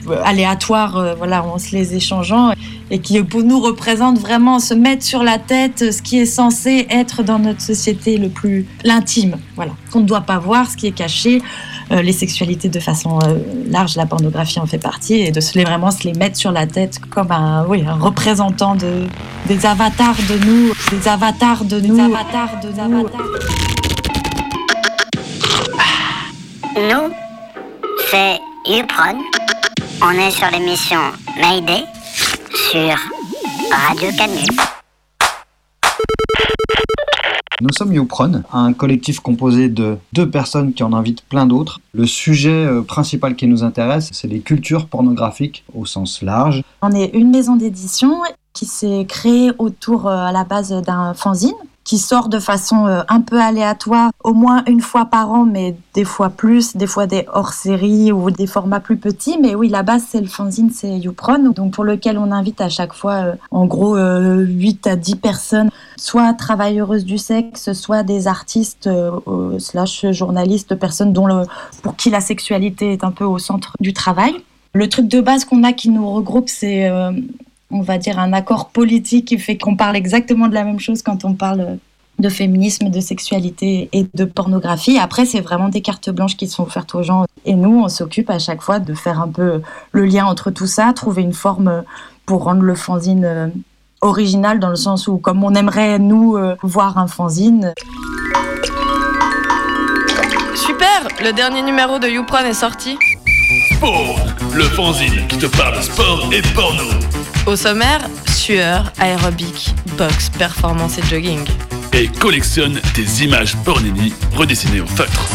euh, 0.09 0.23
aléatoire, 0.25 0.97
euh, 0.97 1.15
voilà, 1.15 1.45
en 1.45 1.59
se 1.59 1.73
les 1.73 1.95
échangeant, 1.95 2.53
et 2.91 2.99
qui 3.01 3.23
pour 3.23 3.43
nous 3.43 3.61
représente 3.61 4.19
vraiment 4.19 4.59
se 4.59 4.75
mettre 4.75 5.05
sur 5.05 5.23
la 5.23 5.39
tête 5.39 5.93
ce 5.93 6.03
qui 6.03 6.19
est 6.19 6.27
censé 6.27 6.87
être 6.91 7.23
dans 7.23 7.39
notre 7.39 7.61
société 7.61 8.17
le 8.17 8.29
plus 8.29 8.67
l'intime, 8.85 9.37
voilà, 9.57 9.73
qu'on 9.93 10.01
ne 10.01 10.07
doit 10.07 10.23
pas 10.23 10.39
voir, 10.39 10.71
ce 10.71 10.77
qui 10.77 10.87
est 10.87 10.93
caché, 10.93 11.43
euh, 11.91 12.03
les 12.03 12.13
sexualités 12.13 12.69
de 12.69 12.81
façon 12.81 13.19
euh, 13.23 13.39
large, 13.71 13.97
la 13.97 14.05
pornographie 14.05 14.61
en 14.61 14.67
fait 14.67 14.79
partie, 14.79 15.15
et 15.15 15.31
de 15.31 15.41
se 15.41 15.57
les 15.57 15.65
vraiment 15.65 15.91
se 15.91 16.05
les 16.05 16.13
mettre 16.13 16.37
sur 16.37 16.53
la 16.53 16.67
tête 16.67 16.99
comme 17.11 17.33
un, 17.33 17.65
oui, 17.67 17.85
un 17.87 17.95
représentant 17.95 18.75
de 18.75 19.07
des 19.47 19.65
avatars 19.65 20.17
de 20.29 20.45
nous, 20.45 20.73
des 20.91 21.09
avatars 21.09 21.65
de 21.65 21.81
nous, 21.81 21.99
avatars 21.99 22.61
de 22.63 22.69
nous. 22.89 23.09
Nous, 26.77 27.11
c'est 28.11 28.39
Upron. 28.67 29.38
On 30.01 30.11
est 30.13 30.31
sur 30.31 30.49
l'émission 30.51 31.01
Mayday 31.41 31.85
sur 32.71 32.97
Radio 33.73 34.11
Canu. 34.17 34.47
Nous 37.61 37.73
sommes 37.77 37.93
Youpron, 37.93 38.45
un 38.53 38.73
collectif 38.73 39.19
composé 39.19 39.69
de 39.69 39.99
deux 40.13 40.31
personnes 40.31 40.73
qui 40.73 40.85
en 40.85 40.93
invitent 40.93 41.23
plein 41.23 41.47
d'autres. 41.47 41.81
Le 41.93 42.07
sujet 42.07 42.65
euh, 42.65 42.83
principal 42.83 43.35
qui 43.35 43.49
nous 43.49 43.65
intéresse, 43.65 44.11
c'est 44.13 44.29
les 44.29 44.39
cultures 44.39 44.87
pornographiques 44.87 45.65
au 45.75 45.85
sens 45.85 46.23
large. 46.23 46.63
On 46.81 46.93
est 46.93 47.11
une 47.15 47.31
maison 47.31 47.57
d'édition 47.57 48.21
qui 48.53 48.67
s'est 48.67 49.05
créée 49.09 49.51
autour 49.59 50.07
euh, 50.07 50.17
à 50.17 50.31
la 50.31 50.45
base 50.45 50.71
d'un 50.71 51.15
fanzine 51.15 51.55
qui 51.89 51.97
sort 51.97 52.29
de 52.29 52.39
façon 52.39 52.87
euh, 52.87 53.01
un 53.09 53.23
peu 53.23 53.41
aléatoire, 53.41 54.11
au 54.23 54.35
moins 54.35 54.63
une 54.67 54.83
fois 54.83 55.07
par 55.07 55.33
an, 55.33 55.47
mais 55.47 55.75
des 55.95 56.05
fois 56.05 56.29
plus, 56.29 56.77
des 56.77 56.87
fois 56.87 57.07
des 57.07 57.25
hors-séries 57.33 58.13
ou 58.13 58.31
des 58.31 58.47
formats 58.47 58.79
plus 58.79 58.99
petits. 58.99 59.39
Mais 59.41 59.55
oui, 59.55 59.71
la 59.71 59.83
base, 59.83 60.05
c'est 60.07 60.21
le 60.21 60.27
fanzine, 60.27 60.71
c'est 60.71 60.99
YouPron, 60.99 61.53
donc 61.55 61.73
pour 61.73 61.85
lequel 61.85 62.19
on 62.19 62.31
invite 62.31 62.61
à 62.61 62.69
chaque 62.69 62.93
fois, 62.93 63.15
euh, 63.15 63.35
en 63.51 63.65
gros, 63.65 63.97
euh, 63.97 64.45
8 64.45 64.87
à 64.87 64.97
10 64.97 65.17
personnes, 65.17 65.71
soit 65.97 66.35
travailleuses 66.35 67.07
du 67.07 67.17
sexe, 67.17 67.73
soit 67.73 68.03
des 68.03 68.29
artistes 68.29 68.87
euh, 68.87 69.13
euh, 69.27 69.59
slash 69.59 70.05
journalistes, 70.11 70.75
personnes 70.75 71.15
dont 71.15 71.27
le, 71.27 71.45
pour 71.83 71.97
qui 71.97 72.11
la 72.11 72.21
sexualité 72.21 72.93
est 72.93 73.03
un 73.03 73.13
peu 73.13 73.25
au 73.25 73.39
centre 73.39 73.73
du 73.81 73.95
travail. 73.95 74.35
Le 74.75 74.89
truc 74.91 75.09
de 75.09 75.23
base 75.23 75.47
qu'on 75.47 75.65
a 75.65 75.73
qui 75.73 75.89
nous 75.89 76.09
regroupe, 76.11 76.51
c'est, 76.51 76.89
euh, 76.89 77.13
on 77.71 77.83
va 77.83 77.99
dire, 77.99 78.19
un 78.19 78.33
accord 78.33 78.71
politique 78.71 79.27
qui 79.27 79.39
fait 79.39 79.59
qu'on 79.59 79.77
parle 79.77 79.97
exactement 79.97 80.49
de 80.49 80.55
la 80.55 80.65
même 80.65 80.81
chose 80.81 81.03
quand 81.03 81.25
on 81.25 81.35
parle 81.35 81.79
de 82.19 82.29
féminisme, 82.29 82.91
de 82.91 83.01
sexualité 83.01 83.89
et 83.93 84.07
de 84.13 84.25
pornographie. 84.25 84.99
Après, 84.99 85.25
c'est 85.25 85.41
vraiment 85.41 85.69
des 85.69 85.83
cartes 85.83 86.11
blanches 86.11 86.37
qui 86.37 86.49
sont 86.49 86.65
offertes 86.65 86.95
aux 86.95 87.03
gens. 87.03 87.27
Et 87.45 87.55
nous, 87.55 87.83
on 87.85 87.89
s'occupe 87.89 88.31
à 88.31 88.39
chaque 88.39 88.63
fois 88.63 88.81
de 88.81 88.93
faire 88.95 89.21
un 89.21 89.29
peu 89.29 89.63
le 89.93 90.05
lien 90.05 90.27
entre 90.27 90.51
tout 90.51 90.67
ça, 90.67 90.93
trouver 90.93 91.23
une 91.23 91.33
forme 91.33 91.85
pour 92.27 92.45
rendre 92.45 92.63
le 92.63 92.75
fanzine 92.75 93.25
euh, 93.25 93.49
original 94.01 94.59
dans 94.59 94.71
le 94.71 94.77
sens 94.77 95.07
où, 95.07 95.19
comme 95.19 95.45
on 95.45 95.55
aimerait, 95.55 95.99
nous, 95.99 96.37
euh, 96.37 96.57
voir 96.63 96.99
un 96.99 97.07
fanzine, 97.07 97.73
Super 100.55 101.09
Le 101.25 101.33
dernier 101.33 101.63
numéro 101.63 101.99
de 101.99 102.09
YouPron 102.09 102.45
est 102.45 102.53
sorti. 102.53 102.99
Sport, 103.73 104.19
le 104.55 104.65
fanzine 104.65 105.27
qui 105.29 105.39
te 105.39 105.47
parle 105.47 105.83
sport 105.83 106.29
et 106.33 106.43
porno. 106.55 106.85
Au 107.49 107.57
sommaire, 107.57 108.07
sueur, 108.27 108.93
aérobic, 108.99 109.75
boxe, 109.97 110.29
performance 110.29 110.99
et 110.99 111.03
jogging. 111.03 111.41
Et 111.95 112.09
collectionne 112.21 112.79
des 112.95 113.25
images 113.25 113.57
pornini 113.65 114.13
redessinées 114.37 114.83
au 114.83 114.87
feutre. 114.87 115.27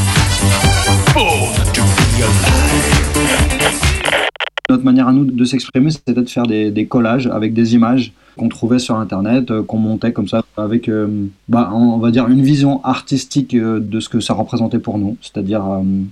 Notre 4.70 4.84
manière 4.84 5.08
à 5.08 5.12
nous 5.12 5.26
de 5.26 5.44
s'exprimer, 5.44 5.90
c'était 5.90 6.14
de 6.14 6.24
faire 6.30 6.46
des, 6.46 6.70
des 6.70 6.86
collages 6.86 7.26
avec 7.26 7.56
des 7.56 7.74
images 7.74 8.12
qu'on 8.38 8.50
trouvait 8.50 8.80
sur 8.80 8.96
Internet, 8.96 9.52
euh, 9.52 9.64
qu'on 9.64 9.78
montait 9.78 10.12
comme 10.12 10.28
ça, 10.28 10.42
avec, 10.58 10.90
euh, 10.90 11.28
bah, 11.48 11.72
on 11.74 11.98
va 11.98 12.12
dire, 12.12 12.28
une 12.28 12.42
vision 12.42 12.84
artistique 12.84 13.54
euh, 13.54 13.80
de 13.80 14.00
ce 14.00 14.10
que 14.10 14.20
ça 14.20 14.34
représentait 14.34 14.80
pour 14.80 14.98
nous, 14.98 15.18
c'est-à-dire 15.22 15.64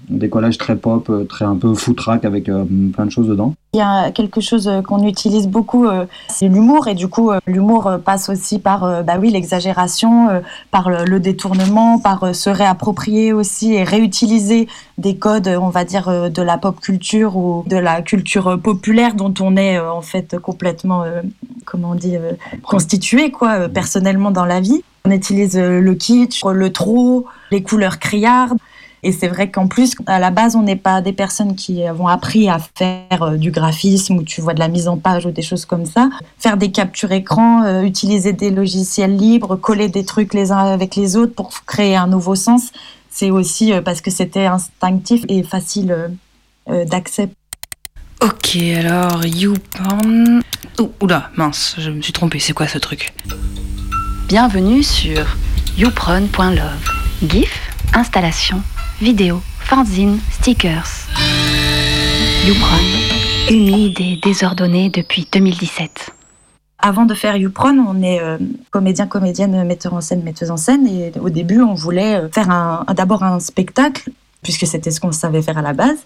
des 0.09 0.29
collages 0.29 0.57
très 0.57 0.75
pop, 0.75 1.11
très 1.27 1.45
un 1.45 1.55
peu 1.55 1.73
footrack 1.73 2.25
avec 2.25 2.45
plein 2.45 3.05
de 3.05 3.09
choses 3.09 3.27
dedans. 3.27 3.53
Il 3.73 3.77
y 3.77 3.81
a 3.81 4.11
quelque 4.11 4.41
chose 4.41 4.69
qu'on 4.85 5.07
utilise 5.07 5.47
beaucoup, 5.47 5.87
c'est 6.27 6.49
l'humour. 6.49 6.87
Et 6.87 6.93
du 6.93 7.07
coup, 7.07 7.31
l'humour 7.47 7.89
passe 8.03 8.27
aussi 8.27 8.59
par 8.59 9.03
bah 9.03 9.13
oui, 9.19 9.31
l'exagération, 9.31 10.27
par 10.71 10.89
le, 10.89 11.19
détournement, 11.19 11.99
par 11.99 12.35
se 12.35 12.49
réapproprier 12.49 13.31
aussi 13.31 13.73
et 13.73 13.83
réutiliser 13.83 14.67
des 14.97 15.15
codes, 15.15 15.47
on 15.47 15.69
va 15.69 15.85
dire, 15.85 16.29
de 16.29 16.41
la 16.41 16.57
pop 16.57 16.81
culture 16.81 17.37
ou 17.37 17.63
de 17.65 17.77
la 17.77 18.01
culture 18.01 18.59
populaire 18.61 19.15
dont 19.15 19.33
on 19.39 19.55
est 19.55 19.79
en 19.79 20.01
fait 20.01 20.37
complètement, 20.37 21.05
comment 21.65 21.91
on 21.91 21.95
dit, 21.95 22.10
euh, 22.17 22.33
constitué 22.63 23.31
quoi, 23.31 23.51
euh, 23.53 23.67
personnellement 23.67 24.31
dans 24.31 24.45
la 24.45 24.59
vie. 24.59 24.83
On 25.05 25.11
utilise 25.11 25.57
euh, 25.57 25.79
le 25.79 25.95
kitsch, 25.95 26.43
le 26.43 26.71
trop, 26.71 27.25
les 27.51 27.63
couleurs 27.63 27.99
criardes. 27.99 28.57
Et 29.03 29.11
c'est 29.11 29.27
vrai 29.27 29.49
qu'en 29.49 29.67
plus, 29.67 29.95
à 30.05 30.19
la 30.19 30.29
base, 30.29 30.55
on 30.55 30.61
n'est 30.61 30.75
pas 30.75 31.01
des 31.01 31.13
personnes 31.13 31.55
qui 31.55 31.83
avons 31.83 32.07
appris 32.07 32.49
à 32.49 32.59
faire 32.59 33.31
du 33.31 33.49
graphisme 33.49 34.17
ou 34.17 34.23
tu 34.23 34.41
vois 34.41 34.53
de 34.53 34.59
la 34.59 34.67
mise 34.67 34.87
en 34.87 34.97
page 34.97 35.25
ou 35.25 35.31
des 35.31 35.41
choses 35.41 35.65
comme 35.65 35.87
ça. 35.87 36.11
Faire 36.37 36.55
des 36.55 36.69
captures 36.69 37.11
écran, 37.11 37.81
utiliser 37.81 38.31
des 38.31 38.51
logiciels 38.51 39.17
libres, 39.17 39.55
coller 39.55 39.89
des 39.89 40.05
trucs 40.05 40.35
les 40.35 40.51
uns 40.51 40.71
avec 40.71 40.95
les 40.95 41.17
autres 41.17 41.33
pour 41.33 41.49
créer 41.65 41.95
un 41.95 42.05
nouveau 42.05 42.35
sens, 42.35 42.71
c'est 43.09 43.31
aussi 43.31 43.73
parce 43.83 44.01
que 44.01 44.11
c'était 44.11 44.45
instinctif 44.45 45.25
et 45.29 45.41
facile 45.41 46.11
euh, 46.69 46.85
d'accès. 46.85 47.29
Ok, 48.21 48.55
alors 48.77 49.25
YouPorn. 49.25 50.43
Ouh, 50.79 50.91
oula, 51.01 51.31
mince, 51.37 51.75
je 51.79 51.89
me 51.89 52.03
suis 52.03 52.13
trompée, 52.13 52.37
c'est 52.37 52.53
quoi 52.53 52.67
ce 52.67 52.77
truc? 52.77 53.15
Bienvenue 54.27 54.83
sur 54.83 55.25
youpron.love. 55.75 56.91
GIF, 57.23 57.71
installation, 57.95 58.61
vidéo, 59.01 59.41
fanzine, 59.61 60.19
stickers. 60.29 61.07
Youpron, 62.45 62.77
humide 63.49 63.99
et 63.99 64.19
désordonnée 64.21 64.91
depuis 64.91 65.27
2017. 65.31 66.11
Avant 66.77 67.05
de 67.05 67.15
faire 67.15 67.37
YouPron, 67.37 67.83
on 67.87 68.03
est 68.03 68.21
euh, 68.21 68.37
comédien, 68.69 69.07
comédienne, 69.07 69.63
metteur 69.63 69.95
en 69.95 70.01
scène, 70.01 70.21
metteuse 70.21 70.51
en 70.51 70.57
scène. 70.57 70.85
Et 70.85 71.11
au 71.19 71.31
début, 71.31 71.61
on 71.61 71.73
voulait 71.73 72.17
euh, 72.17 72.29
faire 72.29 72.51
un, 72.51 72.85
d'abord 72.95 73.23
un 73.23 73.39
spectacle, 73.39 74.11
puisque 74.43 74.67
c'était 74.67 74.91
ce 74.91 74.99
qu'on 74.99 75.11
savait 75.11 75.41
faire 75.41 75.57
à 75.57 75.63
la 75.63 75.73
base, 75.73 75.97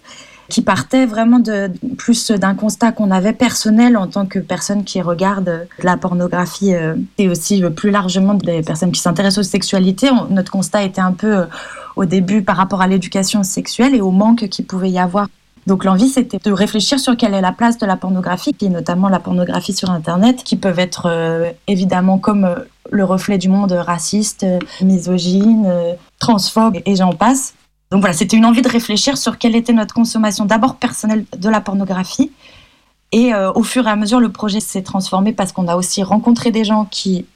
qui 0.48 0.62
partait 0.62 1.06
vraiment 1.06 1.38
de 1.38 1.70
plus 1.96 2.30
d'un 2.30 2.54
constat 2.54 2.92
qu'on 2.92 3.10
avait 3.10 3.32
personnel 3.32 3.96
en 3.96 4.06
tant 4.06 4.26
que 4.26 4.38
personne 4.38 4.84
qui 4.84 5.00
regarde 5.00 5.48
euh, 5.48 5.64
la 5.82 5.96
pornographie 5.96 6.74
euh, 6.74 6.94
et 7.18 7.28
aussi 7.28 7.64
euh, 7.64 7.70
plus 7.70 7.90
largement 7.90 8.34
des 8.34 8.62
personnes 8.62 8.92
qui 8.92 9.00
s'intéressent 9.00 9.46
aux 9.46 9.50
sexualités. 9.50 10.08
Notre 10.30 10.52
constat 10.52 10.84
était 10.84 11.00
un 11.00 11.12
peu 11.12 11.46
au 11.96 12.04
début 12.04 12.42
par 12.42 12.56
rapport 12.56 12.82
à 12.82 12.86
l'éducation 12.86 13.42
sexuelle 13.42 13.94
et 13.94 14.00
au 14.00 14.10
manque 14.10 14.48
qu'il 14.48 14.66
pouvait 14.66 14.90
y 14.90 14.98
avoir 14.98 15.28
donc 15.66 15.84
l'envie, 15.84 16.08
c'était 16.08 16.38
de 16.38 16.52
réfléchir 16.52 17.00
sur 17.00 17.16
quelle 17.16 17.34
est 17.34 17.40
la 17.40 17.50
place 17.50 17.76
de 17.76 17.86
la 17.86 17.96
pornographie, 17.96 18.54
et 18.60 18.68
notamment 18.68 19.08
la 19.08 19.18
pornographie 19.18 19.72
sur 19.72 19.90
Internet, 19.90 20.44
qui 20.44 20.54
peuvent 20.54 20.78
être 20.78 21.10
évidemment 21.66 22.18
comme 22.18 22.54
le 22.88 23.04
reflet 23.04 23.36
du 23.36 23.48
monde 23.48 23.72
raciste, 23.72 24.46
misogyne, 24.80 25.68
transphobe, 26.20 26.76
et 26.86 26.94
j'en 26.94 27.14
passe. 27.14 27.54
Donc 27.90 28.00
voilà, 28.00 28.14
c'était 28.14 28.36
une 28.36 28.44
envie 28.44 28.62
de 28.62 28.68
réfléchir 28.68 29.16
sur 29.16 29.38
quelle 29.38 29.54
était 29.54 29.72
notre 29.72 29.94
consommation 29.94 30.44
d'abord 30.44 30.76
personnelle 30.76 31.24
de 31.36 31.48
la 31.48 31.60
pornographie. 31.60 32.32
Et 33.12 33.32
euh, 33.32 33.52
au 33.52 33.62
fur 33.62 33.86
et 33.86 33.90
à 33.90 33.96
mesure, 33.96 34.20
le 34.20 34.30
projet 34.30 34.60
s'est 34.60 34.82
transformé 34.82 35.32
parce 35.32 35.52
qu'on 35.52 35.68
a 35.68 35.76
aussi 35.76 36.02
rencontré 36.02 36.50
des 36.50 36.64
gens 36.64 36.86
qui 36.86 37.26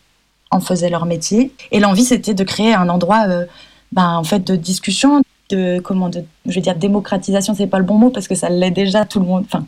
en 0.51 0.61
faisaient 0.61 0.91
leur 0.91 1.07
métier. 1.07 1.53
Et 1.71 1.79
l'envie, 1.79 2.05
c'était 2.05 2.35
de 2.35 2.45
créer 2.45 2.75
un 2.75 2.89
endroit 2.89 3.27
euh, 3.29 3.47
ben, 3.93 4.17
en 4.17 4.25
fait, 4.25 4.41
de 4.41 4.57
discussion, 4.57 5.23
de 5.51 5.81
comment 5.81 6.09
de, 6.09 6.25
je 6.47 6.59
dire 6.59 6.75
démocratisation, 6.75 7.55
c'est 7.55 7.69
pas 7.69 7.79
le 7.79 7.85
bon 7.85 7.99
mot 7.99 8.11
parce 8.11 8.27
que 8.27 8.35
ça 8.35 8.49
l'est 8.49 8.73
déjà 8.73 9.05
tout 9.05 9.21
le 9.21 9.27
monde. 9.27 9.45
Enfin, 9.47 9.65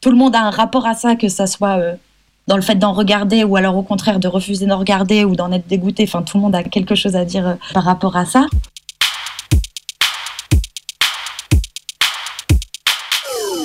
tout 0.00 0.10
le 0.10 0.16
monde 0.16 0.34
a 0.34 0.42
un 0.42 0.50
rapport 0.50 0.86
à 0.86 0.94
ça, 0.94 1.14
que 1.14 1.28
ça 1.28 1.46
soit 1.46 1.78
euh, 1.78 1.94
dans 2.48 2.56
le 2.56 2.62
fait 2.62 2.74
d'en 2.74 2.92
regarder 2.92 3.44
ou 3.44 3.54
alors 3.54 3.76
au 3.76 3.82
contraire 3.82 4.18
de 4.18 4.26
refuser 4.26 4.66
d'en 4.66 4.78
regarder 4.78 5.24
ou 5.24 5.36
d'en 5.36 5.52
être 5.52 5.68
dégoûté. 5.68 6.02
Enfin, 6.02 6.22
tout 6.22 6.36
le 6.38 6.42
monde 6.42 6.56
a 6.56 6.64
quelque 6.64 6.96
chose 6.96 7.14
à 7.14 7.24
dire 7.24 7.56
par 7.72 7.84
rapport 7.84 8.16
à 8.16 8.24
ça. 8.24 8.46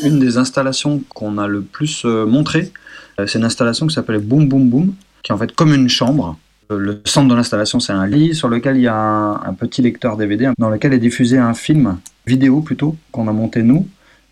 Une 0.03 0.19
des 0.19 0.37
installations 0.37 1.01
qu'on 1.13 1.37
a 1.37 1.47
le 1.47 1.61
plus 1.61 2.03
euh, 2.05 2.25
montré, 2.25 2.71
Euh, 3.19 3.27
C'est 3.27 3.37
une 3.37 3.45
installation 3.45 3.87
qui 3.87 3.93
s'appelait 3.93 4.19
Boom 4.19 4.47
Boom 4.49 4.69
Boom, 4.69 4.93
qui 5.21 5.31
est 5.31 5.35
en 5.35 5.37
fait 5.37 5.53
comme 5.53 5.73
une 5.73 5.89
chambre. 5.89 6.37
Euh, 6.71 6.77
Le 6.77 7.01
centre 7.05 7.29
de 7.29 7.35
l'installation, 7.35 7.79
c'est 7.79 7.93
un 7.93 8.07
lit 8.07 8.33
sur 8.35 8.49
lequel 8.49 8.77
il 8.77 8.83
y 8.83 8.87
a 8.87 8.95
un, 8.95 9.53
petit 9.53 9.81
lecteur 9.81 10.17
DVD 10.17 10.49
dans 10.57 10.69
lequel 10.69 10.93
est 10.93 10.99
diffusé 10.99 11.37
un 11.37 11.53
film, 11.53 11.97
vidéo 12.25 12.61
plutôt, 12.61 12.95
qu'on 13.11 13.27
a 13.27 13.31
monté 13.33 13.63
nous, 13.63 13.87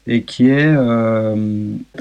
et 0.07 0.24
qui 0.24 0.49
est 0.49 0.76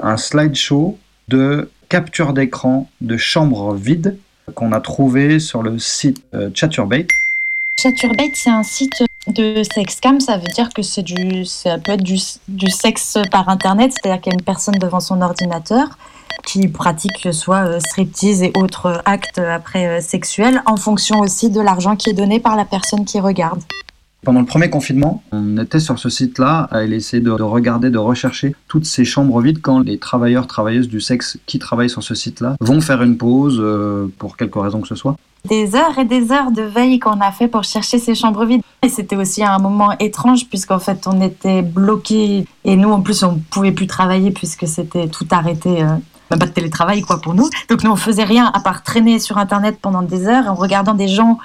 un 0.03 0.17
slideshow 0.17 0.99
de 1.29 1.69
capture 1.91 2.33
d'écran 2.33 2.89
de 3.03 3.17
chambres 3.19 3.75
vides 3.75 4.17
qu'on 4.55 4.73
a 4.73 4.81
trouvé 4.81 5.41
sur 5.41 5.63
le 5.63 5.79
site 5.79 6.23
euh, 6.35 6.51
Chaturbate. 6.55 7.09
Chaturbate, 7.79 8.35
c'est 8.35 8.51
un 8.51 8.63
site 8.63 9.03
de 9.31 9.63
sexcam, 9.75 10.21
ça 10.21 10.37
veut 10.37 10.49
dire 10.55 10.71
que 10.71 10.83
c'est 10.83 11.03
du, 11.03 11.45
ça 11.45 11.79
peut 11.79 11.93
être 11.93 12.03
du, 12.03 12.19
du 12.49 12.71
sexe 12.71 13.19
par 13.31 13.49
internet, 13.49 13.93
c'est-à-dire 13.93 14.21
qu'il 14.21 14.33
y 14.33 14.35
a 14.35 14.39
une 14.39 14.45
personne 14.45 14.75
devant 14.75 15.01
son 15.01 15.23
ordinateur 15.23 15.89
qui 16.45 16.69
pratique 16.69 17.29
soit 17.33 17.67
euh, 17.67 17.81
striptease 17.81 18.43
et 18.43 18.53
autres 18.57 18.87
euh, 18.87 18.99
actes 19.05 19.39
après 19.39 19.87
euh, 19.87 20.01
sexuels 20.01 20.63
en 20.67 20.77
fonction 20.77 21.21
aussi 21.21 21.51
de 21.51 21.61
l'argent 21.61 21.97
qui 21.97 22.11
est 22.11 22.15
donné 22.15 22.41
par 22.41 22.57
la 22.57 22.65
personne 22.65 23.05
qui 23.05 23.21
regarde. 23.21 23.63
Pendant 24.23 24.41
le 24.41 24.47
premier 24.47 24.69
confinement, 24.69 25.23
on 25.33 25.57
était 25.57 25.81
sur 25.81 25.99
ce 25.99 26.11
site-là 26.11 26.69
à 26.71 26.85
essayer 26.85 27.23
de, 27.23 27.35
de 27.35 27.43
regarder, 27.43 27.89
de 27.89 27.97
rechercher 27.97 28.55
toutes 28.69 28.85
ces 28.85 29.07
chambres 29.07 29.41
vides 29.41 29.63
quand 29.63 29.81
les 29.81 29.97
travailleurs, 29.97 30.47
travailleuses 30.47 30.89
du 30.89 31.01
sexe 31.01 31.39
qui 31.47 31.59
travaillent 31.59 31.89
sur 31.89 32.03
ce 32.03 32.15
site-là 32.15 32.57
vont 32.61 32.83
faire 32.83 33.03
une 33.03 33.17
pause 33.17 33.59
euh, 33.61 34.09
pour 34.19 34.37
quelque 34.37 34.59
raison 34.59 34.83
que 34.83 34.89
ce 34.89 34.95
soit. 34.95 35.17
Des 35.49 35.75
heures 35.75 35.99
et 35.99 36.05
des 36.05 36.33
heures 36.33 36.51
de 36.51 36.61
veille 36.61 36.99
qu'on 36.99 37.19
a 37.23 37.33
fait 37.33 37.49
pour 37.49 37.65
chercher 37.65 37.99
ces 37.99 38.15
chambres 38.15 38.45
vides. 38.45 38.61
Et 38.83 38.91
c'était 38.91 39.17
aussi 39.17 39.43
un 39.43 39.59
moment 39.59 39.97
étrange 39.99 40.47
puisqu'en 40.51 40.79
fait 40.79 41.07
on 41.07 41.23
était 41.23 41.63
bloqués 41.63 42.45
et 42.65 42.77
nous 42.77 42.91
en 42.91 43.01
plus 43.01 43.23
on 43.23 43.41
pouvait 43.51 43.73
plus 43.73 43.87
travailler 43.87 44.33
puisque 44.33 44.69
c'était 44.69 45.09
tout 45.09 45.27
arrêté. 45.31 45.83
euh, 45.83 45.97
même 46.31 46.39
pas 46.39 46.47
de 46.47 46.53
télétravail 46.53 47.03
quoi 47.03 47.21
pour 47.21 47.35
nous. 47.35 47.49
Donc 47.69 47.83
nous 47.83 47.91
on 47.91 47.97
faisait 47.97 48.25
rien 48.25 48.51
à 48.53 48.61
part 48.61 48.83
traîner 48.83 49.19
sur 49.19 49.39
internet 49.39 49.79
pendant 49.81 50.03
des 50.03 50.27
heures 50.27 50.47
en 50.47 50.55
regardant 50.55 50.95
des 50.95 51.09
gens 51.09 51.39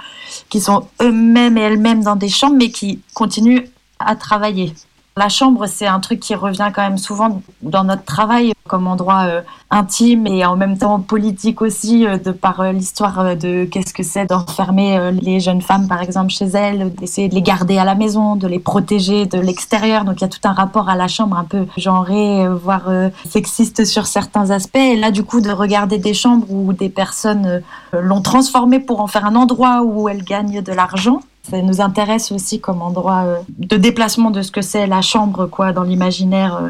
qui 0.50 0.60
sont 0.62 0.88
eux-mêmes 1.02 1.58
et 1.58 1.62
elles-mêmes 1.62 2.04
dans 2.04 2.16
des 2.16 2.30
chambres 2.30 2.56
mais 2.58 2.72
qui 2.72 3.02
continuent 3.14 3.66
à 4.00 4.16
travailler. 4.16 4.74
La 5.18 5.30
chambre, 5.30 5.66
c'est 5.68 5.88
un 5.88 6.02
truc 6.02 6.20
qui 6.20 6.36
revient 6.36 6.70
quand 6.76 6.82
même 6.82 6.98
souvent 6.98 7.42
dans 7.62 7.86
notre 7.86 8.04
travail 8.04 8.52
comme 8.68 8.86
endroit 8.86 9.28
euh, 9.28 9.42
intime 9.72 10.28
et 10.28 10.44
en 10.46 10.58
même 10.58 10.78
temps 10.78 11.00
politique 11.00 11.62
aussi, 11.62 12.06
euh, 12.06 12.18
de 12.18 12.32
par 12.32 12.60
euh, 12.60 12.74
l'histoire 12.74 13.38
de 13.38 13.64
qu'est-ce 13.64 13.94
que 13.94 14.04
c'est 14.04 14.26
d'enfermer 14.26 15.12
les 15.22 15.40
jeunes 15.40 15.62
femmes, 15.62 15.88
par 15.88 16.02
exemple, 16.02 16.32
chez 16.32 16.48
elles, 16.48 16.94
d'essayer 16.96 17.30
de 17.30 17.36
les 17.36 17.42
garder 17.42 17.78
à 17.78 17.86
la 17.86 17.96
maison, 17.96 18.36
de 18.36 18.46
les 18.46 18.60
protéger 18.60 19.26
de 19.26 19.40
l'extérieur. 19.40 20.04
Donc 20.04 20.20
il 20.20 20.22
y 20.24 20.26
a 20.26 20.28
tout 20.28 20.40
un 20.44 20.52
rapport 20.52 20.90
à 20.90 20.98
la 20.98 21.08
chambre 21.08 21.38
un 21.38 21.46
peu 21.46 21.66
genré, 21.78 22.50
voire 22.50 22.90
sexiste 23.30 23.86
sur 23.86 24.08
certains 24.08 24.50
aspects. 24.50 24.76
Et 24.76 24.98
là, 24.98 25.12
du 25.12 25.24
coup, 25.24 25.40
de 25.40 25.50
regarder 25.50 25.98
des 25.98 26.14
chambres 26.14 26.48
où 26.50 26.74
des 26.74 26.90
personnes 26.90 27.62
l'ont 27.94 28.22
transformé 28.22 28.80
pour 28.80 29.00
en 29.00 29.08
faire 29.08 29.26
un 29.26 29.36
endroit 29.36 29.82
où 29.84 30.10
elles 30.10 30.24
gagnent 30.24 30.62
de 30.62 30.74
l'argent. 30.74 31.22
Ça 31.50 31.62
nous 31.62 31.80
intéresse 31.80 32.32
aussi 32.32 32.60
comme 32.60 32.82
endroit 32.82 33.24
euh, 33.26 33.40
de 33.50 33.78
déplacement 33.78 34.32
de 34.32 34.42
ce 34.42 34.52
que 34.52 34.62
c'est 34.62 34.88
la 34.88 35.02
chambre, 35.02 35.46
quoi, 35.46 35.74
dans 35.74 35.84
l'imaginaire. 35.84 36.56
euh. 36.56 36.70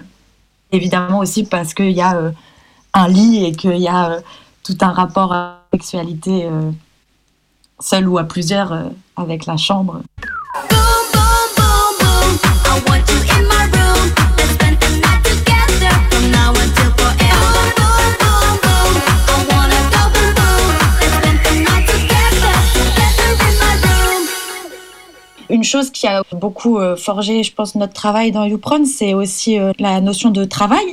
Évidemment 0.71 1.19
aussi 1.19 1.45
parce 1.45 1.73
qu'il 1.73 1.91
y 1.91 2.01
a 2.01 2.15
euh, 2.17 2.31
un 2.93 3.07
lit 3.07 3.45
et 3.45 3.51
qu'il 3.53 3.77
y 3.77 3.87
a 3.87 4.19
tout 4.63 4.77
un 4.81 4.91
rapport 4.91 5.31
à 5.31 5.35
la 5.71 5.77
sexualité 5.77 6.49
seul 7.79 8.07
ou 8.07 8.17
à 8.17 8.23
plusieurs 8.23 8.89
avec 9.15 9.45
la 9.45 9.57
chambre. 9.57 10.01
Chose 25.65 25.89
qui 25.91 26.07
a 26.07 26.23
beaucoup 26.31 26.77
euh, 26.77 26.95
forgé, 26.95 27.43
je 27.43 27.53
pense, 27.53 27.75
notre 27.75 27.93
travail 27.93 28.31
dans 28.31 28.45
YouPron, 28.45 28.85
c'est 28.85 29.13
aussi 29.13 29.59
euh, 29.59 29.71
la 29.79 30.01
notion 30.01 30.29
de 30.29 30.45
travail 30.45 30.85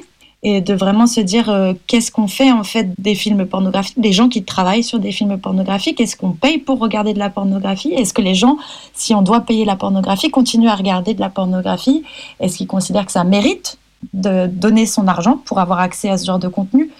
et 0.42 0.60
de 0.60 0.74
vraiment 0.74 1.06
se 1.06 1.20
dire 1.20 1.48
euh, 1.50 1.72
qu'est-ce 1.86 2.10
qu'on 2.10 2.26
fait 2.26 2.50
en 2.50 2.64
fait 2.64 2.88
des 2.98 3.14
films 3.14 3.46
pornographiques, 3.46 4.00
des 4.00 4.12
gens 4.12 4.28
qui 4.28 4.42
travaillent 4.42 4.82
sur 4.82 4.98
des 4.98 5.12
films 5.12 5.38
pornographiques, 5.38 6.00
est-ce 6.00 6.16
qu'on 6.16 6.32
paye 6.32 6.58
pour 6.58 6.80
regarder 6.80 7.14
de 7.14 7.18
la 7.20 7.30
pornographie? 7.30 7.92
Est-ce 7.92 8.12
que 8.12 8.22
les 8.22 8.34
gens, 8.34 8.56
si 8.92 9.14
on 9.14 9.22
doit 9.22 9.40
payer 9.40 9.64
la 9.64 9.76
pornographie, 9.76 10.30
continuent 10.30 10.68
à 10.68 10.74
regarder 10.74 11.14
de 11.14 11.20
la 11.20 11.28
pornographie? 11.28 12.02
Est-ce 12.40 12.56
qu'ils 12.56 12.66
considèrent 12.66 13.06
que 13.06 13.12
ça 13.12 13.24
mérite 13.24 13.78
de 14.14 14.48
donner 14.48 14.86
son 14.86 15.06
argent 15.06 15.40
pour 15.44 15.60
avoir 15.60 15.78
accès 15.78 16.10
à 16.10 16.18
ce 16.18 16.26
genre 16.26 16.40
de 16.40 16.48
contenu? 16.48 16.90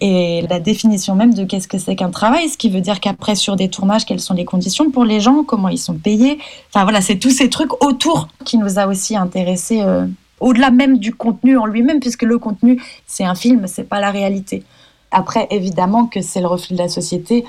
Et 0.00 0.46
la 0.48 0.60
définition 0.60 1.14
même 1.14 1.34
de 1.34 1.44
qu'est-ce 1.44 1.68
que 1.68 1.78
c'est 1.78 1.96
qu'un 1.96 2.10
travail, 2.10 2.48
ce 2.48 2.56
qui 2.56 2.70
veut 2.70 2.80
dire 2.80 3.00
qu'après 3.00 3.34
sur 3.34 3.56
des 3.56 3.68
tournages, 3.68 4.04
quelles 4.04 4.20
sont 4.20 4.34
les 4.34 4.44
conditions 4.44 4.90
pour 4.90 5.04
les 5.04 5.20
gens, 5.20 5.44
comment 5.44 5.68
ils 5.68 5.78
sont 5.78 5.94
payés. 5.94 6.38
Enfin 6.68 6.84
voilà, 6.84 7.00
c'est 7.00 7.18
tous 7.18 7.30
ces 7.30 7.50
trucs 7.50 7.82
autour 7.82 8.28
qui 8.44 8.58
nous 8.58 8.78
a 8.78 8.86
aussi 8.86 9.16
intéressés, 9.16 9.80
euh, 9.80 10.06
au-delà 10.40 10.70
même 10.70 10.98
du 10.98 11.14
contenu 11.14 11.56
en 11.56 11.66
lui-même, 11.66 12.00
puisque 12.00 12.22
le 12.22 12.38
contenu 12.38 12.82
c'est 13.06 13.24
un 13.24 13.34
film, 13.34 13.66
c'est 13.66 13.88
pas 13.88 14.00
la 14.00 14.10
réalité. 14.10 14.62
Après, 15.10 15.46
évidemment 15.50 16.06
que 16.06 16.20
c'est 16.20 16.40
le 16.40 16.48
reflet 16.48 16.74
de 16.76 16.82
la 16.82 16.88
société. 16.88 17.44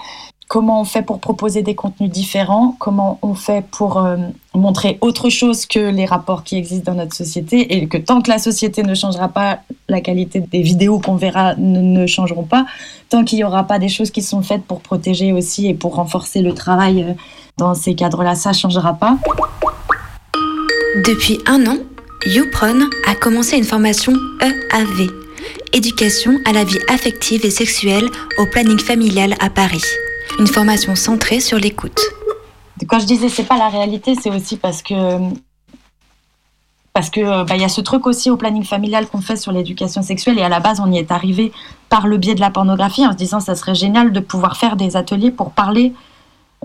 Comment 0.48 0.82
on 0.82 0.86
fait 0.86 1.02
pour 1.02 1.20
proposer 1.20 1.64
des 1.64 1.74
contenus 1.74 2.12
différents 2.12 2.76
Comment 2.80 3.18
on 3.24 3.34
fait 3.34 3.66
pour 3.72 3.98
euh, 3.98 4.18
montrer 4.54 5.00
autre 5.02 5.30
chose 5.30 5.66
que 5.66 5.80
les 5.80 6.06
rapports 6.06 6.44
qui 6.44 6.56
existent 6.56 6.92
dans 6.92 7.00
notre 7.00 7.16
société 7.16 7.76
Et 7.76 7.88
que 7.88 7.98
tant 7.98 8.22
que 8.22 8.30
la 8.30 8.38
société 8.38 8.84
ne 8.84 8.94
changera 8.94 9.28
pas, 9.28 9.60
la 9.90 10.02
qualité 10.02 10.40
des 10.40 10.62
vidéos 10.62 11.00
qu'on 11.00 11.16
verra 11.16 11.56
ne, 11.56 11.82
ne 11.82 12.06
changeront 12.06 12.44
pas. 12.44 12.68
Tant 13.10 13.24
qu'il 13.24 13.40
n'y 13.40 13.44
aura 13.44 13.64
pas 13.64 13.80
des 13.80 13.90
choses 13.90 14.12
qui 14.12 14.22
sont 14.22 14.44
faites 14.44 14.64
pour 14.64 14.82
protéger 14.82 15.34
aussi 15.34 15.68
et 15.68 15.74
pour 15.74 15.96
renforcer 15.96 16.42
le 16.42 16.54
travail 16.54 17.02
euh, 17.02 17.14
dans 17.58 17.74
ces 17.74 17.96
cadres-là, 17.96 18.36
ça 18.36 18.50
ne 18.50 18.56
changera 18.56 18.94
pas. 18.94 19.18
Depuis 21.04 21.40
un 21.48 21.66
an, 21.66 21.78
YouPron 22.28 22.82
a 23.08 23.16
commencé 23.16 23.58
une 23.58 23.64
formation 23.64 24.14
EAV, 24.42 25.10
éducation 25.74 26.38
à 26.46 26.54
la 26.54 26.64
vie 26.64 26.80
affective 26.88 27.46
et 27.46 27.52
sexuelle 27.52 28.06
au 28.38 28.46
planning 28.46 28.80
familial 28.80 29.34
à 29.40 29.50
Paris. 29.50 29.84
Une 30.40 30.48
formation 30.48 30.96
centrée 30.96 31.40
sur 31.40 31.58
l'écoute. 31.58 32.00
Quand 32.88 33.00
je 33.00 33.06
disais 33.06 33.30
c'est 33.30 33.44
pas 33.44 33.58
la 33.58 33.70
réalité, 33.70 34.16
c'est 34.16 34.30
aussi 34.30 34.58
parce 34.58 34.82
que 34.82 34.94
parce 36.96 37.10
que 37.10 37.20
euh, 37.20 37.44
bah, 37.44 37.56
il 37.56 37.62
y 37.62 37.66
a 37.66 37.70
ce 37.70 37.82
truc 37.82 38.08
aussi 38.08 38.30
au 38.30 38.38
planning 38.38 38.64
familial 38.64 39.06
qu'on 39.08 39.22
fait 39.22 39.36
sur 39.36 39.52
l'éducation 39.52 40.02
sexuelle 40.02 40.40
et 40.40 40.42
à 40.42 40.50
la 40.50 40.62
base 40.62 40.80
on 40.80 40.90
y 40.92 40.98
est 40.98 41.12
arrivé 41.12 41.52
par 41.90 42.08
le 42.08 42.18
biais 42.18 42.36
de 42.36 42.40
la 42.40 42.50
pornographie 42.50 43.06
en 43.06 43.12
se 43.12 43.18
disant 43.18 43.42
ça 43.42 43.54
serait 43.56 43.76
génial 43.76 44.14
de 44.14 44.20
pouvoir 44.22 44.56
faire 44.56 44.78
des 44.78 44.96
ateliers 44.96 45.30
pour 45.30 45.52
parler 45.52 45.94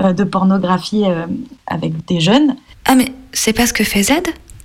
euh, 0.00 0.12
de 0.12 0.22
pornographie 0.22 1.04
euh, 1.04 1.26
avec 1.66 2.06
des 2.06 2.20
jeunes. 2.20 2.56
Ah 2.84 2.94
mais 2.94 3.12
c'est 3.32 3.52
pas 3.52 3.66
ce 3.66 3.72
que 3.72 3.82
fait 3.82 4.04
Z 4.04 4.12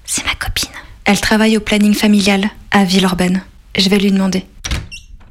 C'est 0.06 0.24
ma 0.26 0.36
copine. 0.36 0.70
Elle 1.04 1.20
travaille 1.20 1.58
au 1.58 1.62
planning 1.62 1.96
familial 1.96 2.46
à 2.70 2.84
Villeurbanne. 2.84 3.42
Je 3.76 3.90
vais 3.90 3.98
lui 3.98 4.12
demander. 4.12 4.46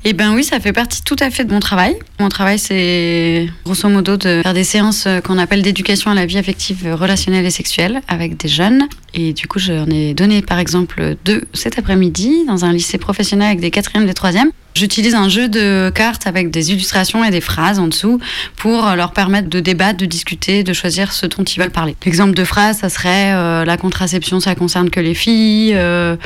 Eh 0.07 0.13
ben 0.13 0.35
oui, 0.35 0.45
ça 0.45 0.61
fait 0.61 0.75
partie 0.75 1.03
tout 1.03 1.17
à 1.19 1.31
fait 1.31 1.45
de 1.45 1.53
mon 1.53 1.61
travail. 1.61 1.97
Mon 2.21 2.29
travail, 2.29 2.59
c'est 2.59 3.49
grosso 3.65 3.89
modo 3.89 4.19
de 4.19 4.43
faire 4.43 4.53
des 4.53 4.63
séances 4.63 5.07
euh, 5.07 5.21
qu'on 5.23 5.39
appelle 5.39 5.63
d'éducation 5.63 6.11
à 6.11 6.15
la 6.15 6.27
vie 6.27 6.37
affective, 6.37 6.87
relationnelle 6.93 7.47
et 7.47 7.51
sexuelle 7.51 8.03
avec 8.07 8.37
des 8.37 8.49
jeunes. 8.49 8.87
Et 9.17 9.33
du 9.33 9.47
coup, 9.47 9.61
j'en 9.61 9.87
ai 9.87 10.13
donné 10.13 10.43
par 10.43 10.59
exemple 10.59 11.17
deux 11.25 11.45
cet 11.53 11.79
après-midi 11.79 12.45
dans 12.47 12.65
un 12.65 12.73
lycée 12.73 12.99
professionnel 12.99 13.47
avec 13.47 13.61
des 13.61 13.71
quatrièmes, 13.71 14.07
des 14.07 14.15
troisièmes. 14.15 14.51
J'utilise 14.75 15.15
un 15.15 15.29
jeu 15.29 15.49
de 15.49 15.93
cartes 15.95 16.27
avec 16.27 16.51
des 16.51 16.73
illustrations 16.73 17.25
et 17.25 17.31
des 17.31 17.41
phrases 17.41 17.79
en 17.79 17.87
dessous 17.87 18.19
pour 18.57 18.83
leur 18.97 19.13
permettre 19.13 19.49
de 19.49 19.61
débattre, 19.61 19.99
de 19.99 20.07
discuter, 20.07 20.65
de 20.65 20.73
choisir 20.73 21.13
ce 21.13 21.27
dont 21.27 21.45
ils 21.45 21.61
veulent 21.61 21.71
parler. 21.71 21.95
L'exemple 22.05 22.35
de 22.35 22.43
phrase, 22.43 22.79
ça 22.79 22.89
serait 22.89 23.33
euh, 23.35 23.65
la 23.65 23.77
contraception, 23.77 24.41
ça 24.41 24.57
concerne 24.57 24.91
que 24.91 24.99
les 24.99 25.15
filles, 25.15 25.75
euh, 25.77 26.17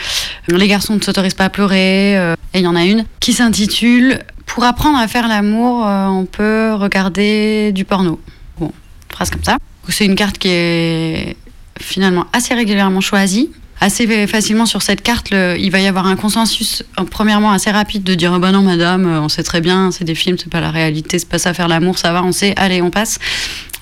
les 0.48 0.66
garçons 0.66 0.94
ne 0.94 1.00
s'autorisent 1.02 1.34
pas 1.34 1.44
à 1.44 1.50
pleurer. 1.50 2.16
euh, 2.16 2.36
et 2.54 2.60
il 2.60 2.64
y 2.64 2.66
en 2.66 2.76
a 2.76 2.84
une 2.84 3.04
qui 3.20 3.34
s'intitule 3.34 4.20
Pour 4.46 4.64
apprendre 4.64 4.98
à 4.98 5.06
faire 5.08 5.28
l'amour, 5.28 5.84
on 5.84 6.24
peut 6.24 6.72
regarder 6.72 7.72
du 7.72 7.84
porno. 7.84 8.18
Bon, 8.58 8.72
phrase 9.10 9.28
comme 9.28 9.44
ça. 9.44 9.58
C'est 9.90 10.06
une 10.06 10.14
carte 10.14 10.38
qui 10.38 10.48
est 10.48 11.36
finalement 11.78 12.26
assez 12.32 12.54
régulièrement 12.54 13.00
choisie. 13.00 13.50
Assez 13.80 14.26
facilement 14.26 14.66
sur 14.66 14.82
cette 14.82 15.02
carte, 15.02 15.30
il 15.30 15.70
va 15.70 15.78
y 15.78 15.86
avoir 15.86 16.06
un 16.06 16.16
consensus, 16.16 16.82
euh, 16.98 17.04
premièrement 17.04 17.52
assez 17.52 17.70
rapide, 17.70 18.02
de 18.02 18.16
dire 18.16 18.32
oh 18.34 18.40
bah 18.40 18.50
non 18.50 18.62
madame, 18.62 19.06
euh, 19.06 19.20
on 19.20 19.28
sait 19.28 19.44
très 19.44 19.60
bien, 19.60 19.92
c'est 19.92 20.02
des 20.02 20.16
films, 20.16 20.36
c'est 20.36 20.50
pas 20.50 20.60
la 20.60 20.72
réalité, 20.72 21.16
c'est 21.20 21.28
pas 21.28 21.38
ça 21.38 21.54
faire 21.54 21.68
l'amour, 21.68 21.96
ça 21.96 22.12
va, 22.12 22.24
on 22.24 22.32
sait, 22.32 22.54
allez 22.56 22.82
on 22.82 22.90
passe. 22.90 23.20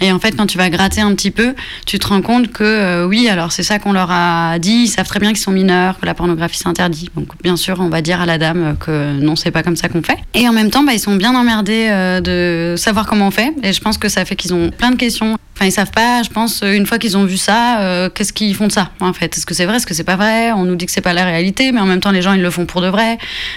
Et 0.01 0.13
en 0.13 0.19
fait, 0.19 0.33
quand 0.33 0.47
tu 0.47 0.59
vas 0.59 0.69
gratter 0.71 1.01
un 1.01 1.15
petit 1.15 1.31
peu, 1.31 1.55
tu 1.87 1.99
te 1.99 2.07
rends 2.07 2.23
compte 2.23 2.53
que 2.53 2.65
euh, 2.65 3.07
oui, 3.07 3.29
alors 3.29 3.53
c'est 3.53 3.63
ça 3.63 3.79
qu'on 3.79 3.93
leur 3.93 4.11
a 4.11 4.59
dit, 4.59 4.85
ils 4.85 4.89
savent 4.89 5.07
très 5.07 5.21
bien 5.21 5.31
qu'ils 5.31 5.41
sont 5.43 5.53
mineurs, 5.53 5.99
que 5.99 6.07
la 6.07 6.15
pornographie 6.15 6.59
c'est 6.59 6.69
interdit. 6.69 7.11
Donc 7.17 7.29
bien 7.43 7.57
sûr, 7.57 7.81
on 7.81 7.89
va 7.89 8.03
dire 8.03 8.21
à 8.21 8.27
la 8.27 8.39
dame 8.39 8.65
euh, 8.65 8.75
que 8.75 9.13
non, 9.21 9.37
c'est 9.37 9.51
pas 9.51 9.63
comme 9.63 9.77
ça 9.77 9.89
qu'on 9.89 10.03
fait. 10.03 10.19
Et 10.35 10.49
en 10.49 10.53
même 10.53 10.71
temps, 10.71 10.83
bah, 10.83 10.93
ils 10.93 11.01
sont 11.01 11.17
bien 11.17 11.35
emmerdés 11.35 11.89
euh, 11.91 12.21
de 12.21 12.77
savoir 12.77 13.07
comment 13.07 13.29
on 13.29 13.31
fait. 13.31 13.53
Et 13.63 13.73
je 13.73 13.81
pense 13.81 13.99
que 13.99 14.09
ça 14.09 14.25
fait 14.25 14.37
qu'ils 14.37 14.55
ont 14.55 14.71
plein 14.71 14.91
de 14.91 14.97
questions. 14.97 15.37
Enfin, 15.57 15.65
ils 15.65 15.73
savent 15.73 15.91
pas, 15.91 16.23
je 16.23 16.29
pense, 16.29 16.63
une 16.63 16.85
fois 16.85 16.99
qu'ils 16.99 17.17
ont 17.17 17.25
vu 17.25 17.39
ça, 17.39 17.81
euh, 17.81 18.11
qu'est-ce 18.11 18.35
qu'ils 18.35 18.55
font 18.55 18.67
de 18.67 18.73
ça, 18.73 18.91
en 19.01 19.15
fait? 19.15 19.35
Est-ce 19.35 19.47
que 19.47 19.55
c'est 19.55 19.65
vrai? 19.65 19.77
Est-ce 19.77 19.87
que 19.87 19.95
c'est 19.95 20.05
pas 20.05 20.17
vrai? 20.17 20.53
On 20.53 20.65
nous 20.65 20.77
dit 20.77 20.85
que 20.85 20.93
c'est 20.93 21.01
pas 21.01 21.15
la 21.15 21.25
réalité, 21.25 21.73
mais 21.73 21.81
en 21.81 21.87
même 21.87 22.01
temps, 22.01 22.11
les 22.11 22.21
gens, 22.21 22.35
ils 22.35 22.43
le 22.43 22.51
font 22.51 22.67
pour 22.67 22.83
de 22.83 22.89
vrai. 22.89 23.17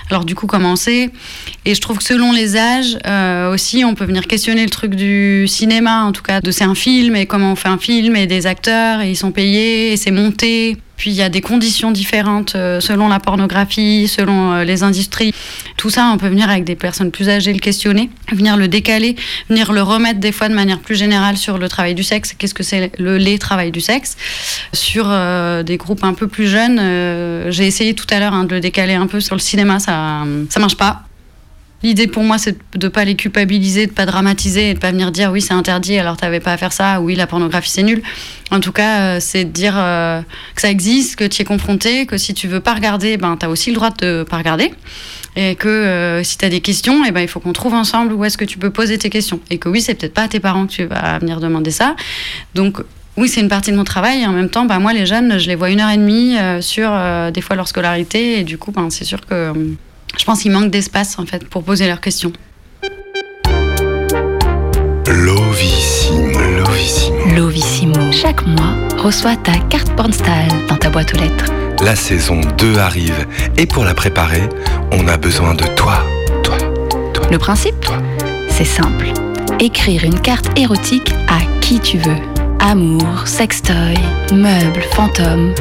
Alors, 0.10 0.24
du 0.24 0.34
coup, 0.34 0.48
comment 0.48 0.78
sait? 0.78 1.10
Et 1.66 1.76
je 1.76 1.82
trouve 1.82 1.98
que 1.98 2.04
selon 2.06 2.32
les 2.32 2.56
âges, 2.56 2.98
euh, 3.06 3.54
aussi, 3.54 3.84
on 3.84 3.96
peut 3.96 4.06
venir 4.06 4.28
questionner 4.28 4.64
le 4.64 4.70
truc 4.70 4.96
du 4.96 5.46
cinéma, 5.50 6.04
en 6.06 6.14
tout 6.14 6.24
cas, 6.24 6.29
de 6.44 6.52
c'est 6.52 6.64
un 6.64 6.76
film, 6.76 7.16
et 7.16 7.26
comment 7.26 7.54
on 7.54 7.56
fait 7.56 7.70
un 7.70 7.78
film, 7.78 8.16
et 8.16 8.28
des 8.28 8.46
acteurs, 8.46 9.02
et 9.02 9.10
ils 9.10 9.16
sont 9.16 9.32
payés, 9.32 9.92
et 9.94 9.98
c'est 9.98 10.12
monté. 10.12 10.78
Puis 10.96 11.12
il 11.12 11.16
y 11.16 11.22
a 11.22 11.30
des 11.30 11.40
conditions 11.40 11.92
différentes 11.92 12.56
euh, 12.56 12.82
selon 12.82 13.08
la 13.08 13.22
pornographie, 13.22 14.10
selon 14.10 14.52
euh, 14.52 14.64
les 14.66 14.84
industries. 14.84 15.34
Tout 15.78 15.90
ça, 15.90 16.12
on 16.14 16.18
peut 16.18 16.28
venir 16.28 16.50
avec 16.50 16.66
des 16.66 16.76
personnes 16.76 17.10
plus 17.10 17.30
âgées 17.30 17.54
le 17.54 17.60
questionner, 17.60 18.10
venir 18.34 18.58
le 18.58 18.68
décaler, 18.68 19.16
venir 19.50 19.72
le 19.72 19.82
remettre 19.82 20.20
des 20.20 20.34
fois 20.34 20.50
de 20.50 20.54
manière 20.54 20.80
plus 20.80 20.96
générale 20.96 21.38
sur 21.38 21.58
le 21.58 21.70
travail 21.70 21.96
du 21.96 22.04
sexe. 22.04 22.34
Qu'est-ce 22.38 22.54
que 22.54 22.64
c'est 22.64 22.92
le 23.00 23.18
les 23.18 23.40
travail 23.40 23.72
du 23.72 23.80
sexe? 23.80 24.18
Sur 24.74 25.06
euh, 25.08 25.64
des 25.64 25.78
groupes 25.78 26.04
un 26.04 26.14
peu 26.14 26.28
plus 26.28 26.48
jeunes, 26.48 26.80
j'ai 27.50 27.66
essayé 27.66 27.94
tout 27.94 28.08
à 28.10 28.20
l'heure 28.20 28.34
hein, 28.34 28.44
de 28.44 28.56
le 28.56 28.60
décaler 28.60 28.96
un 28.96 29.08
peu 29.08 29.22
sur 29.22 29.36
le 29.36 29.42
cinéma, 29.42 29.80
ça 29.80 30.26
ça 30.50 30.60
marche 30.60 30.76
pas. 30.76 31.09
L'idée 31.82 32.08
pour 32.08 32.24
moi, 32.24 32.38
c'est 32.38 32.58
de 32.78 32.88
pas 32.90 33.06
les 33.06 33.16
culpabiliser, 33.16 33.88
de 33.88 33.92
pas 33.92 34.06
dramatiser 34.06 34.72
et 34.72 34.74
de 34.74 34.80
pas 34.80 34.92
venir 34.92 35.12
dire 35.12 35.32
oui, 35.32 35.42
c'est 35.42 35.54
interdit, 35.54 35.98
alors 35.98 36.18
t'avais 36.18 36.42
pas 36.42 36.52
à 36.52 36.58
faire 36.58 36.74
ça, 36.74 37.00
oui, 37.00 37.16
la 37.16 37.26
pornographie 37.26 37.72
c'est 37.72 37.84
nul. 37.84 38.02
En 38.52 38.60
tout 38.60 38.74
cas, 38.74 39.00
euh, 39.00 39.18
c'est 39.22 39.46
de 39.46 39.52
dire 39.52 39.76
euh, 39.78 40.22
que 40.56 40.62
ça 40.62 40.70
existe, 40.70 41.16
que 41.16 41.24
tu 41.24 41.42
es 41.42 41.46
confronté, 41.46 42.06
que 42.06 42.18
si 42.18 42.34
tu 42.34 42.48
veux 42.48 42.60
pas 42.60 42.74
regarder, 42.74 43.16
ben 43.16 43.38
t'as 43.38 43.48
aussi 43.48 43.70
le 43.70 43.76
droit 43.76 43.92
de 43.92 44.26
pas 44.30 44.38
regarder. 44.38 44.74
Et 45.38 45.56
que 45.56 45.70
euh, 45.70 46.24
si 46.24 46.38
t'as 46.38 46.50
des 46.50 46.60
questions, 46.60 47.06
eh 47.08 47.12
ben, 47.12 47.22
il 47.22 47.30
faut 47.30 47.40
qu'on 47.40 47.54
trouve 47.54 47.74
ensemble 47.74 48.12
où 48.12 48.26
est-ce 48.26 48.38
que 48.38 48.46
tu 48.46 48.58
peux 48.58 48.72
poser 48.72 48.98
tes 48.98 49.10
questions. 49.10 49.40
Et 49.50 49.58
que 49.58 49.70
oui, 49.70 49.80
c'est 49.80 49.94
peut-être 49.94 50.14
pas 50.14 50.24
à 50.24 50.28
tes 50.28 50.42
parents 50.42 50.66
que 50.66 50.72
tu 50.72 50.84
vas 50.84 51.20
venir 51.20 51.40
demander 51.40 51.72
ça. 51.72 51.96
Donc, 52.56 52.80
oui, 53.16 53.30
c'est 53.30 53.40
une 53.40 53.48
partie 53.48 53.72
de 53.72 53.78
mon 53.78 53.86
travail. 53.86 54.24
Et 54.24 54.26
en 54.26 54.34
même 54.34 54.50
temps, 54.50 54.66
bah, 54.66 54.80
moi, 54.80 54.92
les 54.92 55.06
jeunes, 55.06 55.38
je 55.38 55.48
les 55.48 55.56
vois 55.56 55.70
une 55.70 55.80
heure 55.80 55.92
et 55.92 55.98
demie 55.98 56.36
sur 56.62 56.92
des 57.32 57.42
fois 57.42 57.56
leur 57.56 57.68
scolarité. 57.68 58.40
Et 58.40 58.44
du 58.44 58.58
coup, 58.58 58.72
ben, 58.72 58.90
c'est 58.90 59.06
sûr 59.06 59.22
que 59.26 59.54
je 60.18 60.26
pense 60.26 60.42
qu'il 60.42 60.52
manque 60.52 60.72
d'espace 60.72 61.18
en 61.20 61.26
fait 61.26 61.48
pour 61.48 61.64
poser 61.64 61.88
leurs 61.88 62.02
questions. 62.02 62.34
Lovissimo. 65.08 66.40
Lovissimo. 66.40 67.36
Lovissimo, 67.36 68.12
chaque 68.12 68.46
mois, 68.46 68.76
reçoit 68.98 69.36
ta 69.38 69.58
carte 69.70 69.92
Pornstyle 69.96 70.68
dans 70.68 70.78
ta 70.78 70.90
boîte 70.90 71.14
aux 71.16 71.20
lettres. 71.20 71.52
La 71.84 71.96
saison 71.96 72.42
2 72.58 72.78
arrive 72.78 73.26
et 73.58 73.66
pour 73.66 73.86
la 73.86 73.94
préparer, 73.94 74.44
on 74.92 75.08
a 75.08 75.18
besoin 75.18 75.54
de 75.54 75.66
toi. 75.76 76.04
Le 77.32 77.38
principe 77.38 77.86
C'est 78.50 78.66
simple. 78.66 79.08
Écrire 79.60 80.04
une 80.04 80.20
carte 80.20 80.58
érotique 80.58 81.14
à 81.28 81.40
qui 81.62 81.80
tu 81.80 81.98
veux. 81.98 82.18
Amour, 82.60 83.28
sextoy, 83.28 83.94
meubles, 84.34 84.84
fantômes. 84.94 85.54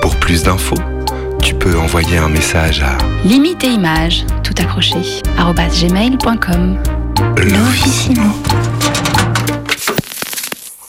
Pour 0.00 0.16
plus 0.16 0.42
d'infos, 0.42 0.78
tu 1.42 1.54
peux 1.54 1.78
envoyer 1.78 2.18
un 2.18 2.28
message 2.28 2.82
à 2.82 2.98
Limite 3.24 3.64
et 3.64 3.68
images, 3.68 4.24
tout 4.42 4.54
accroché, 4.58 4.96
gmail.com. 5.36 6.78
Lovissimo. 7.36 8.22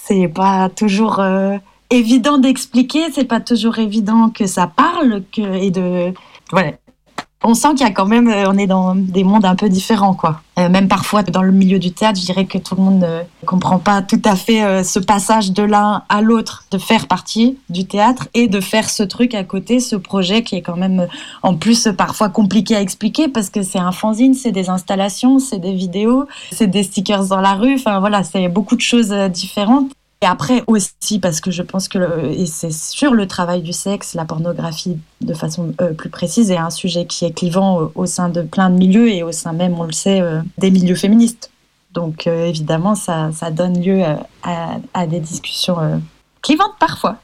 c'est 0.05 0.27
pas 0.27 0.69
toujours 0.69 1.19
euh, 1.19 1.57
évident 1.89 2.37
d'expliquer, 2.37 3.11
c'est 3.13 3.25
pas 3.25 3.39
toujours 3.39 3.79
évident 3.79 4.29
que 4.29 4.45
ça 4.45 4.67
parle 4.67 5.23
que, 5.31 5.41
et 5.41 5.71
de. 5.71 6.13
Voilà. 6.51 6.71
On 7.43 7.53
sent 7.53 7.69
qu'il 7.69 7.87
y 7.87 7.89
a 7.89 7.91
quand 7.91 8.05
même, 8.05 8.27
euh, 8.27 8.45
on 8.47 8.57
est 8.57 8.67
dans 8.67 8.95
des 8.95 9.23
mondes 9.23 9.45
un 9.45 9.55
peu 9.55 9.67
différents, 9.67 10.13
quoi. 10.13 10.41
Euh, 10.59 10.69
même 10.69 10.87
parfois 10.87 11.23
dans 11.23 11.41
le 11.41 11.51
milieu 11.51 11.79
du 11.79 11.91
théâtre, 11.91 12.19
je 12.19 12.25
dirais 12.25 12.45
que 12.45 12.57
tout 12.57 12.75
le 12.75 12.81
monde 12.81 12.99
ne 12.99 13.45
comprend 13.45 13.79
pas 13.79 14.01
tout 14.01 14.21
à 14.25 14.35
fait 14.35 14.63
euh, 14.63 14.83
ce 14.83 14.99
passage 14.99 15.51
de 15.51 15.63
l'un 15.63 16.03
à 16.09 16.21
l'autre, 16.21 16.65
de 16.71 16.77
faire 16.77 17.07
partie 17.07 17.57
du 17.69 17.85
théâtre 17.85 18.27
et 18.33 18.47
de 18.47 18.59
faire 18.59 18.89
ce 18.89 19.03
truc 19.03 19.33
à 19.33 19.43
côté, 19.43 19.79
ce 19.79 19.95
projet 19.95 20.43
qui 20.43 20.55
est 20.55 20.61
quand 20.61 20.75
même, 20.75 21.01
euh, 21.01 21.07
en 21.41 21.55
plus, 21.55 21.87
parfois 21.97 22.29
compliqué 22.29 22.75
à 22.75 22.81
expliquer 22.81 23.27
parce 23.27 23.49
que 23.49 23.63
c'est 23.63 23.79
un 23.79 23.91
fanzine, 23.91 24.33
c'est 24.33 24.51
des 24.51 24.69
installations, 24.69 25.39
c'est 25.39 25.59
des 25.59 25.73
vidéos, 25.73 26.25
c'est 26.51 26.67
des 26.67 26.83
stickers 26.83 27.27
dans 27.27 27.41
la 27.41 27.53
rue, 27.53 27.75
enfin 27.75 27.99
voilà, 27.99 28.23
c'est 28.23 28.49
beaucoup 28.49 28.75
de 28.75 28.81
choses 28.81 29.11
euh, 29.11 29.29
différentes. 29.29 29.91
Et 30.23 30.27
après 30.27 30.63
aussi, 30.67 31.17
parce 31.19 31.41
que 31.41 31.49
je 31.49 31.63
pense 31.63 31.87
que, 31.87 32.29
et 32.31 32.45
c'est 32.45 32.71
sur 32.71 33.15
le 33.15 33.27
travail 33.27 33.63
du 33.63 33.73
sexe, 33.73 34.13
la 34.13 34.23
pornographie 34.23 34.99
de 35.21 35.33
façon 35.33 35.73
euh, 35.81 35.93
plus 35.93 36.09
précise 36.09 36.51
est 36.51 36.57
un 36.57 36.69
sujet 36.69 37.05
qui 37.05 37.25
est 37.25 37.31
clivant 37.31 37.81
euh, 37.81 37.87
au 37.95 38.05
sein 38.05 38.29
de 38.29 38.43
plein 38.43 38.69
de 38.69 38.75
milieux 38.75 39.09
et 39.09 39.23
au 39.23 39.31
sein 39.31 39.51
même, 39.51 39.79
on 39.79 39.83
le 39.83 39.91
sait, 39.91 40.21
euh, 40.21 40.41
des 40.59 40.69
milieux 40.69 40.95
féministes. 40.95 41.49
Donc 41.93 42.25
évidemment, 42.27 42.95
ça, 42.95 43.31
ça 43.33 43.51
donne 43.51 43.83
lieu 43.83 44.01
à, 44.43 45.07
des 45.07 45.19
discussions 45.19 45.75
clivantes 46.41 46.75
parfois. 46.79 47.17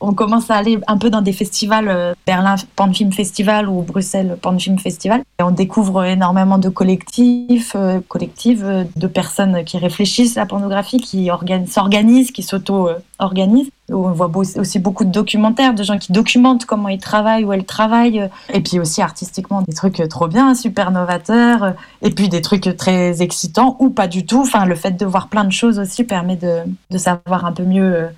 On 0.00 0.12
commence 0.12 0.50
à 0.50 0.56
aller 0.56 0.78
un 0.86 0.98
peu 0.98 1.10
dans 1.10 1.22
des 1.22 1.32
festivals, 1.32 1.88
euh, 1.88 2.14
Berlin 2.26 2.56
Porn 2.76 2.94
Film 2.94 3.12
Festival 3.12 3.68
ou 3.68 3.82
Bruxelles 3.82 4.36
Porn 4.40 4.58
Film 4.58 4.78
Festival. 4.78 5.22
Et 5.38 5.42
on 5.42 5.50
découvre 5.50 6.04
énormément 6.04 6.58
de 6.58 6.68
collectifs, 6.68 7.72
euh, 7.76 8.00
collectives, 8.08 8.64
euh, 8.64 8.84
de 8.96 9.06
personnes 9.06 9.64
qui 9.64 9.78
réfléchissent 9.78 10.36
à 10.36 10.40
la 10.40 10.46
pornographie, 10.46 10.98
qui 10.98 11.30
organ- 11.30 11.66
s'organisent, 11.66 12.32
qui 12.32 12.42
s'auto-organisent. 12.42 13.70
On 13.90 14.12
voit 14.12 14.30
aussi 14.56 14.78
beaucoup 14.78 15.04
de 15.04 15.10
documentaires, 15.10 15.74
de 15.74 15.82
gens 15.82 15.98
qui 15.98 16.12
documentent 16.12 16.64
comment 16.64 16.88
ils 16.88 16.98
travaillent, 16.98 17.44
où 17.44 17.52
elles 17.52 17.66
travaillent. 17.66 18.28
Et 18.52 18.60
puis 18.60 18.80
aussi 18.80 19.02
artistiquement, 19.02 19.60
des 19.62 19.74
trucs 19.74 20.02
trop 20.08 20.26
bien, 20.26 20.54
super 20.54 20.90
novateurs. 20.90 21.74
Et 22.00 22.10
puis 22.10 22.28
des 22.28 22.40
trucs 22.40 22.76
très 22.76 23.20
excitants 23.20 23.76
ou 23.80 23.90
pas 23.90 24.06
du 24.06 24.24
tout. 24.24 24.40
Enfin, 24.40 24.64
le 24.64 24.74
fait 24.74 24.92
de 24.92 25.04
voir 25.04 25.28
plein 25.28 25.44
de 25.44 25.52
choses 25.52 25.78
aussi 25.78 26.04
permet 26.04 26.36
de, 26.36 26.98
savoir 26.98 27.44
un 27.44 27.52
peu 27.52 27.64
mieux 27.64 28.08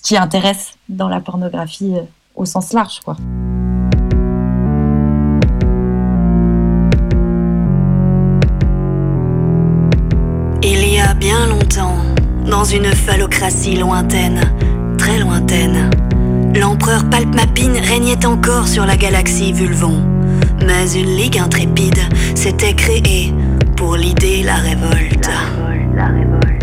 ce 0.00 0.08
qui 0.08 0.16
intéresse 0.16 0.72
dans 0.88 1.08
la 1.08 1.20
pornographie 1.20 1.92
euh, 1.94 2.02
au 2.34 2.46
sens 2.46 2.72
large, 2.72 3.00
quoi. 3.04 3.16
Il 10.62 10.88
y 10.88 11.00
a 11.00 11.12
bien 11.14 11.46
longtemps, 11.46 11.96
dans 12.46 12.64
une 12.64 12.86
phallocratie 12.86 13.76
lointaine, 13.76 14.40
très 14.96 15.18
lointaine, 15.18 15.90
l'empereur 16.54 17.08
Palpmapine 17.10 17.76
régnait 17.76 18.24
encore 18.24 18.68
sur 18.68 18.86
la 18.86 18.96
galaxie 18.96 19.52
Vulvon. 19.52 20.02
Mais 20.66 20.90
une 20.92 21.14
ligue 21.14 21.38
intrépide 21.38 22.00
s'était 22.34 22.74
créée 22.74 23.34
pour 23.76 23.96
l'idée 23.96 24.42
la 24.42 24.56
révolte. 24.56 25.28
Tout 25.28 25.96
le 26.06 26.26
monde 26.26 26.59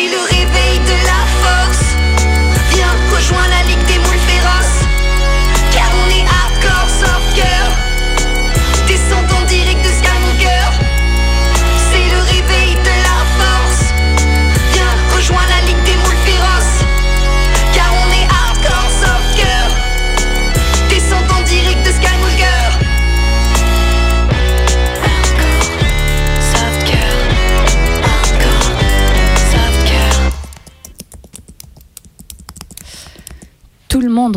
C'est 0.00 0.06
le 0.06 0.22
réveil 0.22 0.78
de 0.78 1.06
la 1.06 1.19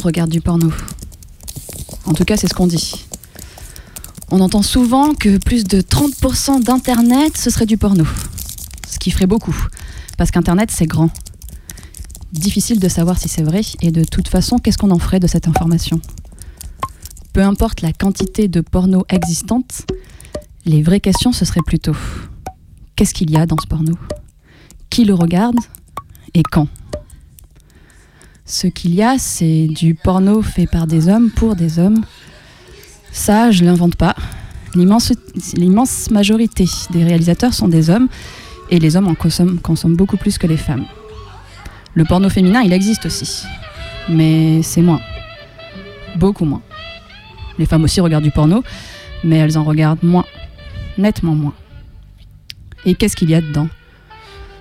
regarde 0.04 0.30
du 0.30 0.42
porno. 0.42 0.72
En 2.06 2.14
tout 2.14 2.26
cas, 2.26 2.38
c'est 2.38 2.48
ce 2.48 2.54
qu'on 2.54 2.68
dit. 2.68 3.06
On 4.32 4.42
entend 4.42 4.62
souvent 4.62 5.14
que 5.14 5.38
plus 5.38 5.64
de 5.64 5.82
30% 5.82 6.64
d'Internet, 6.64 7.38
ce 7.38 7.50
serait 7.50 7.66
du 7.66 7.78
porno. 7.78 8.06
Ce 8.90 9.00
qui 9.00 9.12
ferait 9.12 9.28
beaucoup, 9.28 9.56
parce 10.18 10.32
qu'Internet, 10.32 10.72
c'est 10.72 10.86
grand. 10.86 11.10
Difficile 12.32 12.80
de 12.80 12.90
savoir 12.90 13.18
si 13.18 13.30
c'est 13.30 13.44
vrai, 13.44 13.62
et 13.82 13.92
de 13.92 14.04
toute 14.04 14.28
façon, 14.28 14.58
qu'est-ce 14.58 14.78
qu'on 14.78 14.92
en 14.92 15.00
ferait 15.00 15.20
de 15.20 15.28
cette 15.28 15.48
information? 15.48 16.02
Peu 17.32 17.42
importe 17.42 17.82
la 17.82 17.94
quantité 17.94 18.48
de 18.48 18.62
porno 18.62 19.06
existante, 19.10 19.86
les 20.66 20.82
vraies 20.82 21.00
questions, 21.00 21.32
ce 21.32 21.46
serait 21.46 21.62
plutôt 21.66 21.96
qu'est-ce 22.96 23.14
qu'il 23.14 23.32
y 23.32 23.38
a 23.38 23.46
dans 23.46 23.58
ce 23.62 23.68
porno? 23.68 23.94
Qui 24.90 25.06
le 25.06 25.14
regarde? 25.14 25.58
Et 26.34 26.44
quand? 26.44 26.68
Ce 28.54 28.68
qu'il 28.68 28.94
y 28.94 29.02
a, 29.02 29.18
c'est 29.18 29.66
du 29.66 29.96
porno 29.96 30.44
fait 30.44 30.68
par 30.68 30.86
des 30.86 31.10
hommes 31.10 31.32
pour 31.32 31.56
des 31.56 31.80
hommes. 31.80 32.06
Ça, 33.12 33.50
je 33.50 33.66
l'invente 33.66 33.96
pas. 33.96 34.16
L'immense 34.76 35.12
l'immense 35.56 36.12
majorité 36.12 36.66
des 36.92 37.04
réalisateurs 37.04 37.56
sont 37.56 37.68
des 37.68 37.90
hommes 37.90 38.10
et 38.70 38.78
les 38.78 38.96
hommes 38.96 39.08
en 39.08 39.16
consomment, 39.16 39.58
consomment 39.58 39.96
beaucoup 39.96 40.18
plus 40.18 40.38
que 40.38 40.46
les 40.46 40.58
femmes. 40.58 40.86
Le 41.96 42.06
porno 42.06 42.30
féminin, 42.30 42.62
il 42.62 42.74
existe 42.74 43.08
aussi, 43.08 43.42
mais 44.08 44.62
c'est 44.62 44.84
moins. 44.84 45.02
Beaucoup 46.18 46.46
moins. 46.46 46.62
Les 47.58 47.66
femmes 47.66 47.86
aussi 47.86 48.02
regardent 48.02 48.24
du 48.24 48.30
porno, 48.30 48.64
mais 49.24 49.38
elles 49.38 49.58
en 49.58 49.64
regardent 49.64 50.04
moins. 50.04 50.26
Nettement 51.00 51.34
moins. 51.34 51.56
Et 52.86 52.94
qu'est-ce 52.94 53.16
qu'il 53.16 53.32
y 53.32 53.36
a 53.36 53.42
dedans? 53.42 53.68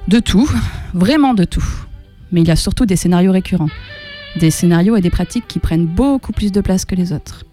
De 0.09 0.19
tout, 0.19 0.51
vraiment 0.95 1.35
de 1.35 1.45
tout. 1.45 1.85
Mais 2.33 2.41
il 2.41 2.49
y 2.49 2.51
a 2.51 2.57
surtout 2.57 2.87
des 2.87 2.97
scénarios 2.97 3.31
récurrents. 3.33 3.69
Des 4.37 4.51
scénarios 4.51 4.97
et 4.97 5.01
des 5.01 5.11
pratiques 5.11 5.47
qui 5.47 5.59
prennent 5.59 5.87
beaucoup 5.87 6.33
plus 6.33 6.51
de 6.51 6.61
place 6.61 6.85
que 6.85 6.95
les 6.95 7.13
autres. 7.13 7.45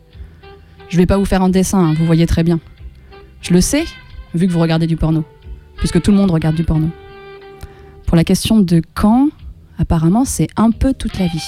Je 0.87 0.97
vais 0.97 1.05
pas 1.05 1.17
vous 1.17 1.25
faire 1.25 1.43
un 1.43 1.49
dessin, 1.49 1.79
hein, 1.79 1.93
vous 1.93 2.05
voyez 2.05 2.25
très 2.25 2.43
bien. 2.43 2.59
Je 3.41 3.53
le 3.53 3.61
sais, 3.61 3.83
vu 4.33 4.47
que 4.47 4.51
vous 4.51 4.59
regardez 4.59 4.87
du 4.87 4.95
porno. 4.95 5.25
Puisque 5.77 6.01
tout 6.01 6.11
le 6.11 6.17
monde 6.17 6.31
regarde 6.31 6.55
du 6.55 6.63
porno. 6.63 6.89
Pour 8.05 8.15
la 8.15 8.23
question 8.23 8.59
de 8.59 8.81
quand, 8.93 9.29
apparemment, 9.77 10.25
c'est 10.25 10.47
un 10.55 10.71
peu 10.71 10.93
toute 10.93 11.19
la 11.19 11.27
vie. 11.27 11.43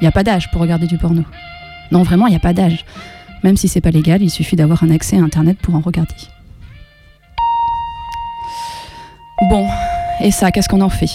Il 0.00 0.04
n'y 0.04 0.08
a 0.08 0.12
pas 0.12 0.22
d'âge 0.22 0.50
pour 0.50 0.60
regarder 0.60 0.86
du 0.86 0.96
porno. 0.96 1.24
Non, 1.90 2.02
vraiment, 2.04 2.26
il 2.26 2.30
n'y 2.30 2.36
a 2.36 2.40
pas 2.40 2.52
d'âge. 2.52 2.84
Même 3.42 3.56
si 3.56 3.68
c'est 3.68 3.80
pas 3.80 3.90
légal, 3.90 4.22
il 4.22 4.30
suffit 4.30 4.56
d'avoir 4.56 4.82
un 4.82 4.90
accès 4.90 5.18
à 5.18 5.22
Internet 5.22 5.58
pour 5.58 5.74
en 5.74 5.80
regarder. 5.80 6.14
Bon, 9.50 9.68
et 10.20 10.30
ça, 10.30 10.50
qu'est-ce 10.50 10.68
qu'on 10.68 10.80
en 10.80 10.88
fait? 10.88 11.06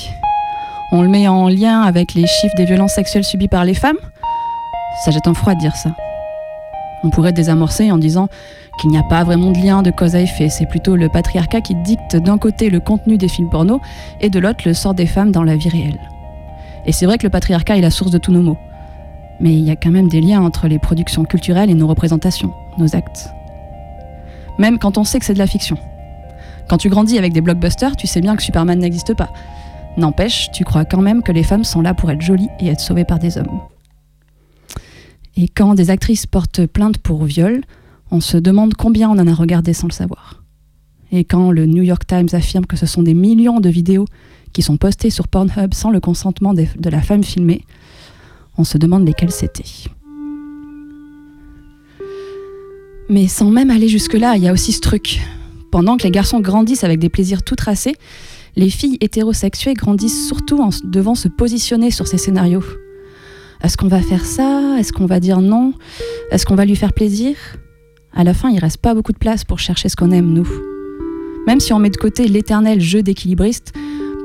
On 0.96 1.02
le 1.02 1.10
met 1.10 1.28
en 1.28 1.50
lien 1.50 1.82
avec 1.82 2.14
les 2.14 2.28
chiffres 2.28 2.54
des 2.56 2.66
violences 2.66 2.94
sexuelles 2.94 3.24
subies 3.24 3.48
par 3.48 3.66
les 3.66 3.74
femmes? 3.74 3.98
Ça 5.04 5.10
jette 5.10 5.28
un 5.28 5.34
froid 5.34 5.56
de 5.56 5.60
dire 5.60 5.76
ça. 5.76 5.90
On 7.04 7.10
pourrait 7.10 7.34
désamorcer 7.34 7.92
en 7.92 7.98
disant 7.98 8.28
qu'il 8.80 8.92
n'y 8.92 9.00
a 9.00 9.04
pas 9.04 9.24
vraiment 9.24 9.50
de 9.50 9.58
lien 9.58 9.82
de 9.82 9.90
cause 9.90 10.16
à 10.16 10.22
effet, 10.22 10.50
c'est 10.50 10.68
plutôt 10.68 10.96
le 10.96 11.10
patriarcat 11.10 11.62
qui 11.62 11.74
dicte 11.74 12.16
d'un 12.18 12.38
côté 12.38 12.70
le 12.70 12.80
contenu 12.80 13.18
des 13.18 13.28
films 13.28 13.50
porno 13.50 13.82
et 14.22 14.30
de 14.30 14.38
l'autre 14.38 14.66
le 14.68 14.76
sort 14.76 14.94
des 14.94 15.08
femmes 15.08 15.32
dans 15.32 15.44
la 15.44 15.56
vie 15.56 15.70
réelle. 15.70 16.00
Et 16.86 16.92
c'est 16.92 17.08
vrai 17.08 17.18
que 17.18 17.24
le 17.24 17.32
patriarcat 17.32 17.76
est 17.76 17.82
la 17.82 17.90
source 17.90 18.12
de 18.12 18.20
tous 18.20 18.32
nos 18.32 18.44
maux. 18.44 18.60
Mais 19.40 19.52
il 19.52 19.62
y 19.62 19.72
a 19.72 19.76
quand 19.76 19.90
même 19.90 20.10
des 20.10 20.22
liens 20.22 20.44
entre 20.44 20.68
les 20.68 20.78
productions 20.78 21.26
culturelles 21.26 21.72
et 21.72 21.74
nos 21.74 21.88
représentations, 21.88 22.54
nos 22.78 22.96
actes. 22.96 23.32
Même 24.60 24.78
quand 24.78 25.00
on 25.00 25.04
sait 25.04 25.18
que 25.18 25.26
c'est 25.26 25.34
de 25.34 25.40
la 25.40 25.48
fiction. 25.48 25.78
Quand 26.70 26.78
tu 26.78 26.90
grandis 26.90 27.18
avec 27.18 27.34
des 27.34 27.42
blockbusters, 27.42 27.96
tu 27.96 28.06
sais 28.06 28.22
bien 28.22 28.36
que 28.36 28.44
Superman 28.44 28.78
n'existe 28.78 29.16
pas. 29.16 29.30
N'empêche, 29.98 30.50
tu 30.52 30.64
crois 30.64 30.86
quand 30.86 31.02
même 31.02 31.22
que 31.22 31.32
les 31.32 31.44
femmes 31.44 31.64
sont 31.64 31.82
là 31.82 31.94
pour 31.94 32.10
être 32.10 32.22
jolies 32.22 32.50
et 32.60 32.68
être 32.68 32.80
sauvées 32.80 33.06
par 33.06 33.20
des 33.20 33.38
hommes. 33.38 33.62
Et 35.36 35.48
quand 35.48 35.76
des 35.76 35.90
actrices 35.90 36.26
portent 36.26 36.66
plainte 36.66 36.98
pour 36.98 37.26
viol, 37.26 37.62
on 38.12 38.20
se 38.20 38.38
demande 38.38 38.74
combien 38.76 39.10
on 39.10 39.20
en 39.20 39.28
a 39.28 39.34
regardé 39.34 39.74
sans 39.74 39.88
le 39.88 39.94
savoir. 39.94 40.44
Et 41.12 41.24
quand 41.24 41.52
le 41.52 41.66
New 41.66 41.84
York 41.84 42.06
Times 42.08 42.30
affirme 42.34 42.66
que 42.66 42.78
ce 42.78 42.86
sont 42.86 43.04
des 43.04 43.14
millions 43.14 43.60
de 43.60 43.70
vidéos 43.70 44.06
qui 44.52 44.62
sont 44.62 44.78
postées 44.78 45.10
sur 45.10 45.28
Pornhub 45.28 45.74
sans 45.74 45.92
le 45.92 46.00
consentement 46.00 46.54
de 46.54 46.90
la 46.90 47.02
femme 47.02 47.24
filmée, 47.24 47.66
on 48.58 48.64
se 48.64 48.78
demande 48.78 49.06
lesquelles 49.06 49.32
c'était. 49.32 49.90
Mais 53.10 53.28
sans 53.28 53.50
même 53.50 53.70
aller 53.70 53.88
jusque-là, 53.88 54.38
il 54.38 54.44
y 54.44 54.48
a 54.48 54.54
aussi 54.54 54.72
ce 54.72 54.80
truc. 54.80 55.22
Pendant 55.72 55.98
que 55.98 56.04
les 56.04 56.12
garçons 56.12 56.40
grandissent 56.40 56.84
avec 56.84 57.00
des 57.00 57.10
plaisirs 57.10 57.44
tout 57.44 57.56
tracés, 57.56 57.96
les 58.56 58.70
filles 58.70 58.98
hétérosexuées 59.02 59.74
grandissent 59.74 60.28
surtout 60.28 60.62
en 60.62 60.70
devant 60.84 61.16
se 61.16 61.28
positionner 61.28 61.92
sur 61.92 62.08
ces 62.08 62.18
scénarios. 62.18 62.64
Est-ce 63.64 63.78
qu'on 63.78 63.88
va 63.88 64.02
faire 64.02 64.26
ça? 64.26 64.78
Est-ce 64.78 64.92
qu'on 64.92 65.06
va 65.06 65.20
dire 65.20 65.42
non? 65.42 65.74
Est-ce 66.32 66.46
qu'on 66.46 66.56
va 66.56 66.66
lui 66.66 66.76
faire 66.76 66.94
plaisir? 66.94 67.36
À 68.14 68.24
la 68.24 68.34
fin, 68.34 68.50
il 68.50 68.60
reste 68.60 68.78
pas 68.78 68.94
beaucoup 68.94 69.14
de 69.14 69.18
place 69.18 69.44
pour 69.44 69.60
chercher 69.60 69.90
ce 69.90 69.96
qu'on 69.96 70.12
aime, 70.12 70.32
nous. 70.32 70.48
Même 71.48 71.60
si 71.60 71.74
on 71.74 71.80
met 71.80 71.90
de 71.90 71.98
côté 71.98 72.28
l'éternel 72.28 72.80
jeu 72.80 73.02
d'équilibriste 73.02 73.74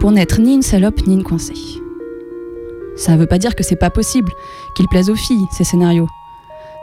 pour 0.00 0.12
n'être 0.12 0.40
ni 0.40 0.54
une 0.54 0.62
salope 0.62 1.06
ni 1.06 1.14
une 1.14 1.24
coincée. 1.24 1.54
Ça 2.96 3.16
veut 3.16 3.26
pas 3.26 3.38
dire 3.38 3.54
que 3.54 3.62
c'est 3.62 3.76
pas 3.76 3.90
possible, 3.90 4.30
qu'ils 4.76 4.88
plaisent 4.88 5.10
aux 5.10 5.16
filles, 5.16 5.46
ces 5.52 5.64
scénarios. 5.64 6.08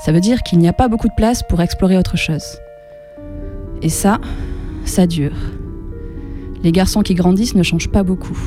Ça 0.03 0.11
veut 0.11 0.21
dire 0.21 0.41
qu'il 0.43 0.59
n'y 0.59 0.67
a 0.67 0.73
pas 0.73 0.87
beaucoup 0.87 1.07
de 1.07 1.13
place 1.15 1.43
pour 1.47 1.61
explorer 1.61 1.97
autre 1.97 2.17
chose. 2.17 2.43
Et 3.81 3.89
ça, 3.89 4.19
ça 4.85 5.07
dure. 5.07 5.35
Les 6.63 6.71
garçons 6.71 7.01
qui 7.01 7.13
grandissent 7.13 7.55
ne 7.55 7.63
changent 7.63 7.89
pas 7.89 8.03
beaucoup. 8.03 8.37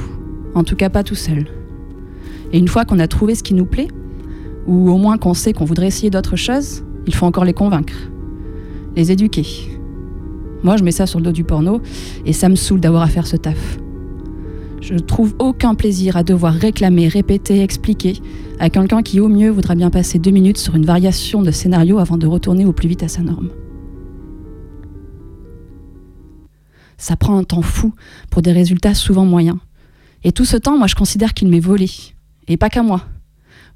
En 0.54 0.64
tout 0.64 0.76
cas 0.76 0.90
pas 0.90 1.04
tout 1.04 1.14
seuls. 1.14 1.46
Et 2.52 2.58
une 2.58 2.68
fois 2.68 2.84
qu'on 2.84 2.98
a 2.98 3.06
trouvé 3.06 3.34
ce 3.34 3.42
qui 3.42 3.54
nous 3.54 3.66
plaît, 3.66 3.88
ou 4.66 4.90
au 4.90 4.96
moins 4.96 5.18
qu'on 5.18 5.34
sait 5.34 5.52
qu'on 5.52 5.64
voudrait 5.64 5.86
essayer 5.86 6.10
d'autres 6.10 6.36
choses, 6.36 6.84
il 7.06 7.14
faut 7.14 7.26
encore 7.26 7.44
les 7.44 7.54
convaincre. 7.54 7.94
Les 8.96 9.12
éduquer. 9.12 9.46
Moi, 10.62 10.76
je 10.76 10.84
mets 10.84 10.92
ça 10.92 11.06
sur 11.06 11.18
le 11.18 11.24
dos 11.24 11.32
du 11.32 11.44
porno, 11.44 11.80
et 12.26 12.32
ça 12.32 12.48
me 12.48 12.56
saoule 12.56 12.80
d'avoir 12.80 13.02
à 13.02 13.06
faire 13.06 13.26
ce 13.26 13.36
taf. 13.36 13.78
Je 14.80 14.94
ne 14.94 14.98
trouve 14.98 15.34
aucun 15.38 15.74
plaisir 15.74 16.16
à 16.16 16.22
devoir 16.22 16.52
réclamer, 16.52 17.08
répéter, 17.08 17.62
expliquer 17.62 18.14
à 18.58 18.70
quelqu'un 18.70 19.02
qui, 19.02 19.20
au 19.20 19.28
mieux, 19.28 19.50
voudra 19.50 19.74
bien 19.74 19.90
passer 19.90 20.18
deux 20.18 20.30
minutes 20.30 20.58
sur 20.58 20.74
une 20.74 20.86
variation 20.86 21.42
de 21.42 21.50
scénario 21.50 21.98
avant 21.98 22.16
de 22.16 22.26
retourner 22.26 22.64
au 22.64 22.72
plus 22.72 22.88
vite 22.88 23.02
à 23.02 23.08
sa 23.08 23.22
norme. 23.22 23.50
Ça 26.98 27.16
prend 27.16 27.38
un 27.38 27.44
temps 27.44 27.62
fou 27.62 27.94
pour 28.30 28.42
des 28.42 28.52
résultats 28.52 28.94
souvent 28.94 29.24
moyens. 29.24 29.58
Et 30.24 30.32
tout 30.32 30.44
ce 30.44 30.56
temps, 30.56 30.76
moi, 30.76 30.88
je 30.88 30.96
considère 30.96 31.32
qu'il 31.32 31.48
m'est 31.48 31.60
volé. 31.60 31.88
Et 32.48 32.56
pas 32.56 32.68
qu'à 32.68 32.82
moi. 32.82 33.04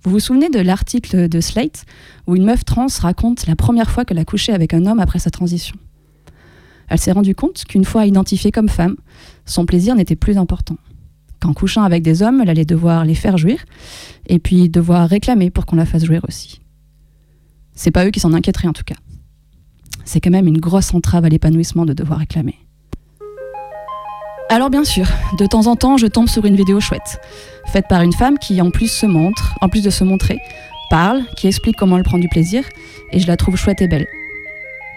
Vous 0.03 0.11
vous 0.11 0.21
souvenez 0.21 0.51
de 0.51 0.59
l'article 0.59 1.29
de 1.29 1.41
Slate 1.41 1.85
où 2.27 2.35
une 2.35 2.45
meuf 2.45 2.65
trans 2.65 2.89
raconte 3.01 3.47
la 3.47 3.55
première 3.55 3.91
fois 3.91 4.05
qu'elle 4.05 4.19
a 4.19 4.25
couché 4.25 4.53
avec 4.53 4.75
un 4.75 4.87
homme 4.87 4.99
après 4.99 5.21
sa 5.21 5.31
transition? 5.31 5.77
Elle 6.89 6.99
s'est 6.99 7.13
rendue 7.13 7.37
compte 7.37 7.65
qu'une 7.65 7.85
fois 7.85 8.05
identifiée 8.07 8.51
comme 8.51 8.69
femme, 8.69 8.97
son 9.47 9.65
plaisir 9.65 9.95
n'était 9.95 10.17
plus 10.17 10.37
important. 10.37 10.77
Qu'en 11.41 11.55
couchant 11.55 11.85
avec 11.85 12.03
des 12.03 12.23
hommes, 12.23 12.41
elle 12.41 12.51
allait 12.51 12.65
devoir 12.65 13.05
les 13.05 13.15
faire 13.15 13.39
jouir 13.39 13.65
et 14.27 14.41
puis 14.41 14.69
devoir 14.69 15.09
réclamer 15.09 15.51
pour 15.51 15.65
qu'on 15.65 15.77
la 15.77 15.87
fasse 15.87 16.05
jouir 16.05 16.25
aussi. 16.29 16.61
C'est 17.75 17.93
pas 17.93 18.05
eux 18.05 18.11
qui 18.11 18.21
s'en 18.21 18.33
inquiéteraient 18.33 18.69
en 18.69 18.73
tout 18.73 18.85
cas. 18.85 18.97
C'est 20.05 20.21
quand 20.21 20.31
même 20.31 20.49
une 20.49 20.59
grosse 20.59 20.93
entrave 20.93 21.25
à 21.25 21.29
l'épanouissement 21.29 21.87
de 21.87 21.93
devoir 21.93 22.19
réclamer. 22.19 22.59
Alors 24.53 24.69
bien 24.69 24.85
sûr, 24.85 25.07
de 25.39 25.47
temps 25.47 25.67
en 25.67 25.77
temps, 25.77 25.97
je 25.97 26.07
tombe 26.07 26.29
sur 26.29 26.45
une 26.45 26.57
vidéo 26.57 26.79
chouette, 26.79 27.19
faite 27.69 27.87
par 27.89 28.03
une 28.03 28.13
femme 28.13 28.39
qui 28.39 28.61
en 28.61 28.71
plus 28.71 28.89
se 28.89 29.07
montre, 29.07 29.55
en 29.63 29.71
plus 29.71 29.83
de 29.83 29.89
se 29.89 30.05
montrer, 30.05 30.41
parle, 30.91 31.23
qui 31.39 31.47
explique 31.47 31.79
comment 31.79 31.97
elle 31.97 32.05
prend 32.05 32.19
du 32.19 32.29
plaisir, 32.29 32.63
et 33.13 33.19
je 33.19 33.27
la 33.27 33.39
trouve 33.39 33.57
chouette 33.57 33.81
et 33.81 33.89
belle. 33.89 34.07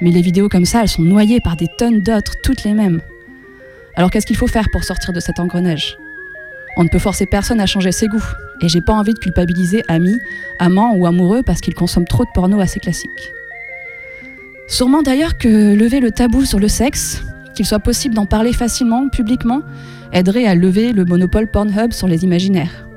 Mais 0.02 0.12
les 0.12 0.20
vidéos 0.20 0.50
comme 0.50 0.66
ça, 0.66 0.82
elles 0.82 0.90
sont 0.90 1.04
noyées 1.04 1.40
par 1.40 1.56
des 1.56 1.70
tonnes 1.78 2.02
d'autres, 2.02 2.34
toutes 2.44 2.66
les 2.66 2.74
mêmes. 2.74 3.00
Alors 3.96 4.12
qu'est-ce 4.12 4.26
qu'il 4.26 4.36
faut 4.36 4.46
faire 4.46 4.68
pour 4.74 4.84
sortir 4.84 5.14
de 5.14 5.22
cet 5.22 5.40
engrenage? 5.40 5.98
On 6.76 6.84
ne 6.84 6.90
peut 6.90 7.00
forcer 7.00 7.26
personne 7.26 7.62
à 7.62 7.66
changer 7.66 7.94
ses 7.94 8.08
goûts, 8.08 8.28
et 8.62 8.68
j'ai 8.68 8.82
pas 8.82 8.92
envie 8.92 9.14
de 9.14 9.20
culpabiliser 9.20 9.84
amis, 9.88 10.20
amants 10.60 10.96
ou 10.98 11.06
amoureux 11.06 11.44
parce 11.44 11.62
qu'ils 11.62 11.76
consomment 11.76 12.08
trop 12.08 12.26
de 12.26 12.30
porno 12.34 12.60
assez 12.60 12.82
classique. 12.82 13.32
Sûrement 14.68 15.02
d'ailleurs 15.02 15.38
que 15.38 15.74
lever 15.74 16.02
le 16.02 16.12
tabou 16.12 16.44
sur 16.44 16.60
le 16.60 16.68
sexe, 16.68 17.24
qu'il 17.56 17.66
soit 17.66 17.80
possible 17.80 18.14
d'en 18.14 18.26
parler 18.26 18.54
facilement, 18.54 19.10
publiquement, 19.10 19.62
aiderait 20.12 20.46
à 20.46 20.54
lever 20.54 20.94
le 20.94 21.06
monopole 21.06 21.50
Pornhub 21.50 21.92
sur 21.92 22.08
les 22.08 22.24
imaginaires. 22.24 22.88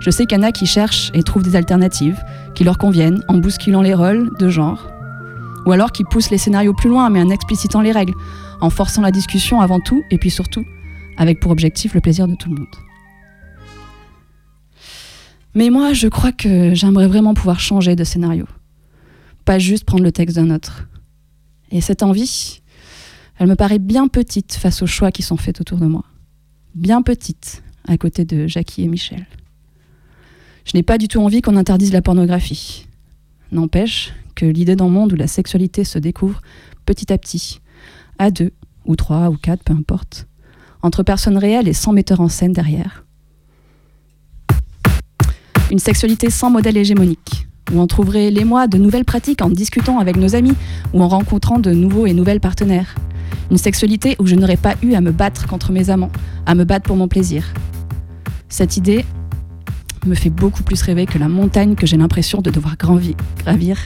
Je 0.00 0.10
sais 0.10 0.26
qu'il 0.26 0.38
y 0.38 0.40
en 0.40 0.44
a 0.44 0.52
qui 0.52 0.66
cherchent 0.66 1.10
et 1.14 1.22
trouvent 1.22 1.42
des 1.42 1.56
alternatives, 1.56 2.22
qui 2.54 2.64
leur 2.64 2.78
conviennent, 2.78 3.22
en 3.28 3.38
bousculant 3.38 3.82
les 3.82 3.94
rôles 3.94 4.30
de 4.38 4.48
genre. 4.48 4.90
Ou 5.66 5.72
alors 5.72 5.92
qui 5.92 6.04
poussent 6.04 6.30
les 6.30 6.38
scénarios 6.38 6.74
plus 6.74 6.88
loin, 6.88 7.10
mais 7.10 7.22
en 7.22 7.30
explicitant 7.30 7.80
les 7.80 7.92
règles, 7.92 8.14
en 8.60 8.70
forçant 8.70 9.02
la 9.02 9.10
discussion 9.10 9.60
avant 9.60 9.80
tout, 9.80 10.02
et 10.10 10.18
puis 10.18 10.30
surtout, 10.30 10.64
avec 11.16 11.40
pour 11.40 11.50
objectif 11.50 11.94
le 11.94 12.00
plaisir 12.00 12.28
de 12.28 12.34
tout 12.34 12.48
le 12.48 12.56
monde. 12.56 12.76
Mais 15.54 15.70
moi, 15.70 15.92
je 15.92 16.08
crois 16.08 16.32
que 16.32 16.74
j'aimerais 16.74 17.08
vraiment 17.08 17.34
pouvoir 17.34 17.58
changer 17.58 17.96
de 17.96 18.04
scénario. 18.04 18.46
Pas 19.44 19.58
juste 19.58 19.84
prendre 19.84 20.04
le 20.04 20.12
texte 20.12 20.36
d'un 20.36 20.50
autre. 20.54 20.86
Et 21.70 21.80
cette 21.80 22.02
envie, 22.02 22.62
elle 23.38 23.46
me 23.46 23.54
paraît 23.54 23.78
bien 23.78 24.08
petite 24.08 24.54
face 24.54 24.82
aux 24.82 24.86
choix 24.86 25.12
qui 25.12 25.22
sont 25.22 25.36
faits 25.36 25.60
autour 25.60 25.78
de 25.78 25.86
moi. 25.86 26.04
Bien 26.74 27.02
petite, 27.02 27.62
à 27.86 27.96
côté 27.96 28.24
de 28.24 28.46
Jackie 28.46 28.82
et 28.82 28.88
Michel. 28.88 29.26
Je 30.64 30.76
n'ai 30.76 30.82
pas 30.82 30.98
du 30.98 31.08
tout 31.08 31.20
envie 31.20 31.40
qu'on 31.40 31.56
interdise 31.56 31.92
la 31.92 32.02
pornographie. 32.02 32.86
N'empêche 33.52 34.12
que 34.34 34.44
l'idée 34.44 34.76
d'un 34.76 34.88
monde 34.88 35.12
où 35.12 35.16
la 35.16 35.26
sexualité 35.26 35.84
se 35.84 35.98
découvre 35.98 36.40
petit 36.84 37.12
à 37.12 37.18
petit, 37.18 37.60
à 38.18 38.30
deux, 38.30 38.52
ou 38.84 38.96
trois, 38.96 39.30
ou 39.30 39.36
quatre, 39.36 39.64
peu 39.64 39.72
importe, 39.72 40.26
entre 40.82 41.02
personnes 41.02 41.38
réelles 41.38 41.68
et 41.68 41.72
sans 41.72 41.92
metteur 41.92 42.20
en 42.20 42.28
scène 42.28 42.52
derrière. 42.52 43.04
Une 45.70 45.78
sexualité 45.78 46.30
sans 46.30 46.50
modèle 46.50 46.76
hégémonique, 46.76 47.47
où 47.72 47.80
on 47.80 47.86
trouverait 47.86 48.30
les 48.30 48.44
mois 48.44 48.66
de 48.66 48.78
nouvelles 48.78 49.04
pratiques 49.04 49.42
en 49.42 49.50
discutant 49.50 49.98
avec 49.98 50.16
nos 50.16 50.34
amis 50.34 50.54
ou 50.92 51.02
en 51.02 51.08
rencontrant 51.08 51.58
de 51.58 51.72
nouveaux 51.72 52.06
et 52.06 52.12
nouvelles 52.12 52.40
partenaires. 52.40 52.94
Une 53.50 53.58
sexualité 53.58 54.16
où 54.18 54.26
je 54.26 54.34
n'aurais 54.34 54.56
pas 54.56 54.74
eu 54.82 54.94
à 54.94 55.00
me 55.00 55.10
battre 55.10 55.46
contre 55.46 55.72
mes 55.72 55.90
amants, 55.90 56.10
à 56.46 56.54
me 56.54 56.64
battre 56.64 56.86
pour 56.86 56.96
mon 56.96 57.08
plaisir. 57.08 57.44
Cette 58.48 58.76
idée 58.76 59.04
me 60.06 60.14
fait 60.14 60.30
beaucoup 60.30 60.62
plus 60.62 60.80
rêver 60.82 61.06
que 61.06 61.18
la 61.18 61.28
montagne 61.28 61.74
que 61.74 61.86
j'ai 61.86 61.96
l'impression 61.96 62.40
de 62.40 62.50
devoir 62.50 62.76
gravir 62.76 63.78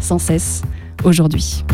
sans 0.00 0.18
cesse 0.18 0.62
aujourd'hui. 1.04 1.64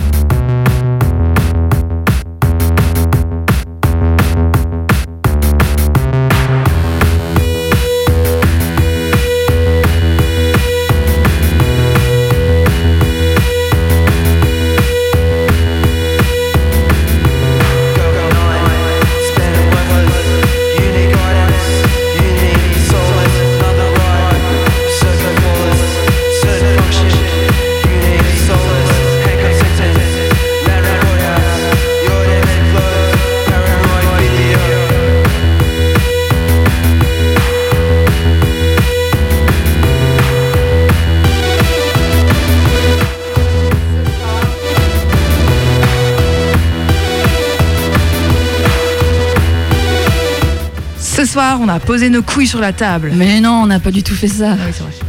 Soir, 51.32 51.60
on 51.62 51.68
a 51.68 51.80
posé 51.80 52.10
nos 52.10 52.20
couilles 52.20 52.46
sur 52.46 52.60
la 52.60 52.74
table. 52.74 53.10
Mais 53.14 53.40
non, 53.40 53.62
on 53.62 53.66
n'a 53.66 53.80
pas 53.80 53.90
du 53.90 54.02
tout 54.02 54.14
fait 54.14 54.28
ça. 54.28 54.54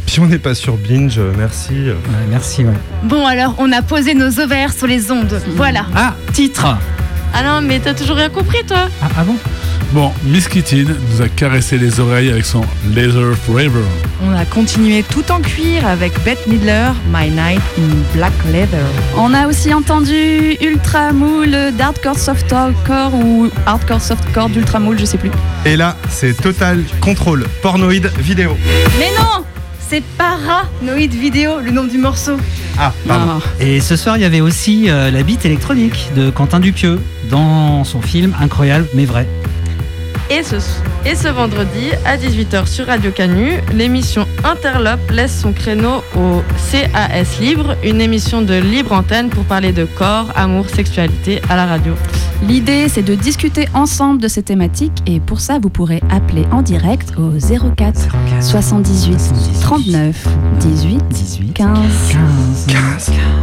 Puis 0.06 0.20
on 0.20 0.26
n'est 0.26 0.38
pas 0.38 0.54
sur 0.54 0.76
Binge, 0.76 1.18
euh, 1.18 1.32
merci. 1.36 1.74
merci, 2.30 2.64
ouais. 2.64 2.72
Bon, 3.02 3.26
alors, 3.26 3.54
on 3.58 3.70
a 3.72 3.82
posé 3.82 4.14
nos 4.14 4.40
ovaires 4.40 4.72
sur 4.72 4.86
les 4.86 5.10
ondes. 5.10 5.38
Voilà. 5.54 5.84
Ah, 5.94 6.14
titre 6.32 6.78
Ah 7.34 7.42
non, 7.44 7.60
mais 7.60 7.78
t'as 7.78 7.92
toujours 7.92 8.16
rien 8.16 8.30
compris, 8.30 8.64
toi 8.66 8.88
Ah, 9.02 9.08
ah 9.18 9.24
bon? 9.24 9.36
Bon, 9.94 10.10
Miss 10.24 10.48
Kittin 10.48 10.86
nous 11.12 11.22
a 11.22 11.28
caressé 11.28 11.78
les 11.78 12.00
oreilles 12.00 12.28
avec 12.28 12.44
son 12.44 12.62
Laser 12.96 13.36
Forever. 13.46 13.84
On 14.26 14.34
a 14.34 14.44
continué 14.44 15.04
tout 15.04 15.30
en 15.30 15.40
cuir 15.40 15.86
avec 15.86 16.12
Bette 16.24 16.48
Midler, 16.48 16.88
My 17.12 17.30
Night 17.30 17.60
in 17.78 17.94
Black 18.12 18.32
Leather. 18.50 18.84
On 19.16 19.32
a 19.32 19.46
aussi 19.46 19.72
entendu 19.72 20.56
Ultra 20.60 21.12
Moule 21.12 21.56
d'Hardcore 21.78 22.18
Softcore 22.18 23.14
ou 23.14 23.48
Hardcore 23.66 24.00
Softcore 24.00 24.48
d'Ultra 24.48 24.80
Moule, 24.80 24.98
je 24.98 25.04
sais 25.04 25.16
plus. 25.16 25.30
Et 25.64 25.76
là, 25.76 25.96
c'est 26.08 26.36
Total 26.36 26.82
Control 27.00 27.46
Pornoïde 27.62 28.10
Vidéo. 28.18 28.56
Mais 28.98 29.12
non 29.16 29.44
C'est 29.78 30.02
Paranoid 30.18 31.06
Vidéo, 31.06 31.60
le 31.64 31.70
nom 31.70 31.84
du 31.84 31.98
morceau. 31.98 32.36
Ah, 32.80 32.92
pardon. 33.06 33.40
Et 33.60 33.78
ce 33.78 33.94
soir, 33.94 34.16
il 34.16 34.22
y 34.22 34.26
avait 34.26 34.40
aussi 34.40 34.90
euh, 34.90 35.12
la 35.12 35.22
bite 35.22 35.44
électronique 35.44 36.10
de 36.16 36.30
Quentin 36.30 36.58
Dupieux 36.58 36.98
dans 37.30 37.84
son 37.84 38.02
film 38.02 38.34
Incroyable 38.40 38.88
mais 38.92 39.04
vrai. 39.04 39.28
Et 40.30 40.42
ce, 40.42 40.56
et 41.04 41.14
ce 41.14 41.28
vendredi 41.28 41.90
à 42.06 42.16
18h 42.16 42.66
sur 42.66 42.86
Radio 42.86 43.10
Canu, 43.10 43.52
l'émission 43.74 44.26
Interlope 44.42 45.10
laisse 45.10 45.38
son 45.38 45.52
créneau 45.52 46.02
au 46.16 46.42
CAS 46.70 47.40
Libre, 47.40 47.76
une 47.84 48.00
émission 48.00 48.40
de 48.40 48.54
libre 48.54 48.92
antenne 48.92 49.28
pour 49.28 49.44
parler 49.44 49.72
de 49.72 49.84
corps, 49.84 50.28
amour, 50.34 50.68
sexualité 50.70 51.42
à 51.50 51.56
la 51.56 51.66
radio. 51.66 51.92
L'idée, 52.42 52.88
c'est 52.88 53.02
de 53.02 53.14
discuter 53.14 53.68
ensemble 53.74 54.20
de 54.20 54.28
ces 54.28 54.42
thématiques 54.42 55.02
et 55.06 55.20
pour 55.20 55.40
ça, 55.40 55.58
vous 55.58 55.70
pourrez 55.70 56.02
appeler 56.10 56.46
en 56.50 56.62
direct 56.62 57.12
au 57.18 57.32
04 57.76 58.08
78 58.40 59.18
39 59.60 60.26
18 60.60 61.54
15 61.54 61.76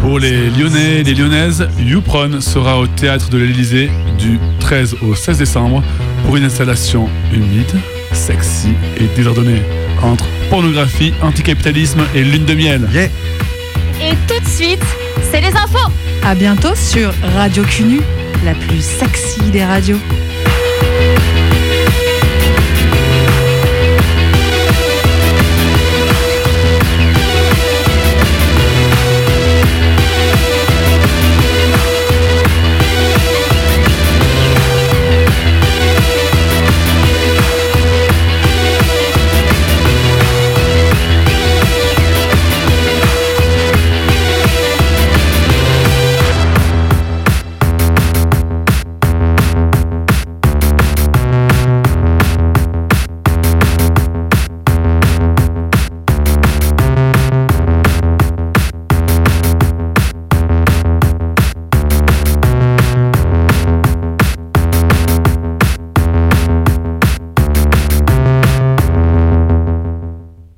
Pour 0.01 0.19
les 0.19 0.49
Lyonnais 0.49 1.01
et 1.01 1.03
les 1.03 1.13
Lyonnaises, 1.13 1.67
YouPron 1.79 2.41
sera 2.41 2.79
au 2.79 2.87
théâtre 2.87 3.29
de 3.29 3.37
l'Elysée 3.37 3.89
du 4.17 4.39
13 4.59 4.95
au 5.07 5.15
16 5.15 5.37
décembre 5.37 5.83
pour 6.25 6.37
une 6.37 6.43
installation 6.43 7.09
humide, 7.33 7.71
sexy 8.11 8.73
et 8.97 9.07
désordonnée 9.15 9.61
entre 10.01 10.25
pornographie, 10.49 11.13
anticapitalisme 11.21 12.01
et 12.15 12.23
lune 12.23 12.45
de 12.45 12.53
miel. 12.53 12.89
Et 12.95 14.15
tout 14.27 14.39
de 14.43 14.49
suite, 14.49 14.83
c'est 15.31 15.41
les 15.41 15.55
infos 15.55 15.91
À 16.23 16.35
bientôt 16.35 16.75
sur 16.75 17.13
Radio 17.35 17.63
Cunu, 17.63 18.01
la 18.43 18.53
plus 18.53 18.83
sexy 18.83 19.41
des 19.51 19.63
radios. 19.63 19.99